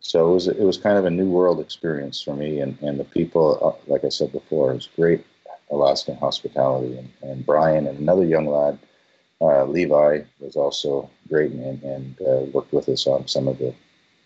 So 0.00 0.30
it 0.30 0.34
was 0.34 0.48
it 0.48 0.60
was 0.60 0.76
kind 0.76 0.98
of 0.98 1.06
a 1.06 1.10
new 1.10 1.28
world 1.28 1.60
experience 1.60 2.20
for 2.20 2.34
me, 2.34 2.60
and, 2.60 2.78
and 2.82 3.00
the 3.00 3.04
people, 3.04 3.58
uh, 3.62 3.90
like 3.90 4.04
I 4.04 4.10
said 4.10 4.32
before, 4.32 4.72
it 4.72 4.74
was 4.74 4.88
great 4.96 5.24
Alaskan 5.70 6.16
hospitality, 6.16 6.98
and, 6.98 7.10
and 7.22 7.46
Brian 7.46 7.86
and 7.86 7.98
another 7.98 8.24
young 8.24 8.46
lad, 8.46 8.78
uh, 9.40 9.64
Levi, 9.64 10.22
was 10.38 10.56
also 10.56 11.10
great 11.28 11.52
and, 11.52 11.82
and 11.82 12.20
uh, 12.20 12.40
worked 12.52 12.72
with 12.72 12.88
us 12.88 13.06
on 13.06 13.26
some 13.28 13.48
of 13.48 13.58
the 13.58 13.74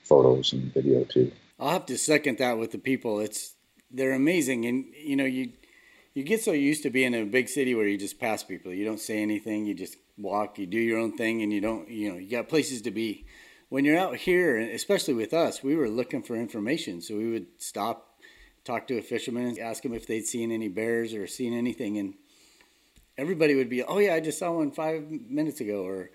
photos 0.05 0.53
and 0.53 0.73
video 0.73 1.05
too. 1.05 1.31
I'll 1.59 1.71
have 1.71 1.87
to 1.87 1.99
second 1.99 2.39
that 2.39 2.59
with 2.59 2.73
the 2.73 2.79
people. 2.79 3.21
It's 3.21 3.55
they're 3.91 4.13
amazing, 4.13 4.65
and 4.67 4.85
you 4.95 5.17
know 5.17 5.25
you 5.25 5.53
you 6.15 6.23
get 6.25 6.43
so 6.43 6.53
used 6.53 6.83
to 6.83 6.91
being 6.91 7.15
in 7.15 7.23
a 7.23 7.27
big 7.27 7.49
city 7.49 7.75
where 7.75 7.87
you 7.87 7.99
just 7.99 8.21
pass 8.21 8.43
people. 8.43 8.73
You 8.73 8.85
don't 8.85 9.01
say 9.01 9.23
anything. 9.23 9.67
You 9.67 9.75
just 9.75 9.97
walk. 10.17 10.59
You 10.59 10.67
do 10.67 10.79
your 10.79 10.99
own 10.99 11.17
thing, 11.17 11.43
and 11.43 11.53
you 11.53 11.61
don't. 11.61 11.89
You 11.89 12.13
know 12.13 12.19
you 12.19 12.31
got 12.31 12.49
places 12.49 12.83
to 12.83 12.91
be. 12.91 13.27
When 13.69 13.85
you're 13.85 13.99
out 13.99 14.17
here, 14.17 14.59
especially 14.59 15.15
with 15.15 15.35
us, 15.35 15.63
we 15.63 15.77
were 15.77 15.91
looking 15.91 16.23
for 16.23 16.37
information, 16.37 17.03
so 17.03 17.17
we 17.17 17.31
would 17.31 17.47
stop, 17.59 18.19
talk 18.65 18.87
to 18.87 18.97
a 18.97 19.03
fisherman, 19.03 19.59
ask 19.61 19.83
them 19.83 19.93
if 19.93 20.07
they'd 20.07 20.25
seen 20.25 20.51
any 20.51 20.69
bears 20.69 21.13
or 21.13 21.27
seen 21.27 21.53
anything, 21.53 21.99
and 21.99 22.15
everybody 23.19 23.55
would 23.55 23.69
be, 23.69 23.83
"Oh 23.83 23.99
yeah, 23.99 24.15
I 24.15 24.21
just 24.21 24.39
saw 24.39 24.53
one 24.53 24.71
five 24.71 25.11
minutes 25.11 25.61
ago," 25.61 25.85
or 25.85 26.11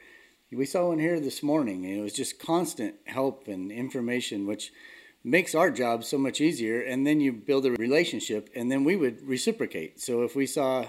"We 0.52 0.66
saw 0.66 0.88
one 0.88 1.00
here 1.00 1.20
this 1.20 1.44
morning." 1.44 1.86
And 1.86 1.98
it 2.00 2.02
was 2.02 2.14
just 2.14 2.40
constant 2.40 2.96
help 3.06 3.48
and 3.48 3.72
information, 3.72 4.48
which 4.48 4.72
makes 5.24 5.54
our 5.54 5.70
job 5.70 6.04
so 6.04 6.18
much 6.18 6.42
easier 6.42 6.82
and 6.82 7.08
then 7.08 7.22
you 7.22 7.32
build 7.32 7.66
a 7.66 7.72
relationship 7.72 8.50
and 8.58 8.70
then 8.70 8.84
we 8.84 8.94
would 8.94 9.26
reciprocate 9.26 9.98
so 9.98 10.22
if 10.22 10.36
we 10.36 10.46
saw 10.46 10.86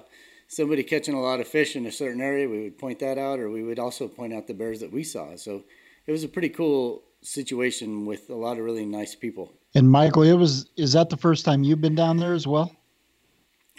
somebody 0.49 0.83
catching 0.83 1.15
a 1.15 1.23
lot 1.23 1.39
of 1.39 1.47
fish 1.47 1.77
in 1.77 1.87
a 1.87 1.93
certain 1.93 2.21
area 2.21 2.49
we 2.49 2.65
would 2.65 2.77
point 2.77 2.99
that 2.99 3.17
out 3.17 3.39
or 3.39 3.49
we 3.49 3.63
would 3.63 3.79
also 3.79 4.09
point 4.09 4.35
out 4.35 4.49
the 4.49 4.53
bears 4.53 4.81
that 4.81 4.91
we 4.91 5.05
saw 5.05 5.37
so 5.37 5.63
it 6.09 6.11
was 6.11 6.25
a 6.25 6.29
pretty 6.29 6.49
cool 6.49 7.05
situation 7.25 8.05
with 8.05 8.29
a 8.31 8.35
lot 8.35 8.59
of 8.59 8.65
really 8.65 8.85
nice 8.85 9.15
people. 9.15 9.53
And 9.75 9.91
Michael, 9.91 10.23
it 10.23 10.35
was 10.35 10.71
is 10.77 10.93
that 10.93 11.11
the 11.11 11.17
first 11.17 11.45
time 11.45 11.65
you've 11.65 11.81
been 11.81 11.95
down 11.95 12.19
there 12.19 12.35
as 12.35 12.47
well? 12.47 12.71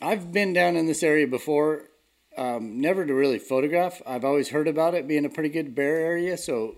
I've 0.01 0.33
been 0.33 0.51
down 0.51 0.75
in 0.75 0.87
this 0.87 1.03
area 1.03 1.25
before, 1.25 1.89
um, 2.37 2.79
never 2.79 3.05
to 3.05 3.13
really 3.13 3.39
photograph. 3.39 4.01
I've 4.05 4.25
always 4.25 4.49
heard 4.49 4.67
about 4.67 4.93
it 4.93 5.07
being 5.07 5.25
a 5.25 5.29
pretty 5.29 5.49
good 5.49 5.75
bear 5.75 5.97
area, 5.97 6.37
so 6.37 6.75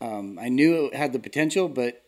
um, 0.00 0.38
I 0.40 0.48
knew 0.48 0.86
it 0.86 0.94
had 0.94 1.12
the 1.12 1.18
potential. 1.18 1.68
But 1.68 2.02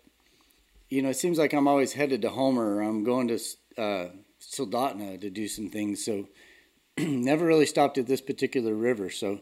you 0.89 1.03
know, 1.03 1.11
it 1.11 1.17
seems 1.17 1.39
like 1.39 1.53
I'm 1.53 1.69
always 1.69 1.93
headed 1.93 2.23
to 2.23 2.31
Homer. 2.31 2.81
I'm 2.81 3.05
going 3.05 3.29
to 3.29 3.39
uh, 3.77 4.09
Soldotna 4.41 5.21
to 5.21 5.31
do 5.31 5.49
some 5.49 5.69
things, 5.69 6.05
so 6.05 6.29
never 6.99 7.47
really 7.47 7.67
stopped 7.67 7.99
at 7.99 8.07
this 8.07 8.21
particular 8.21 8.75
river. 8.75 9.11
So 9.11 9.41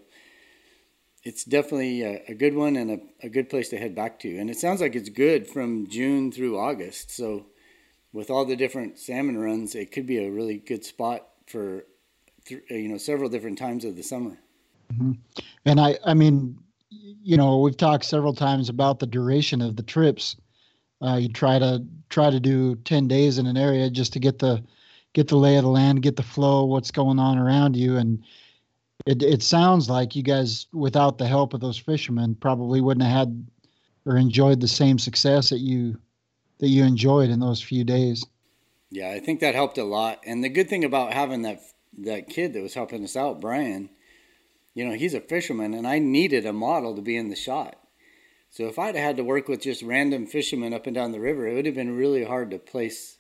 it's 1.27 1.45
definitely 1.45 2.03
a, 2.03 2.23
a 2.29 2.35
good 2.35 2.55
one 2.55 2.77
and 2.77 2.91
a, 2.91 3.27
a, 3.27 3.29
good 3.29 3.51
place 3.51 3.69
to 3.71 3.79
head 3.79 3.97
back 3.97 4.21
to. 4.21 4.39
And 4.39 4.49
it 4.49 4.59
sounds 4.59 4.81
like 4.81 4.95
it's 4.95 5.09
good 5.09 5.49
from 5.49 5.89
June 5.89 6.31
through 6.31 6.57
August. 6.57 7.11
So 7.11 7.47
with 8.13 8.31
all 8.31 8.45
the 8.45 8.55
different 8.55 8.97
salmon 8.99 9.37
runs, 9.37 9.75
it 9.75 9.91
could 9.91 10.07
be 10.07 10.25
a 10.25 10.31
really 10.31 10.59
good 10.59 10.85
spot 10.85 11.27
for 11.49 11.85
th- 12.47 12.63
you 12.71 12.89
know 12.89 12.99
several 12.99 13.29
different 13.29 13.59
times 13.59 13.85
of 13.85 13.97
the 13.97 14.03
summer. 14.03 14.39
Mm-hmm. 14.93 15.13
And 15.65 15.81
I, 15.81 15.99
I 16.05 16.15
mean, 16.15 16.59
you 16.91 17.37
know, 17.37 17.59
we've 17.59 17.77
talked 17.77 18.05
several 18.05 18.35
times 18.35 18.69
about 18.69 18.99
the 18.99 19.07
duration 19.07 19.61
of 19.61 19.77
the 19.77 19.83
trips. 19.83 20.37
Uh, 21.03 21.17
you 21.17 21.29
try 21.29 21.59
to 21.59 21.85
try 22.09 22.31
to 22.31 22.41
do 22.41 22.77
ten 22.77 23.09
days 23.09 23.39
in 23.39 23.47
an 23.47 23.57
area 23.57 23.91
just 23.91 24.13
to 24.15 24.19
get 24.19 24.39
the 24.39 24.63
get 25.13 25.29
the 25.29 25.37
lay 25.37 25.57
of 25.57 25.65
the 25.65 25.71
land, 25.71 26.03
get 26.03 26.17
the 26.17 26.23
flow, 26.23 26.65
what's 26.65 26.91
going 26.91 27.19
on 27.19 27.39
around 27.39 27.77
you, 27.77 27.97
and 27.97 28.23
it 29.07 29.23
it 29.23 29.43
sounds 29.43 29.91
like 29.91 30.17
you 30.17 30.23
guys, 30.23 30.67
without 30.73 31.19
the 31.19 31.27
help 31.27 31.53
of 31.53 31.61
those 31.61 31.79
fishermen, 31.79 32.35
probably 32.37 32.81
wouldn't 32.81 33.05
have 33.05 33.29
had 33.29 33.47
or 34.07 34.17
enjoyed 34.17 34.61
the 34.61 34.69
same 34.69 34.99
success 34.99 35.51
that 35.51 35.59
you 35.59 35.99
that 36.59 36.69
you 36.69 36.85
enjoyed 36.85 37.29
in 37.29 37.41
those 37.41 37.61
few 37.61 37.85
days. 37.85 38.25
Yeah, 38.91 39.11
I 39.11 39.21
think 39.21 39.41
that 39.41 39.55
helped 39.55 39.79
a 39.79 39.85
lot. 39.85 40.21
And 40.25 40.43
the 40.43 40.49
good 40.49 40.69
thing 40.71 40.85
about 40.85 41.13
having 41.13 41.43
that 41.43 41.61
that 41.99 42.29
kid 42.29 42.53
that 42.53 42.63
was 42.63 42.75
helping 42.75 43.05
us 43.05 43.17
out, 43.17 43.41
Brian, 43.41 43.91
you 44.75 44.87
know, 44.87 44.95
he's 44.95 45.15
a 45.15 45.21
fisherman, 45.21 45.75
and 45.75 45.87
I 45.87 45.99
needed 45.99 46.45
a 46.45 46.53
model 46.53 46.95
to 46.95 47.03
be 47.03 47.17
in 47.17 47.31
the 47.31 47.37
shot. 47.37 47.79
So 48.51 48.67
if 48.69 48.79
I'd 48.79 48.95
had 48.95 49.17
to 49.17 49.25
work 49.25 49.49
with 49.49 49.63
just 49.63 49.83
random 49.83 50.27
fishermen 50.27 50.73
up 50.73 50.87
and 50.87 50.95
down 50.95 51.13
the 51.13 51.21
river, 51.21 51.47
it 51.47 51.55
would 51.55 51.67
have 51.67 51.75
been 51.75 51.97
really 51.97 52.25
hard 52.25 52.51
to 52.51 52.59
place 52.59 53.17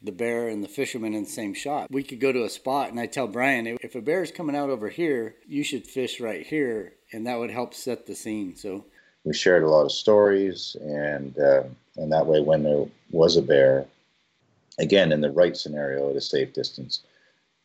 the 0.00 0.12
bear 0.12 0.48
and 0.48 0.62
the 0.62 0.68
fisherman 0.68 1.14
in 1.14 1.24
the 1.24 1.30
same 1.30 1.54
shot. 1.54 1.90
We 1.90 2.02
could 2.02 2.20
go 2.20 2.32
to 2.32 2.44
a 2.44 2.48
spot 2.48 2.90
and 2.90 3.00
I 3.00 3.06
tell 3.06 3.26
Brian, 3.26 3.66
if 3.66 3.94
a 3.94 4.00
bear 4.00 4.22
is 4.22 4.30
coming 4.30 4.54
out 4.54 4.70
over 4.70 4.88
here, 4.88 5.34
you 5.46 5.64
should 5.64 5.86
fish 5.86 6.20
right 6.20 6.46
here, 6.46 6.92
and 7.12 7.26
that 7.26 7.38
would 7.38 7.50
help 7.50 7.74
set 7.74 8.06
the 8.06 8.14
scene. 8.14 8.54
So 8.56 8.84
we 9.24 9.34
shared 9.34 9.64
a 9.64 9.68
lot 9.68 9.84
of 9.84 9.92
stories, 9.92 10.76
and 10.80 11.36
uh, 11.38 11.64
and 11.96 12.12
that 12.12 12.26
way, 12.26 12.40
when 12.40 12.62
there 12.62 12.86
was 13.10 13.36
a 13.36 13.42
bear, 13.42 13.86
again 14.78 15.12
in 15.12 15.20
the 15.20 15.30
right 15.30 15.56
scenario 15.56 16.08
at 16.10 16.16
a 16.16 16.20
safe 16.20 16.52
distance, 16.52 17.00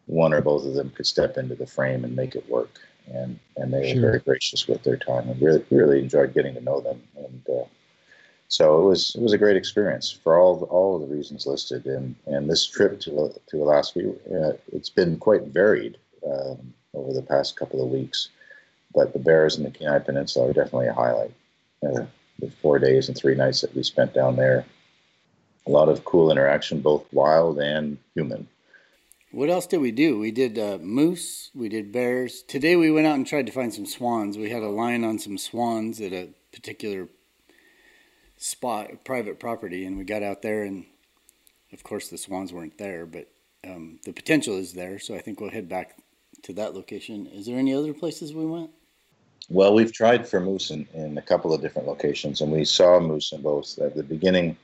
one 0.06 0.34
or 0.34 0.42
both 0.42 0.66
of 0.66 0.74
them 0.74 0.90
could 0.92 1.06
step 1.06 1.38
into 1.38 1.56
the 1.56 1.68
frame 1.68 2.04
and 2.04 2.16
make 2.16 2.36
it 2.36 2.50
work. 2.50 2.80
And 3.14 3.40
and 3.58 3.74
they 3.74 3.94
sure. 3.94 4.02
were 4.02 4.08
very 4.08 4.20
gracious 4.20 4.68
with 4.68 4.84
their 4.84 4.98
time, 4.98 5.30
and 5.30 5.42
really 5.42 5.66
really 5.70 6.00
enjoyed 6.00 6.34
getting 6.34 6.54
to 6.56 6.62
know 6.62 6.80
them. 6.80 7.02
And 7.18 7.44
uh, 7.50 7.66
so 8.48 8.82
it 8.82 8.86
was 8.86 9.16
it 9.16 9.22
was 9.22 9.34
a 9.34 9.38
great 9.38 9.58
experience 9.58 10.10
for 10.10 10.38
all 10.38 10.56
the, 10.56 10.66
all 10.68 10.96
of 10.96 11.02
the 11.02 11.14
reasons 11.14 11.46
listed. 11.46 11.86
And 11.86 12.16
and 12.28 12.50
this 12.50 12.66
trip 12.66 13.00
to 13.02 13.34
to 13.48 13.64
Alaska, 13.64 14.10
uh, 14.10 14.54
it's 14.72 14.90
been 14.90 15.18
quite 15.18 15.44
varied 15.48 15.98
um, 16.26 16.74
over 16.94 17.14
the 17.14 17.22
past 17.22 17.58
couple 17.58 17.84
of 17.84 17.92
weeks. 17.92 18.30
But 18.96 19.12
the 19.12 19.20
bears 19.20 19.58
in 19.58 19.64
the 19.64 19.72
Kenai 19.72 20.00
Peninsula 20.00 20.50
are 20.50 20.54
definitely 20.54 20.88
a 20.88 20.94
highlight. 20.94 21.34
Uh, 21.86 22.06
the 22.40 22.50
four 22.62 22.80
days 22.80 23.08
and 23.08 23.18
three 23.18 23.36
nights 23.36 23.62
that 23.62 23.76
we 23.76 23.84
spent 23.84 24.14
down 24.14 24.36
there, 24.36 24.66
a 25.68 25.72
lot 25.72 25.90
of 25.90 26.06
cool 26.06 26.32
interaction, 26.32 26.80
both 26.80 27.06
wild 27.12 27.60
and 27.60 27.98
human. 28.16 28.48
What 29.34 29.50
else 29.50 29.66
did 29.66 29.82
we 29.82 29.90
do? 29.90 30.20
We 30.20 30.30
did 30.30 30.60
uh, 30.60 30.78
moose, 30.80 31.50
we 31.56 31.68
did 31.68 31.92
bears. 31.92 32.44
Today 32.44 32.76
we 32.76 32.92
went 32.92 33.08
out 33.08 33.16
and 33.16 33.26
tried 33.26 33.48
to 33.48 33.52
find 33.52 33.74
some 33.74 33.88
swans. 33.88 34.38
We 34.38 34.52
had 34.52 34.62
a 34.62 34.70
line 34.70 35.04
on 35.04 35.18
some 35.18 35.40
swans 35.40 36.00
at 36.00 36.14
a 36.14 36.30
particular 36.52 37.08
spot, 38.38 39.04
private 39.04 39.40
property, 39.40 39.86
and 39.86 39.98
we 39.98 40.04
got 40.04 40.22
out 40.22 40.44
there, 40.44 40.62
and 40.62 40.86
of 41.72 41.82
course 41.82 42.10
the 42.10 42.18
swans 42.20 42.54
weren't 42.54 42.78
there, 42.78 43.08
but 43.08 43.28
um, 43.68 44.00
the 44.06 44.14
potential 44.14 44.56
is 44.56 44.74
there. 44.74 45.00
So 45.00 45.16
I 45.16 45.20
think 45.20 45.42
we'll 45.42 45.50
head 45.50 45.68
back 45.68 45.98
to 46.44 46.54
that 46.54 46.76
location. 46.76 47.26
Is 47.26 47.48
there 47.48 47.58
any 47.58 47.74
other 47.74 47.96
places 47.96 48.36
we 48.36 48.46
went? 48.46 48.70
Well, 49.50 49.74
we've 49.74 49.92
tried 49.92 50.28
for 50.28 50.42
moose 50.42 50.70
in, 50.70 50.88
in 50.94 51.18
a 51.18 51.24
couple 51.24 51.56
of 51.56 51.62
different 51.62 51.88
locations, 51.88 52.42
and 52.42 52.52
we 52.52 52.66
saw 52.66 53.00
moose 53.00 53.32
in 53.32 53.42
both. 53.42 53.80
At 53.80 53.96
the 53.96 54.04
beginning, 54.04 54.56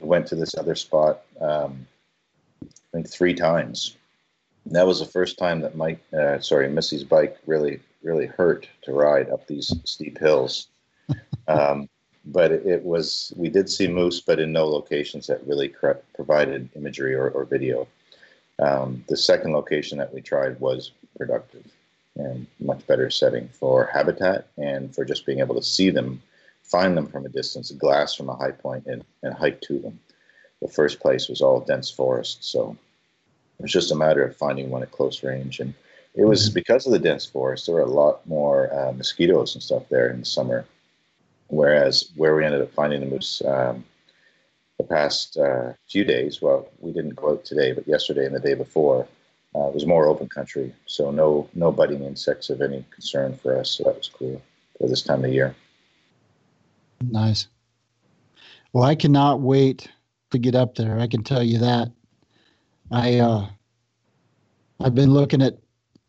we 0.00 0.08
went 0.08 0.26
to 0.26 0.34
this 0.34 0.56
other 0.58 0.74
spot, 0.74 1.20
um, 1.40 1.86
I 2.64 2.66
think 2.90 3.08
three 3.08 3.34
times. 3.34 3.94
And 4.68 4.76
that 4.76 4.86
was 4.86 4.98
the 4.98 5.06
first 5.06 5.38
time 5.38 5.60
that 5.60 5.76
Mike, 5.76 5.98
uh, 6.12 6.40
sorry, 6.40 6.68
Missy's 6.68 7.02
bike 7.02 7.38
really, 7.46 7.80
really 8.02 8.26
hurt 8.26 8.68
to 8.82 8.92
ride 8.92 9.30
up 9.30 9.46
these 9.46 9.72
steep 9.84 10.18
hills. 10.18 10.68
Um, 11.48 11.88
but 12.26 12.52
it, 12.52 12.66
it, 12.66 12.84
was 12.84 13.32
we 13.34 13.48
did 13.48 13.70
see 13.70 13.88
moose, 13.88 14.20
but 14.20 14.38
in 14.38 14.52
no 14.52 14.66
locations 14.66 15.26
that 15.28 15.46
really 15.46 15.68
cre- 15.70 15.92
provided 16.14 16.68
imagery 16.76 17.14
or, 17.14 17.30
or 17.30 17.46
video. 17.46 17.88
Um, 18.58 19.02
the 19.08 19.16
second 19.16 19.54
location 19.54 19.96
that 19.96 20.12
we 20.12 20.20
tried 20.20 20.60
was 20.60 20.90
productive 21.16 21.64
and 22.16 22.46
much 22.60 22.86
better 22.86 23.08
setting 23.08 23.48
for 23.48 23.86
habitat 23.86 24.48
and 24.58 24.94
for 24.94 25.06
just 25.06 25.24
being 25.24 25.40
able 25.40 25.54
to 25.54 25.62
see 25.62 25.88
them, 25.88 26.20
find 26.64 26.94
them 26.94 27.06
from 27.06 27.24
a 27.24 27.30
distance, 27.30 27.70
glass 27.70 28.14
from 28.14 28.28
a 28.28 28.36
high 28.36 28.52
point, 28.52 28.84
and, 28.84 29.02
and 29.22 29.32
hike 29.32 29.62
to 29.62 29.78
them. 29.78 29.98
The 30.60 30.68
first 30.68 31.00
place 31.00 31.30
was 31.30 31.40
all 31.40 31.60
dense 31.60 31.90
forest, 31.90 32.44
so 32.44 32.76
it 33.58 33.62
was 33.62 33.72
just 33.72 33.92
a 33.92 33.96
matter 33.96 34.24
of 34.24 34.36
finding 34.36 34.70
one 34.70 34.82
at 34.82 34.92
close 34.92 35.22
range. 35.22 35.60
And 35.60 35.74
it 36.14 36.24
was 36.24 36.46
mm-hmm. 36.46 36.54
because 36.54 36.86
of 36.86 36.92
the 36.92 36.98
dense 36.98 37.26
forest, 37.26 37.66
there 37.66 37.74
were 37.74 37.82
a 37.82 37.86
lot 37.86 38.26
more 38.26 38.72
uh, 38.72 38.92
mosquitoes 38.92 39.54
and 39.54 39.62
stuff 39.62 39.88
there 39.88 40.10
in 40.10 40.20
the 40.20 40.26
summer 40.26 40.64
Whereas 41.48 42.10
where 42.14 42.36
we 42.36 42.44
ended 42.44 42.60
up 42.60 42.72
finding 42.72 43.00
the 43.00 43.06
moose 43.06 43.42
um, 43.46 43.84
the 44.76 44.84
past 44.84 45.36
uh, 45.38 45.72
few 45.88 46.04
days, 46.04 46.40
well, 46.40 46.68
we 46.80 46.92
didn't 46.92 47.16
go 47.16 47.30
out 47.30 47.44
today, 47.44 47.72
but 47.72 47.88
yesterday 47.88 48.26
and 48.26 48.34
the 48.34 48.40
day 48.40 48.54
before, 48.54 49.08
uh, 49.54 49.70
was 49.72 49.86
more 49.86 50.06
open 50.06 50.28
country. 50.28 50.72
So 50.86 51.10
no 51.10 51.48
no 51.54 51.72
budding 51.72 52.04
insects 52.04 52.50
of 52.50 52.60
any 52.60 52.84
concern 52.90 53.34
for 53.34 53.58
us. 53.58 53.70
So 53.70 53.84
that 53.84 53.96
was 53.96 54.08
cool 54.08 54.40
for 54.78 54.88
this 54.88 55.02
time 55.02 55.24
of 55.24 55.32
year. 55.32 55.56
Nice. 57.00 57.48
Well, 58.72 58.84
I 58.84 58.94
cannot 58.94 59.40
wait 59.40 59.88
to 60.30 60.38
get 60.38 60.54
up 60.54 60.74
there. 60.74 60.98
I 60.98 61.06
can 61.06 61.24
tell 61.24 61.42
you 61.42 61.58
that. 61.58 61.90
I 62.90 63.18
uh, 63.18 63.46
I've 64.80 64.94
been 64.94 65.12
looking 65.12 65.42
at 65.42 65.58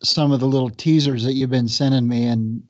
some 0.01 0.31
of 0.31 0.39
the 0.39 0.47
little 0.47 0.69
teasers 0.69 1.23
that 1.23 1.33
you've 1.33 1.49
been 1.49 1.67
sending 1.67 2.07
me, 2.07 2.25
and 2.25 2.63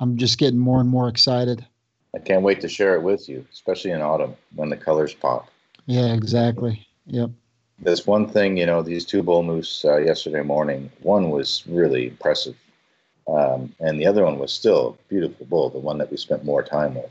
I'm 0.00 0.16
just 0.16 0.38
getting 0.38 0.58
more 0.58 0.80
and 0.80 0.88
more 0.88 1.08
excited. 1.08 1.66
I 2.14 2.18
can't 2.18 2.42
wait 2.42 2.60
to 2.60 2.68
share 2.68 2.94
it 2.94 3.02
with 3.02 3.28
you, 3.28 3.44
especially 3.52 3.90
in 3.90 4.00
autumn 4.00 4.36
when 4.54 4.68
the 4.68 4.76
colors 4.76 5.14
pop. 5.14 5.48
Yeah, 5.86 6.12
exactly. 6.12 6.86
Yep. 7.06 7.30
There's 7.80 8.06
one 8.06 8.28
thing, 8.28 8.56
you 8.56 8.66
know, 8.66 8.82
these 8.82 9.04
two 9.04 9.22
bull 9.22 9.42
moose 9.42 9.84
uh, 9.84 9.96
yesterday 9.96 10.42
morning. 10.42 10.90
One 11.02 11.30
was 11.30 11.64
really 11.66 12.08
impressive, 12.08 12.56
um, 13.26 13.74
and 13.80 13.98
the 13.98 14.06
other 14.06 14.24
one 14.24 14.38
was 14.38 14.52
still 14.52 14.98
a 14.98 15.08
beautiful 15.08 15.46
bull, 15.46 15.70
the 15.70 15.78
one 15.78 15.98
that 15.98 16.10
we 16.10 16.16
spent 16.16 16.44
more 16.44 16.62
time 16.62 16.94
with. 16.94 17.10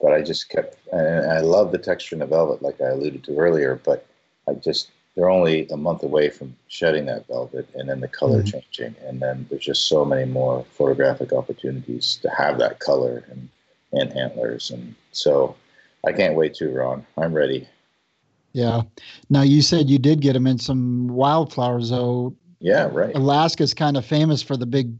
But 0.00 0.14
I 0.14 0.22
just 0.22 0.48
kept, 0.48 0.78
and 0.92 1.30
I 1.30 1.40
love 1.40 1.72
the 1.72 1.78
texture 1.78 2.14
in 2.14 2.20
the 2.20 2.26
velvet, 2.26 2.62
like 2.62 2.80
I 2.80 2.88
alluded 2.88 3.24
to 3.24 3.36
earlier. 3.36 3.80
But 3.84 4.06
I 4.48 4.54
just, 4.54 4.90
they're 5.14 5.30
only 5.30 5.66
a 5.68 5.76
month 5.76 6.02
away 6.02 6.30
from 6.30 6.56
shedding 6.68 7.06
that 7.06 7.26
velvet, 7.26 7.68
and 7.74 7.88
then 7.88 8.00
the 8.00 8.08
color 8.08 8.42
mm-hmm. 8.42 8.58
changing, 8.58 8.94
and 9.06 9.20
then 9.20 9.46
there's 9.50 9.64
just 9.64 9.88
so 9.88 10.04
many 10.04 10.24
more 10.24 10.64
photographic 10.70 11.32
opportunities 11.32 12.18
to 12.22 12.30
have 12.30 12.58
that 12.58 12.78
color 12.78 13.24
and 13.30 13.48
and 13.92 14.16
antlers. 14.16 14.70
And 14.70 14.94
so 15.12 15.56
I 16.06 16.12
can't 16.12 16.34
wait 16.34 16.54
to, 16.54 16.70
Ron. 16.70 17.04
I'm 17.16 17.32
ready. 17.32 17.68
Yeah. 18.52 18.82
Now 19.28 19.42
you 19.42 19.62
said 19.62 19.88
you 19.88 19.98
did 19.98 20.20
get 20.20 20.34
them 20.34 20.46
in 20.46 20.58
some 20.58 21.08
wildflowers, 21.08 21.90
though. 21.90 22.34
Yeah, 22.60 22.88
right. 22.92 23.14
Alaska's 23.14 23.74
kind 23.74 23.96
of 23.96 24.04
famous 24.04 24.42
for 24.42 24.56
the 24.56 24.66
big, 24.66 24.92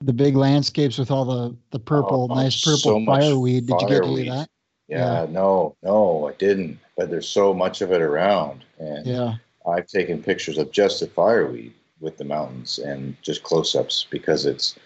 the 0.00 0.12
big 0.12 0.36
landscapes 0.36 0.98
with 0.98 1.10
all 1.10 1.24
the 1.24 1.56
the 1.70 1.78
purple, 1.78 2.28
oh, 2.30 2.34
nice 2.34 2.62
purple 2.62 2.78
so 2.78 3.04
fireweed. 3.04 3.66
Did 3.66 3.80
you 3.80 3.88
get 3.88 4.04
any 4.04 4.28
of 4.28 4.34
that? 4.36 4.48
Yeah, 4.88 5.22
yeah, 5.22 5.26
no, 5.30 5.76
no, 5.82 6.28
I 6.28 6.32
didn't. 6.34 6.78
But 6.96 7.10
there's 7.10 7.28
so 7.28 7.54
much 7.54 7.80
of 7.80 7.90
it 7.92 8.02
around, 8.02 8.64
and 8.78 9.06
yeah, 9.06 9.34
I've 9.66 9.86
taken 9.86 10.22
pictures 10.22 10.58
of 10.58 10.70
just 10.70 11.00
the 11.00 11.06
fireweed 11.06 11.72
with 12.00 12.18
the 12.18 12.24
mountains 12.24 12.78
and 12.78 13.16
just 13.22 13.42
close-ups 13.44 14.06
because 14.10 14.44
it's 14.44 14.76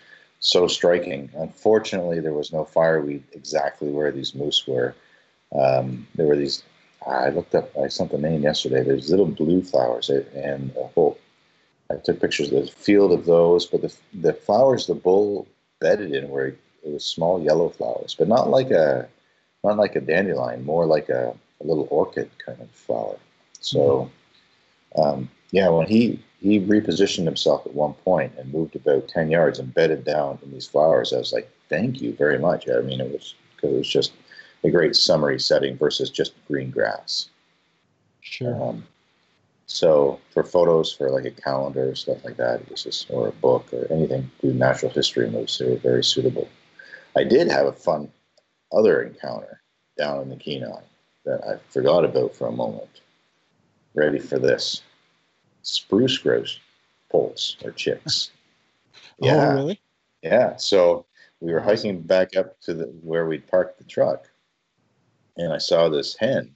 so 0.41 0.69
striking. 0.69 1.31
Unfortunately, 1.37 2.21
there 2.21 2.35
was 2.35 2.53
no 2.53 2.65
fireweed 2.65 3.25
exactly 3.33 3.91
where 3.91 4.13
these 4.13 4.35
moose 4.35 4.67
were. 4.67 4.95
Um, 5.53 6.07
there 6.15 6.27
were 6.27 6.37
these. 6.37 6.63
I 7.07 7.31
looked 7.31 7.55
up. 7.55 7.71
I 7.77 7.89
sent 7.89 8.11
the 8.11 8.19
name 8.19 8.43
yesterday. 8.43 8.83
There's 8.83 9.11
little 9.11 9.27
blue 9.27 9.63
flowers, 9.63 10.11
and 10.11 10.73
a 10.77 10.87
whole. 10.89 11.19
I 11.91 11.97
took 11.97 12.21
pictures 12.21 12.53
of 12.53 12.67
the 12.67 12.73
field 12.73 13.13
of 13.13 13.27
those, 13.27 13.67
but 13.67 13.83
the 13.83 13.95
the 14.13 14.33
flowers 14.33 14.87
the 14.87 14.95
bull 14.95 15.47
bedded 15.81 16.13
in 16.13 16.29
were 16.29 16.49
it 16.49 16.93
was 16.93 17.05
small 17.05 17.43
yellow 17.43 17.69
flowers, 17.69 18.15
but 18.17 18.29
not 18.29 18.49
like 18.49 18.71
a 18.71 19.09
not 19.65 19.77
like 19.77 19.97
a 19.97 20.01
dandelion, 20.01 20.65
more 20.65 20.87
like 20.87 21.09
a, 21.09 21.35
a 21.61 21.67
little 21.67 21.89
orchid 21.91 22.31
kind 22.45 22.61
of 22.61 22.71
flower. 22.71 23.17
So, 23.61 24.11
um, 24.97 25.29
yeah, 25.51 25.69
when 25.69 25.87
he 25.87 26.23
he 26.41 26.61
repositioned 26.61 27.25
himself 27.25 27.67
at 27.67 27.75
one 27.75 27.95
point 27.95 28.33
and 28.39 28.53
moved 28.53 28.77
about 28.77 29.09
ten 29.09 29.31
yards 29.31 29.59
and 29.59 29.75
bedded 29.75 30.05
down 30.05 30.39
in 30.43 30.53
these 30.53 30.67
flowers, 30.67 31.13
I 31.13 31.19
was 31.19 31.33
like, 31.33 31.51
"Thank 31.69 32.01
you 32.01 32.13
very 32.15 32.39
much." 32.39 32.69
I 32.69 32.81
mean, 32.81 33.01
it 33.01 33.11
was 33.11 33.35
because 33.55 33.75
it 33.75 33.79
was 33.79 33.89
just 33.89 34.13
a 34.65 34.71
great 34.71 34.97
summery 34.97 35.39
setting 35.41 35.77
versus 35.77 36.11
just 36.11 36.35
green 36.47 36.71
grass. 36.71 37.29
Sure. 38.21 38.61
Um, 38.63 38.87
so 39.67 40.21
for 40.31 40.45
photos 40.45 40.93
for 40.93 41.11
like 41.11 41.25
a 41.25 41.31
calendar 41.31 41.95
stuff 41.95 42.25
like 42.25 42.37
that, 42.37 42.61
it 42.61 42.71
was 42.71 42.85
just, 42.85 43.11
or 43.11 43.29
a 43.29 43.33
book 43.33 43.73
or 43.73 43.87
anything 43.93 44.31
do 44.41 44.53
natural 44.53 44.91
history 44.93 45.29
moves, 45.29 45.59
they 45.59 45.69
were 45.69 45.77
very 45.77 46.05
suitable. 46.05 46.49
I 47.17 47.25
did 47.25 47.49
have 47.49 47.67
a 47.67 47.73
fun 47.73 48.11
other 48.73 49.03
encounter 49.03 49.61
down 49.97 50.23
in 50.23 50.29
the 50.29 50.37
Kenai 50.37 50.83
that 51.27 51.45
I 51.45 51.59
forgot 51.71 52.05
about 52.05 52.35
for 52.35 52.47
a 52.47 52.53
moment. 52.53 53.03
Ready 53.95 54.19
for 54.19 54.39
this? 54.39 54.83
Spruce 55.63 56.17
grouse 56.19 56.59
poults 57.11 57.57
or 57.63 57.73
chicks. 57.73 58.31
Oh, 59.23 59.55
really? 59.55 59.81
Yeah. 60.23 60.57
So 60.57 61.07
we 61.41 61.51
were 61.51 61.61
hiking 61.61 62.03
back 62.03 62.37
up 62.37 62.61
to 62.61 62.75
the 62.75 62.85
where 63.03 63.27
we'd 63.27 63.47
parked 63.47 63.79
the 63.79 63.85
truck, 63.85 64.29
and 65.39 65.55
I 65.55 65.57
saw 65.57 65.89
this 65.89 66.15
hen 66.17 66.55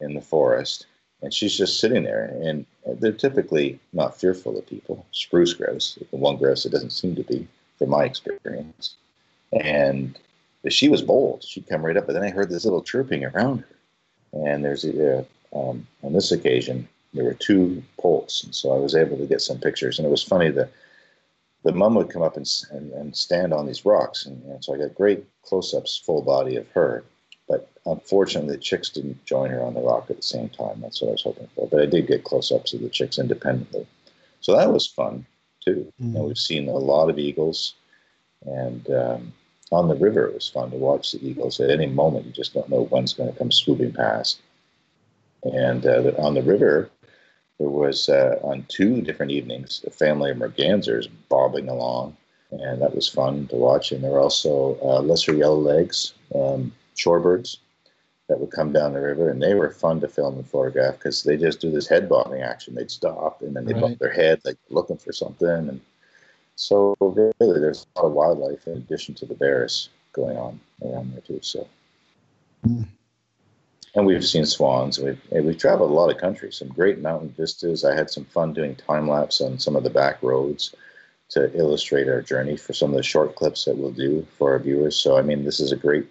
in 0.00 0.14
the 0.14 0.20
forest, 0.20 0.86
and 1.22 1.32
she's 1.32 1.56
just 1.56 1.78
sitting 1.78 2.02
there. 2.02 2.36
And 2.42 2.66
they're 2.98 3.12
typically 3.12 3.78
not 3.92 4.18
fearful 4.18 4.58
of 4.58 4.66
people. 4.66 5.06
Spruce 5.12 5.54
grouse, 5.54 6.00
the 6.10 6.16
one 6.16 6.36
grouse 6.36 6.66
it 6.66 6.72
doesn't 6.72 6.90
seem 6.90 7.14
to 7.14 7.22
be, 7.22 7.46
from 7.78 7.90
my 7.90 8.06
experience. 8.06 8.96
And 9.52 10.18
she 10.68 10.88
was 10.88 11.02
bold. 11.02 11.44
She'd 11.44 11.68
come 11.68 11.86
right 11.86 11.96
up, 11.96 12.06
but 12.06 12.14
then 12.14 12.24
I 12.24 12.30
heard 12.30 12.50
this 12.50 12.64
little 12.64 12.82
chirping 12.82 13.24
around 13.24 13.58
her. 13.60 13.76
And 14.32 14.64
there's 14.64 14.84
a, 14.84 15.26
um, 15.52 15.86
on 16.02 16.12
this 16.12 16.32
occasion, 16.32 16.88
there 17.12 17.24
were 17.24 17.34
two 17.34 17.82
poults, 17.98 18.44
and 18.44 18.54
so 18.54 18.72
I 18.72 18.78
was 18.78 18.94
able 18.94 19.18
to 19.18 19.26
get 19.26 19.40
some 19.40 19.58
pictures. 19.58 19.98
And 19.98 20.06
it 20.06 20.10
was 20.10 20.22
funny 20.22 20.50
that 20.50 20.70
the 21.64 21.72
mum 21.72 21.94
would 21.96 22.08
come 22.08 22.22
up 22.22 22.36
and, 22.36 22.46
and, 22.70 22.92
and 22.92 23.16
stand 23.16 23.52
on 23.52 23.66
these 23.66 23.84
rocks, 23.84 24.26
and, 24.26 24.42
and 24.44 24.64
so 24.64 24.74
I 24.74 24.78
got 24.78 24.94
great 24.94 25.24
close-ups, 25.42 26.02
full 26.06 26.22
body 26.22 26.56
of 26.56 26.68
her. 26.70 27.04
But 27.48 27.68
unfortunately, 27.84 28.54
the 28.54 28.62
chicks 28.62 28.90
didn't 28.90 29.24
join 29.24 29.50
her 29.50 29.60
on 29.60 29.74
the 29.74 29.80
rock 29.80 30.06
at 30.08 30.16
the 30.16 30.22
same 30.22 30.48
time. 30.50 30.80
That's 30.80 31.02
what 31.02 31.08
I 31.08 31.12
was 31.12 31.22
hoping 31.22 31.48
for. 31.56 31.66
But 31.66 31.80
I 31.80 31.86
did 31.86 32.06
get 32.06 32.22
close-ups 32.22 32.72
of 32.72 32.80
the 32.80 32.88
chicks 32.88 33.18
independently, 33.18 33.86
so 34.40 34.56
that 34.56 34.72
was 34.72 34.86
fun 34.86 35.26
too. 35.64 35.92
Mm. 36.00 36.06
You 36.06 36.12
know, 36.12 36.24
we've 36.24 36.38
seen 36.38 36.68
a 36.68 36.72
lot 36.72 37.10
of 37.10 37.18
eagles, 37.18 37.74
and 38.46 38.88
um, 38.90 39.32
on 39.72 39.88
the 39.88 39.94
river, 39.94 40.26
it 40.26 40.34
was 40.34 40.48
fun 40.48 40.70
to 40.70 40.76
watch 40.76 41.12
the 41.12 41.26
eagles. 41.26 41.60
At 41.60 41.70
any 41.70 41.86
moment, 41.86 42.26
you 42.26 42.32
just 42.32 42.54
don't 42.54 42.68
know 42.68 42.84
when's 42.84 43.14
going 43.14 43.32
to 43.32 43.38
come 43.38 43.52
swooping 43.52 43.92
past. 43.92 44.40
And 45.44 45.86
uh, 45.86 46.12
on 46.18 46.34
the 46.34 46.42
river, 46.42 46.90
there 47.58 47.68
was 47.68 48.08
uh, 48.08 48.38
on 48.42 48.64
two 48.68 49.00
different 49.00 49.32
evenings 49.32 49.84
a 49.86 49.90
family 49.90 50.30
of 50.30 50.38
mergansers 50.38 51.08
bobbing 51.28 51.68
along, 51.68 52.16
and 52.50 52.82
that 52.82 52.94
was 52.94 53.08
fun 53.08 53.46
to 53.48 53.56
watch. 53.56 53.92
And 53.92 54.02
there 54.02 54.10
were 54.10 54.20
also 54.20 54.78
uh, 54.82 55.00
lesser 55.00 55.34
yellow 55.34 55.58
legs, 55.58 56.14
um, 56.34 56.72
shorebirds 56.96 57.58
that 58.28 58.40
would 58.40 58.50
come 58.50 58.72
down 58.72 58.92
the 58.92 59.00
river, 59.00 59.30
and 59.30 59.42
they 59.42 59.54
were 59.54 59.70
fun 59.70 60.00
to 60.00 60.08
film 60.08 60.36
and 60.36 60.48
photograph 60.48 60.94
because 60.94 61.22
they 61.22 61.36
just 61.36 61.60
do 61.60 61.70
this 61.70 61.88
head 61.88 62.08
bobbing 62.08 62.42
action. 62.42 62.74
They'd 62.74 62.90
stop 62.90 63.42
and 63.42 63.54
then 63.54 63.64
they 63.64 63.74
right. 63.74 63.82
bump 63.82 63.98
their 63.98 64.12
head 64.12 64.40
like 64.44 64.56
looking 64.68 64.98
for 64.98 65.12
something, 65.12 65.48
and 65.48 65.80
so 66.60 66.94
really, 67.00 67.58
there's 67.58 67.86
a 67.96 68.00
lot 68.02 68.08
of 68.08 68.12
wildlife 68.12 68.66
in 68.66 68.74
addition 68.74 69.14
to 69.14 69.24
the 69.24 69.34
bears 69.34 69.88
going 70.12 70.36
on 70.36 70.60
around 70.84 71.10
there 71.10 71.22
too. 71.22 71.40
So, 71.40 71.66
mm. 72.66 72.86
and 73.94 74.04
we've 74.04 74.22
seen 74.22 74.44
swans. 74.44 74.98
We've 74.98 75.18
we've 75.30 75.56
traveled 75.56 75.90
a 75.90 75.94
lot 75.94 76.10
of 76.10 76.20
countries, 76.20 76.58
some 76.58 76.68
great 76.68 76.98
mountain 76.98 77.30
vistas. 77.30 77.82
I 77.82 77.94
had 77.94 78.10
some 78.10 78.26
fun 78.26 78.52
doing 78.52 78.76
time 78.76 79.08
lapse 79.08 79.40
on 79.40 79.58
some 79.58 79.74
of 79.74 79.84
the 79.84 79.88
back 79.88 80.22
roads 80.22 80.74
to 81.30 81.50
illustrate 81.56 82.08
our 82.08 82.20
journey 82.20 82.58
for 82.58 82.74
some 82.74 82.90
of 82.90 82.96
the 82.96 83.02
short 83.02 83.36
clips 83.36 83.64
that 83.64 83.78
we'll 83.78 83.92
do 83.92 84.26
for 84.36 84.50
our 84.50 84.58
viewers. 84.58 84.96
So, 84.96 85.16
I 85.16 85.22
mean, 85.22 85.44
this 85.44 85.60
is 85.60 85.72
a 85.72 85.76
great 85.76 86.06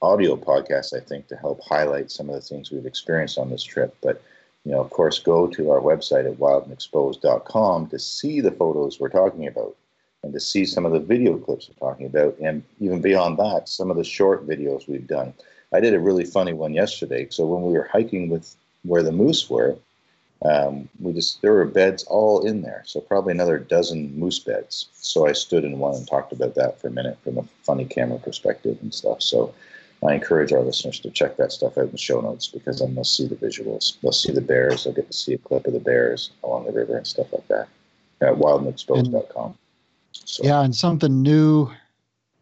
audio 0.00 0.34
podcast, 0.34 0.96
I 0.96 1.00
think, 1.00 1.28
to 1.28 1.36
help 1.36 1.60
highlight 1.62 2.10
some 2.10 2.30
of 2.30 2.36
the 2.36 2.40
things 2.40 2.70
we've 2.70 2.86
experienced 2.86 3.36
on 3.36 3.50
this 3.50 3.62
trip. 3.62 3.94
But 4.02 4.22
you 4.64 4.72
know, 4.72 4.80
of 4.80 4.90
course, 4.90 5.18
go 5.18 5.46
to 5.46 5.70
our 5.70 5.80
website 5.80 6.26
at 6.26 6.38
wildandexposed.com 6.38 7.88
to 7.88 7.98
see 7.98 8.40
the 8.40 8.50
photos 8.50 8.98
we're 8.98 9.08
talking 9.08 9.46
about 9.46 9.76
and 10.22 10.32
to 10.32 10.40
see 10.40 10.64
some 10.64 10.86
of 10.86 10.92
the 10.92 11.00
video 11.00 11.36
clips 11.36 11.68
we're 11.68 11.88
talking 11.88 12.06
about. 12.06 12.36
And 12.38 12.62
even 12.80 13.02
beyond 13.02 13.38
that, 13.38 13.68
some 13.68 13.90
of 13.90 13.96
the 13.96 14.04
short 14.04 14.48
videos 14.48 14.88
we've 14.88 15.06
done. 15.06 15.34
I 15.72 15.80
did 15.80 15.92
a 15.92 16.00
really 16.00 16.24
funny 16.24 16.54
one 16.54 16.72
yesterday. 16.72 17.26
So 17.30 17.46
when 17.46 17.62
we 17.62 17.72
were 17.76 17.88
hiking 17.92 18.30
with 18.30 18.56
where 18.84 19.02
the 19.02 19.12
moose 19.12 19.50
were, 19.50 19.76
um, 20.44 20.88
we 21.00 21.12
just 21.12 21.40
there 21.42 21.52
were 21.52 21.64
beds 21.64 22.04
all 22.04 22.46
in 22.46 22.60
there, 22.60 22.82
so 22.84 23.00
probably 23.00 23.32
another 23.32 23.58
dozen 23.58 24.14
moose 24.18 24.38
beds. 24.38 24.88
So 24.94 25.26
I 25.26 25.32
stood 25.32 25.64
in 25.64 25.78
one 25.78 25.94
and 25.94 26.06
talked 26.06 26.32
about 26.32 26.54
that 26.56 26.78
for 26.78 26.88
a 26.88 26.90
minute 26.90 27.18
from 27.24 27.38
a 27.38 27.48
funny 27.62 27.86
camera 27.86 28.18
perspective 28.18 28.76
and 28.82 28.92
stuff. 28.92 29.22
So 29.22 29.54
I 30.04 30.14
encourage 30.14 30.52
our 30.52 30.60
listeners 30.60 31.00
to 31.00 31.10
check 31.10 31.36
that 31.38 31.52
stuff 31.52 31.78
out 31.78 31.84
in 31.84 31.90
the 31.90 31.98
show 31.98 32.20
notes 32.20 32.46
because 32.46 32.80
then 32.80 32.94
they'll 32.94 33.04
see 33.04 33.26
the 33.26 33.36
visuals. 33.36 33.98
They'll 34.02 34.12
see 34.12 34.32
the 34.32 34.40
bears. 34.40 34.84
They'll 34.84 34.92
get 34.92 35.06
to 35.06 35.16
see 35.16 35.32
a 35.32 35.38
clip 35.38 35.66
of 35.66 35.72
the 35.72 35.80
bears 35.80 36.30
along 36.42 36.66
the 36.66 36.72
river 36.72 36.96
and 36.96 37.06
stuff 37.06 37.32
like 37.32 37.46
that 37.48 37.68
at 38.20 38.34
wildandexposed.com. 38.34 39.56
So. 40.12 40.44
Yeah, 40.44 40.62
and 40.62 40.74
something 40.74 41.22
new 41.22 41.70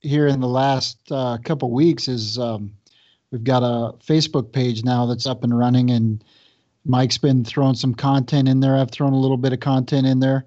here 0.00 0.26
in 0.26 0.40
the 0.40 0.48
last 0.48 0.98
uh, 1.10 1.38
couple 1.44 1.70
weeks 1.70 2.08
is 2.08 2.38
um, 2.38 2.72
we've 3.30 3.44
got 3.44 3.62
a 3.62 3.96
Facebook 3.98 4.52
page 4.52 4.84
now 4.84 5.06
that's 5.06 5.26
up 5.26 5.44
and 5.44 5.56
running, 5.56 5.90
and 5.90 6.22
Mike's 6.84 7.18
been 7.18 7.44
throwing 7.44 7.74
some 7.74 7.94
content 7.94 8.48
in 8.48 8.60
there. 8.60 8.76
I've 8.76 8.90
thrown 8.90 9.12
a 9.12 9.18
little 9.18 9.36
bit 9.36 9.52
of 9.52 9.60
content 9.60 10.06
in 10.06 10.18
there, 10.20 10.44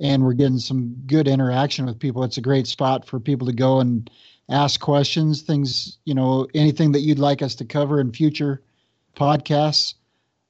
and 0.00 0.24
we're 0.24 0.32
getting 0.32 0.58
some 0.58 0.96
good 1.06 1.28
interaction 1.28 1.84
with 1.84 1.98
people. 1.98 2.24
It's 2.24 2.38
a 2.38 2.42
great 2.42 2.66
spot 2.66 3.06
for 3.06 3.20
people 3.20 3.46
to 3.46 3.52
go 3.52 3.80
and 3.80 4.10
ask 4.48 4.80
questions, 4.80 5.42
things, 5.42 5.98
you 6.04 6.14
know, 6.14 6.46
anything 6.54 6.92
that 6.92 7.00
you'd 7.00 7.18
like 7.18 7.42
us 7.42 7.54
to 7.56 7.64
cover 7.64 8.00
in 8.00 8.12
future 8.12 8.62
podcasts, 9.16 9.94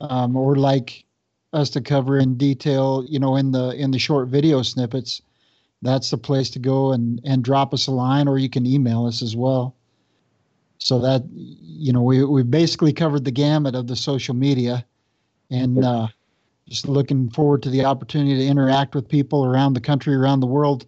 um, 0.01 0.36
or 0.36 0.57
like 0.57 1.05
us 1.53 1.70
to 1.70 1.80
cover 1.80 2.18
in 2.18 2.36
detail, 2.36 3.05
you 3.09 3.18
know, 3.18 3.36
in 3.36 3.53
the 3.53 3.70
in 3.70 3.90
the 3.90 3.99
short 3.99 4.28
video 4.28 4.62
snippets. 4.62 5.22
That's 5.82 6.11
the 6.11 6.18
place 6.18 6.51
to 6.51 6.59
go 6.59 6.92
and 6.92 7.20
and 7.24 7.42
drop 7.42 7.72
us 7.72 7.86
a 7.86 7.92
line, 7.92 8.28
or 8.28 8.38
you 8.38 8.51
can 8.51 8.66
email 8.66 9.07
us 9.07 9.22
as 9.22 9.36
well. 9.36 9.74
So 10.78 10.99
that 11.01 11.24
you 11.30 11.92
know, 11.92 12.03
we 12.03 12.24
we've 12.24 12.51
basically 12.51 12.92
covered 12.92 13.24
the 13.24 13.30
gamut 13.30 13.74
of 13.74 13.86
the 13.86 13.97
social 13.97 14.34
media, 14.34 14.84
and 15.51 15.84
uh, 15.84 16.09
just 16.68 16.88
looking 16.88 17.30
forward 17.30 17.62
to 17.62 17.70
the 17.70 17.84
opportunity 17.84 18.36
to 18.36 18.47
interact 18.47 18.94
with 18.94 19.09
people 19.09 19.44
around 19.44 19.72
the 19.72 19.80
country, 19.80 20.14
around 20.14 20.40
the 20.40 20.47
world 20.47 20.86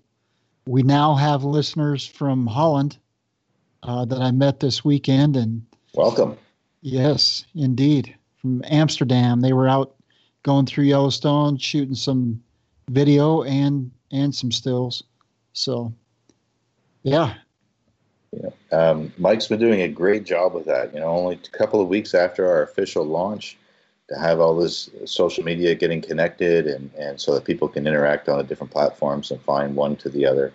we 0.68 0.82
now 0.82 1.14
have 1.14 1.44
listeners 1.44 2.06
from 2.06 2.46
Holland 2.46 2.98
uh, 3.82 4.04
that 4.04 4.20
I 4.20 4.30
met 4.32 4.60
this 4.60 4.84
weekend, 4.84 5.34
and 5.34 5.64
welcome. 5.94 6.36
Yes, 6.82 7.46
indeed, 7.54 8.14
from 8.36 8.62
Amsterdam. 8.66 9.40
They 9.40 9.54
were 9.54 9.66
out 9.66 9.94
going 10.42 10.66
through 10.66 10.84
Yellowstone, 10.84 11.56
shooting 11.56 11.94
some 11.94 12.42
video 12.90 13.42
and 13.44 13.90
and 14.12 14.34
some 14.34 14.52
stills. 14.52 15.02
So, 15.54 15.92
yeah. 17.02 17.34
Yeah, 18.32 18.50
um, 18.70 19.10
Mike's 19.16 19.46
been 19.46 19.58
doing 19.58 19.80
a 19.80 19.88
great 19.88 20.24
job 20.24 20.52
with 20.52 20.66
that. 20.66 20.92
You 20.92 21.00
know, 21.00 21.06
only 21.06 21.36
a 21.36 21.56
couple 21.56 21.80
of 21.80 21.88
weeks 21.88 22.12
after 22.12 22.46
our 22.46 22.62
official 22.62 23.04
launch, 23.04 23.56
to 24.08 24.18
have 24.18 24.40
all 24.40 24.56
this 24.56 24.90
social 25.04 25.44
media 25.44 25.74
getting 25.74 26.00
connected 26.00 26.66
and, 26.66 26.90
and 26.98 27.20
so 27.20 27.34
that 27.34 27.44
people 27.44 27.68
can 27.68 27.86
interact 27.86 28.28
on 28.28 28.38
the 28.38 28.44
different 28.44 28.72
platforms 28.72 29.30
and 29.30 29.40
find 29.42 29.76
one 29.76 29.96
to 29.96 30.08
the 30.08 30.24
other. 30.24 30.52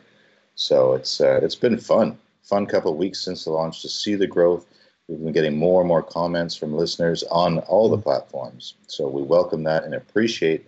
So 0.55 0.93
it's 0.93 1.21
uh, 1.21 1.39
it's 1.43 1.55
been 1.55 1.77
fun, 1.77 2.17
fun 2.43 2.65
couple 2.65 2.91
of 2.91 2.97
weeks 2.97 3.19
since 3.19 3.45
the 3.45 3.51
launch 3.51 3.81
to 3.81 3.89
see 3.89 4.15
the 4.15 4.27
growth. 4.27 4.65
We've 5.07 5.23
been 5.23 5.33
getting 5.33 5.57
more 5.57 5.81
and 5.81 5.87
more 5.87 6.03
comments 6.03 6.55
from 6.55 6.73
listeners 6.73 7.23
on 7.23 7.59
all 7.59 7.89
the 7.89 7.97
platforms. 7.97 8.75
So 8.87 9.07
we 9.07 9.21
welcome 9.21 9.63
that 9.63 9.83
and 9.83 9.93
appreciate 9.93 10.65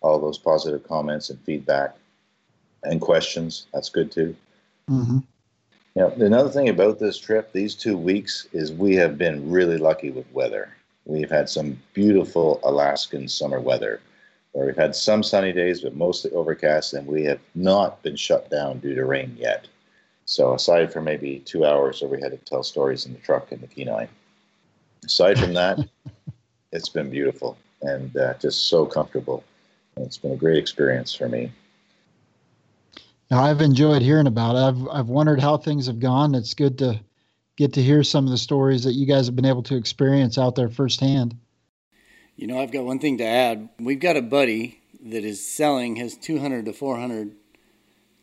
all 0.00 0.20
those 0.20 0.38
positive 0.38 0.86
comments 0.86 1.30
and 1.30 1.40
feedback 1.40 1.96
and 2.84 3.00
questions. 3.00 3.66
That's 3.72 3.88
good 3.88 4.12
too. 4.12 4.36
Mm-hmm. 4.88 5.18
Another 5.96 6.48
thing 6.48 6.68
about 6.68 7.00
this 7.00 7.18
trip, 7.18 7.52
these 7.52 7.74
two 7.74 7.96
weeks, 7.96 8.46
is 8.52 8.72
we 8.72 8.94
have 8.94 9.18
been 9.18 9.50
really 9.50 9.78
lucky 9.78 10.10
with 10.10 10.30
weather. 10.32 10.76
We've 11.08 11.30
had 11.30 11.48
some 11.48 11.80
beautiful 11.94 12.60
Alaskan 12.64 13.28
summer 13.28 13.60
weather 13.60 14.00
where 14.52 14.66
we've 14.66 14.76
had 14.76 14.94
some 14.94 15.22
sunny 15.22 15.54
days, 15.54 15.80
but 15.80 15.96
mostly 15.96 16.30
overcast, 16.32 16.92
and 16.92 17.06
we 17.06 17.24
have 17.24 17.40
not 17.54 18.02
been 18.02 18.14
shut 18.14 18.50
down 18.50 18.78
due 18.78 18.94
to 18.94 19.06
rain 19.06 19.34
yet. 19.38 19.66
So, 20.26 20.52
aside 20.52 20.92
from 20.92 21.04
maybe 21.04 21.38
two 21.40 21.64
hours 21.64 22.02
where 22.02 22.10
we 22.10 22.20
had 22.20 22.32
to 22.32 22.36
tell 22.38 22.62
stories 22.62 23.06
in 23.06 23.14
the 23.14 23.20
truck 23.20 23.50
in 23.52 23.60
the 23.62 23.66
Kenai, 23.66 24.06
aside 25.02 25.38
from 25.38 25.54
that, 25.54 25.78
it's 26.72 26.90
been 26.90 27.08
beautiful 27.08 27.56
and 27.80 28.14
uh, 28.14 28.34
just 28.34 28.66
so 28.66 28.84
comfortable. 28.84 29.42
And 29.96 30.04
it's 30.04 30.18
been 30.18 30.32
a 30.32 30.36
great 30.36 30.58
experience 30.58 31.14
for 31.14 31.26
me. 31.28 31.50
Now, 33.30 33.42
I've 33.42 33.62
enjoyed 33.62 34.02
hearing 34.02 34.26
about 34.26 34.56
it. 34.56 34.58
I've 34.58 34.88
I've 34.88 35.08
wondered 35.08 35.40
how 35.40 35.56
things 35.56 35.86
have 35.86 36.00
gone. 36.00 36.34
It's 36.34 36.52
good 36.52 36.76
to 36.78 37.00
get 37.58 37.72
to 37.72 37.82
hear 37.82 38.04
some 38.04 38.24
of 38.24 38.30
the 38.30 38.38
stories 38.38 38.84
that 38.84 38.92
you 38.92 39.04
guys 39.04 39.26
have 39.26 39.34
been 39.34 39.44
able 39.44 39.64
to 39.64 39.74
experience 39.74 40.38
out 40.38 40.54
there 40.54 40.68
firsthand. 40.68 41.36
You 42.36 42.46
know, 42.46 42.60
I've 42.60 42.70
got 42.70 42.84
one 42.84 43.00
thing 43.00 43.18
to 43.18 43.24
add. 43.24 43.68
We've 43.80 43.98
got 43.98 44.16
a 44.16 44.22
buddy 44.22 44.80
that 45.02 45.24
is 45.24 45.44
selling 45.44 45.96
his 45.96 46.16
200 46.16 46.66
to 46.66 46.72
400 46.72 47.34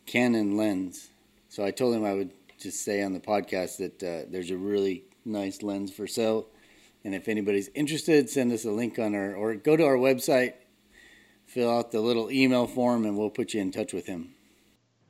Canon 0.06 0.56
lens. 0.56 1.10
So 1.50 1.62
I 1.62 1.70
told 1.70 1.94
him 1.94 2.02
I 2.02 2.14
would 2.14 2.30
just 2.58 2.82
say 2.82 3.02
on 3.02 3.12
the 3.12 3.20
podcast 3.20 3.76
that 3.76 4.02
uh, 4.02 4.26
there's 4.30 4.50
a 4.50 4.56
really 4.56 5.04
nice 5.26 5.62
lens 5.62 5.92
for 5.92 6.06
sale. 6.06 6.46
And 7.04 7.14
if 7.14 7.28
anybody's 7.28 7.68
interested, 7.74 8.30
send 8.30 8.52
us 8.52 8.64
a 8.64 8.70
link 8.70 8.98
on 8.98 9.14
our, 9.14 9.34
or 9.34 9.54
go 9.54 9.76
to 9.76 9.84
our 9.84 9.96
website, 9.96 10.54
fill 11.44 11.70
out 11.70 11.92
the 11.92 12.00
little 12.00 12.30
email 12.30 12.66
form, 12.66 13.04
and 13.04 13.18
we'll 13.18 13.28
put 13.28 13.52
you 13.52 13.60
in 13.60 13.70
touch 13.70 13.92
with 13.92 14.06
him. 14.06 14.30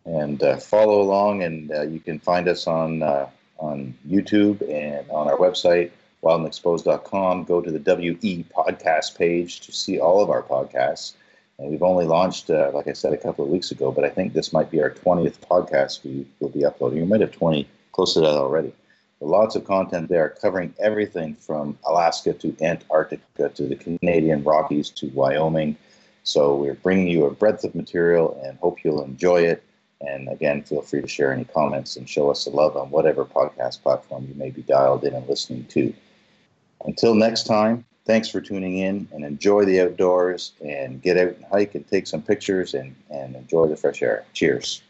And 0.05 0.43
uh, 0.43 0.57
follow 0.57 1.01
along, 1.01 1.45
and 1.45 1.70
uh, 1.70 1.83
you 1.83 2.01
can 2.01 2.18
find 2.18 2.49
us 2.49 2.66
on 2.66 3.05
uh, 3.05 3.29
on 3.59 3.94
YouTube 4.09 4.61
and 4.70 5.09
on 5.11 5.28
our 5.28 5.36
website, 5.36 5.90
wildandexposed.com. 6.22 7.44
Go 7.44 7.61
to 7.61 7.70
the 7.70 7.78
WE 7.78 8.44
podcast 8.57 9.16
page 9.16 9.61
to 9.61 9.72
see 9.72 9.98
all 9.98 10.22
of 10.22 10.30
our 10.30 10.42
podcasts. 10.42 11.14
And 11.59 11.70
we've 11.70 11.82
only 11.82 12.04
launched, 12.04 12.50
uh, 12.50 12.70
like 12.74 12.86
I 12.86 12.92
said, 12.92 13.12
a 13.12 13.16
couple 13.16 13.44
of 13.44 13.50
weeks 13.50 13.70
ago, 13.70 13.90
but 13.90 14.04
I 14.04 14.11
think 14.11 14.32
this 14.32 14.52
might 14.52 14.70
be 14.70 14.82
our 14.82 14.90
20th 14.90 15.38
podcast 15.38 16.04
we 16.04 16.26
will 16.40 16.50
be 16.50 16.64
uploading. 16.64 17.00
We 17.00 17.07
might 17.07 17.22
have 17.22 17.32
20, 17.32 17.66
close 17.92 18.14
to 18.14 18.20
that 18.20 18.36
already. 18.36 18.72
But 19.20 19.28
lots 19.28 19.57
of 19.57 19.64
content 19.64 20.09
there 20.09 20.28
covering 20.28 20.74
everything 20.78 21.34
from 21.36 21.78
Alaska 21.86 22.34
to 22.34 22.54
Antarctica 22.61 23.48
to 23.48 23.62
the 23.66 23.76
Canadian 23.76 24.44
Rockies 24.44 24.90
to 24.90 25.09
Wyoming. 25.09 25.76
So 26.24 26.57
we're 26.57 26.74
bringing 26.74 27.09
you 27.09 27.24
a 27.24 27.30
breadth 27.30 27.64
of 27.64 27.74
material 27.74 28.38
and 28.44 28.59
hope 28.59 28.84
you'll 28.84 29.02
enjoy 29.02 29.42
it. 29.42 29.62
And 30.01 30.28
again, 30.28 30.62
feel 30.62 30.82
free 30.82 31.01
to 31.01 31.09
share 31.09 31.32
any 31.32 31.44
comments 31.44 31.97
and 31.97 32.09
show 32.09 32.30
us 32.30 32.44
the 32.44 32.51
love 32.51 32.76
on 32.76 32.90
whatever 32.90 33.24
podcast 33.24 33.82
platform 33.82 34.26
you 34.28 34.34
may 34.34 34.51
be 34.51 34.62
dialed 34.62 35.05
in 35.05 35.14
and 35.14 35.28
listening 35.28 35.64
to. 35.66 35.94
Until 36.84 37.14
next 37.14 37.44
time, 37.44 37.84
thanks 38.05 38.28
for 38.28 38.40
tuning 38.40 38.78
in 38.78 39.09
and 39.12 39.24
enjoy 39.24 39.64
the 39.64 39.80
outdoors 39.80 40.53
and 40.64 41.01
get 41.03 41.16
out 41.16 41.34
and 41.36 41.44
hike 41.47 41.74
and 41.74 41.86
take 41.88 42.07
some 42.07 42.22
pictures 42.22 42.74
and, 42.74 42.94
and 43.11 43.34
enjoy 43.34 43.66
the 43.66 43.76
fresh 43.76 44.03
air. 44.03 44.24
Cheers. 44.32 44.82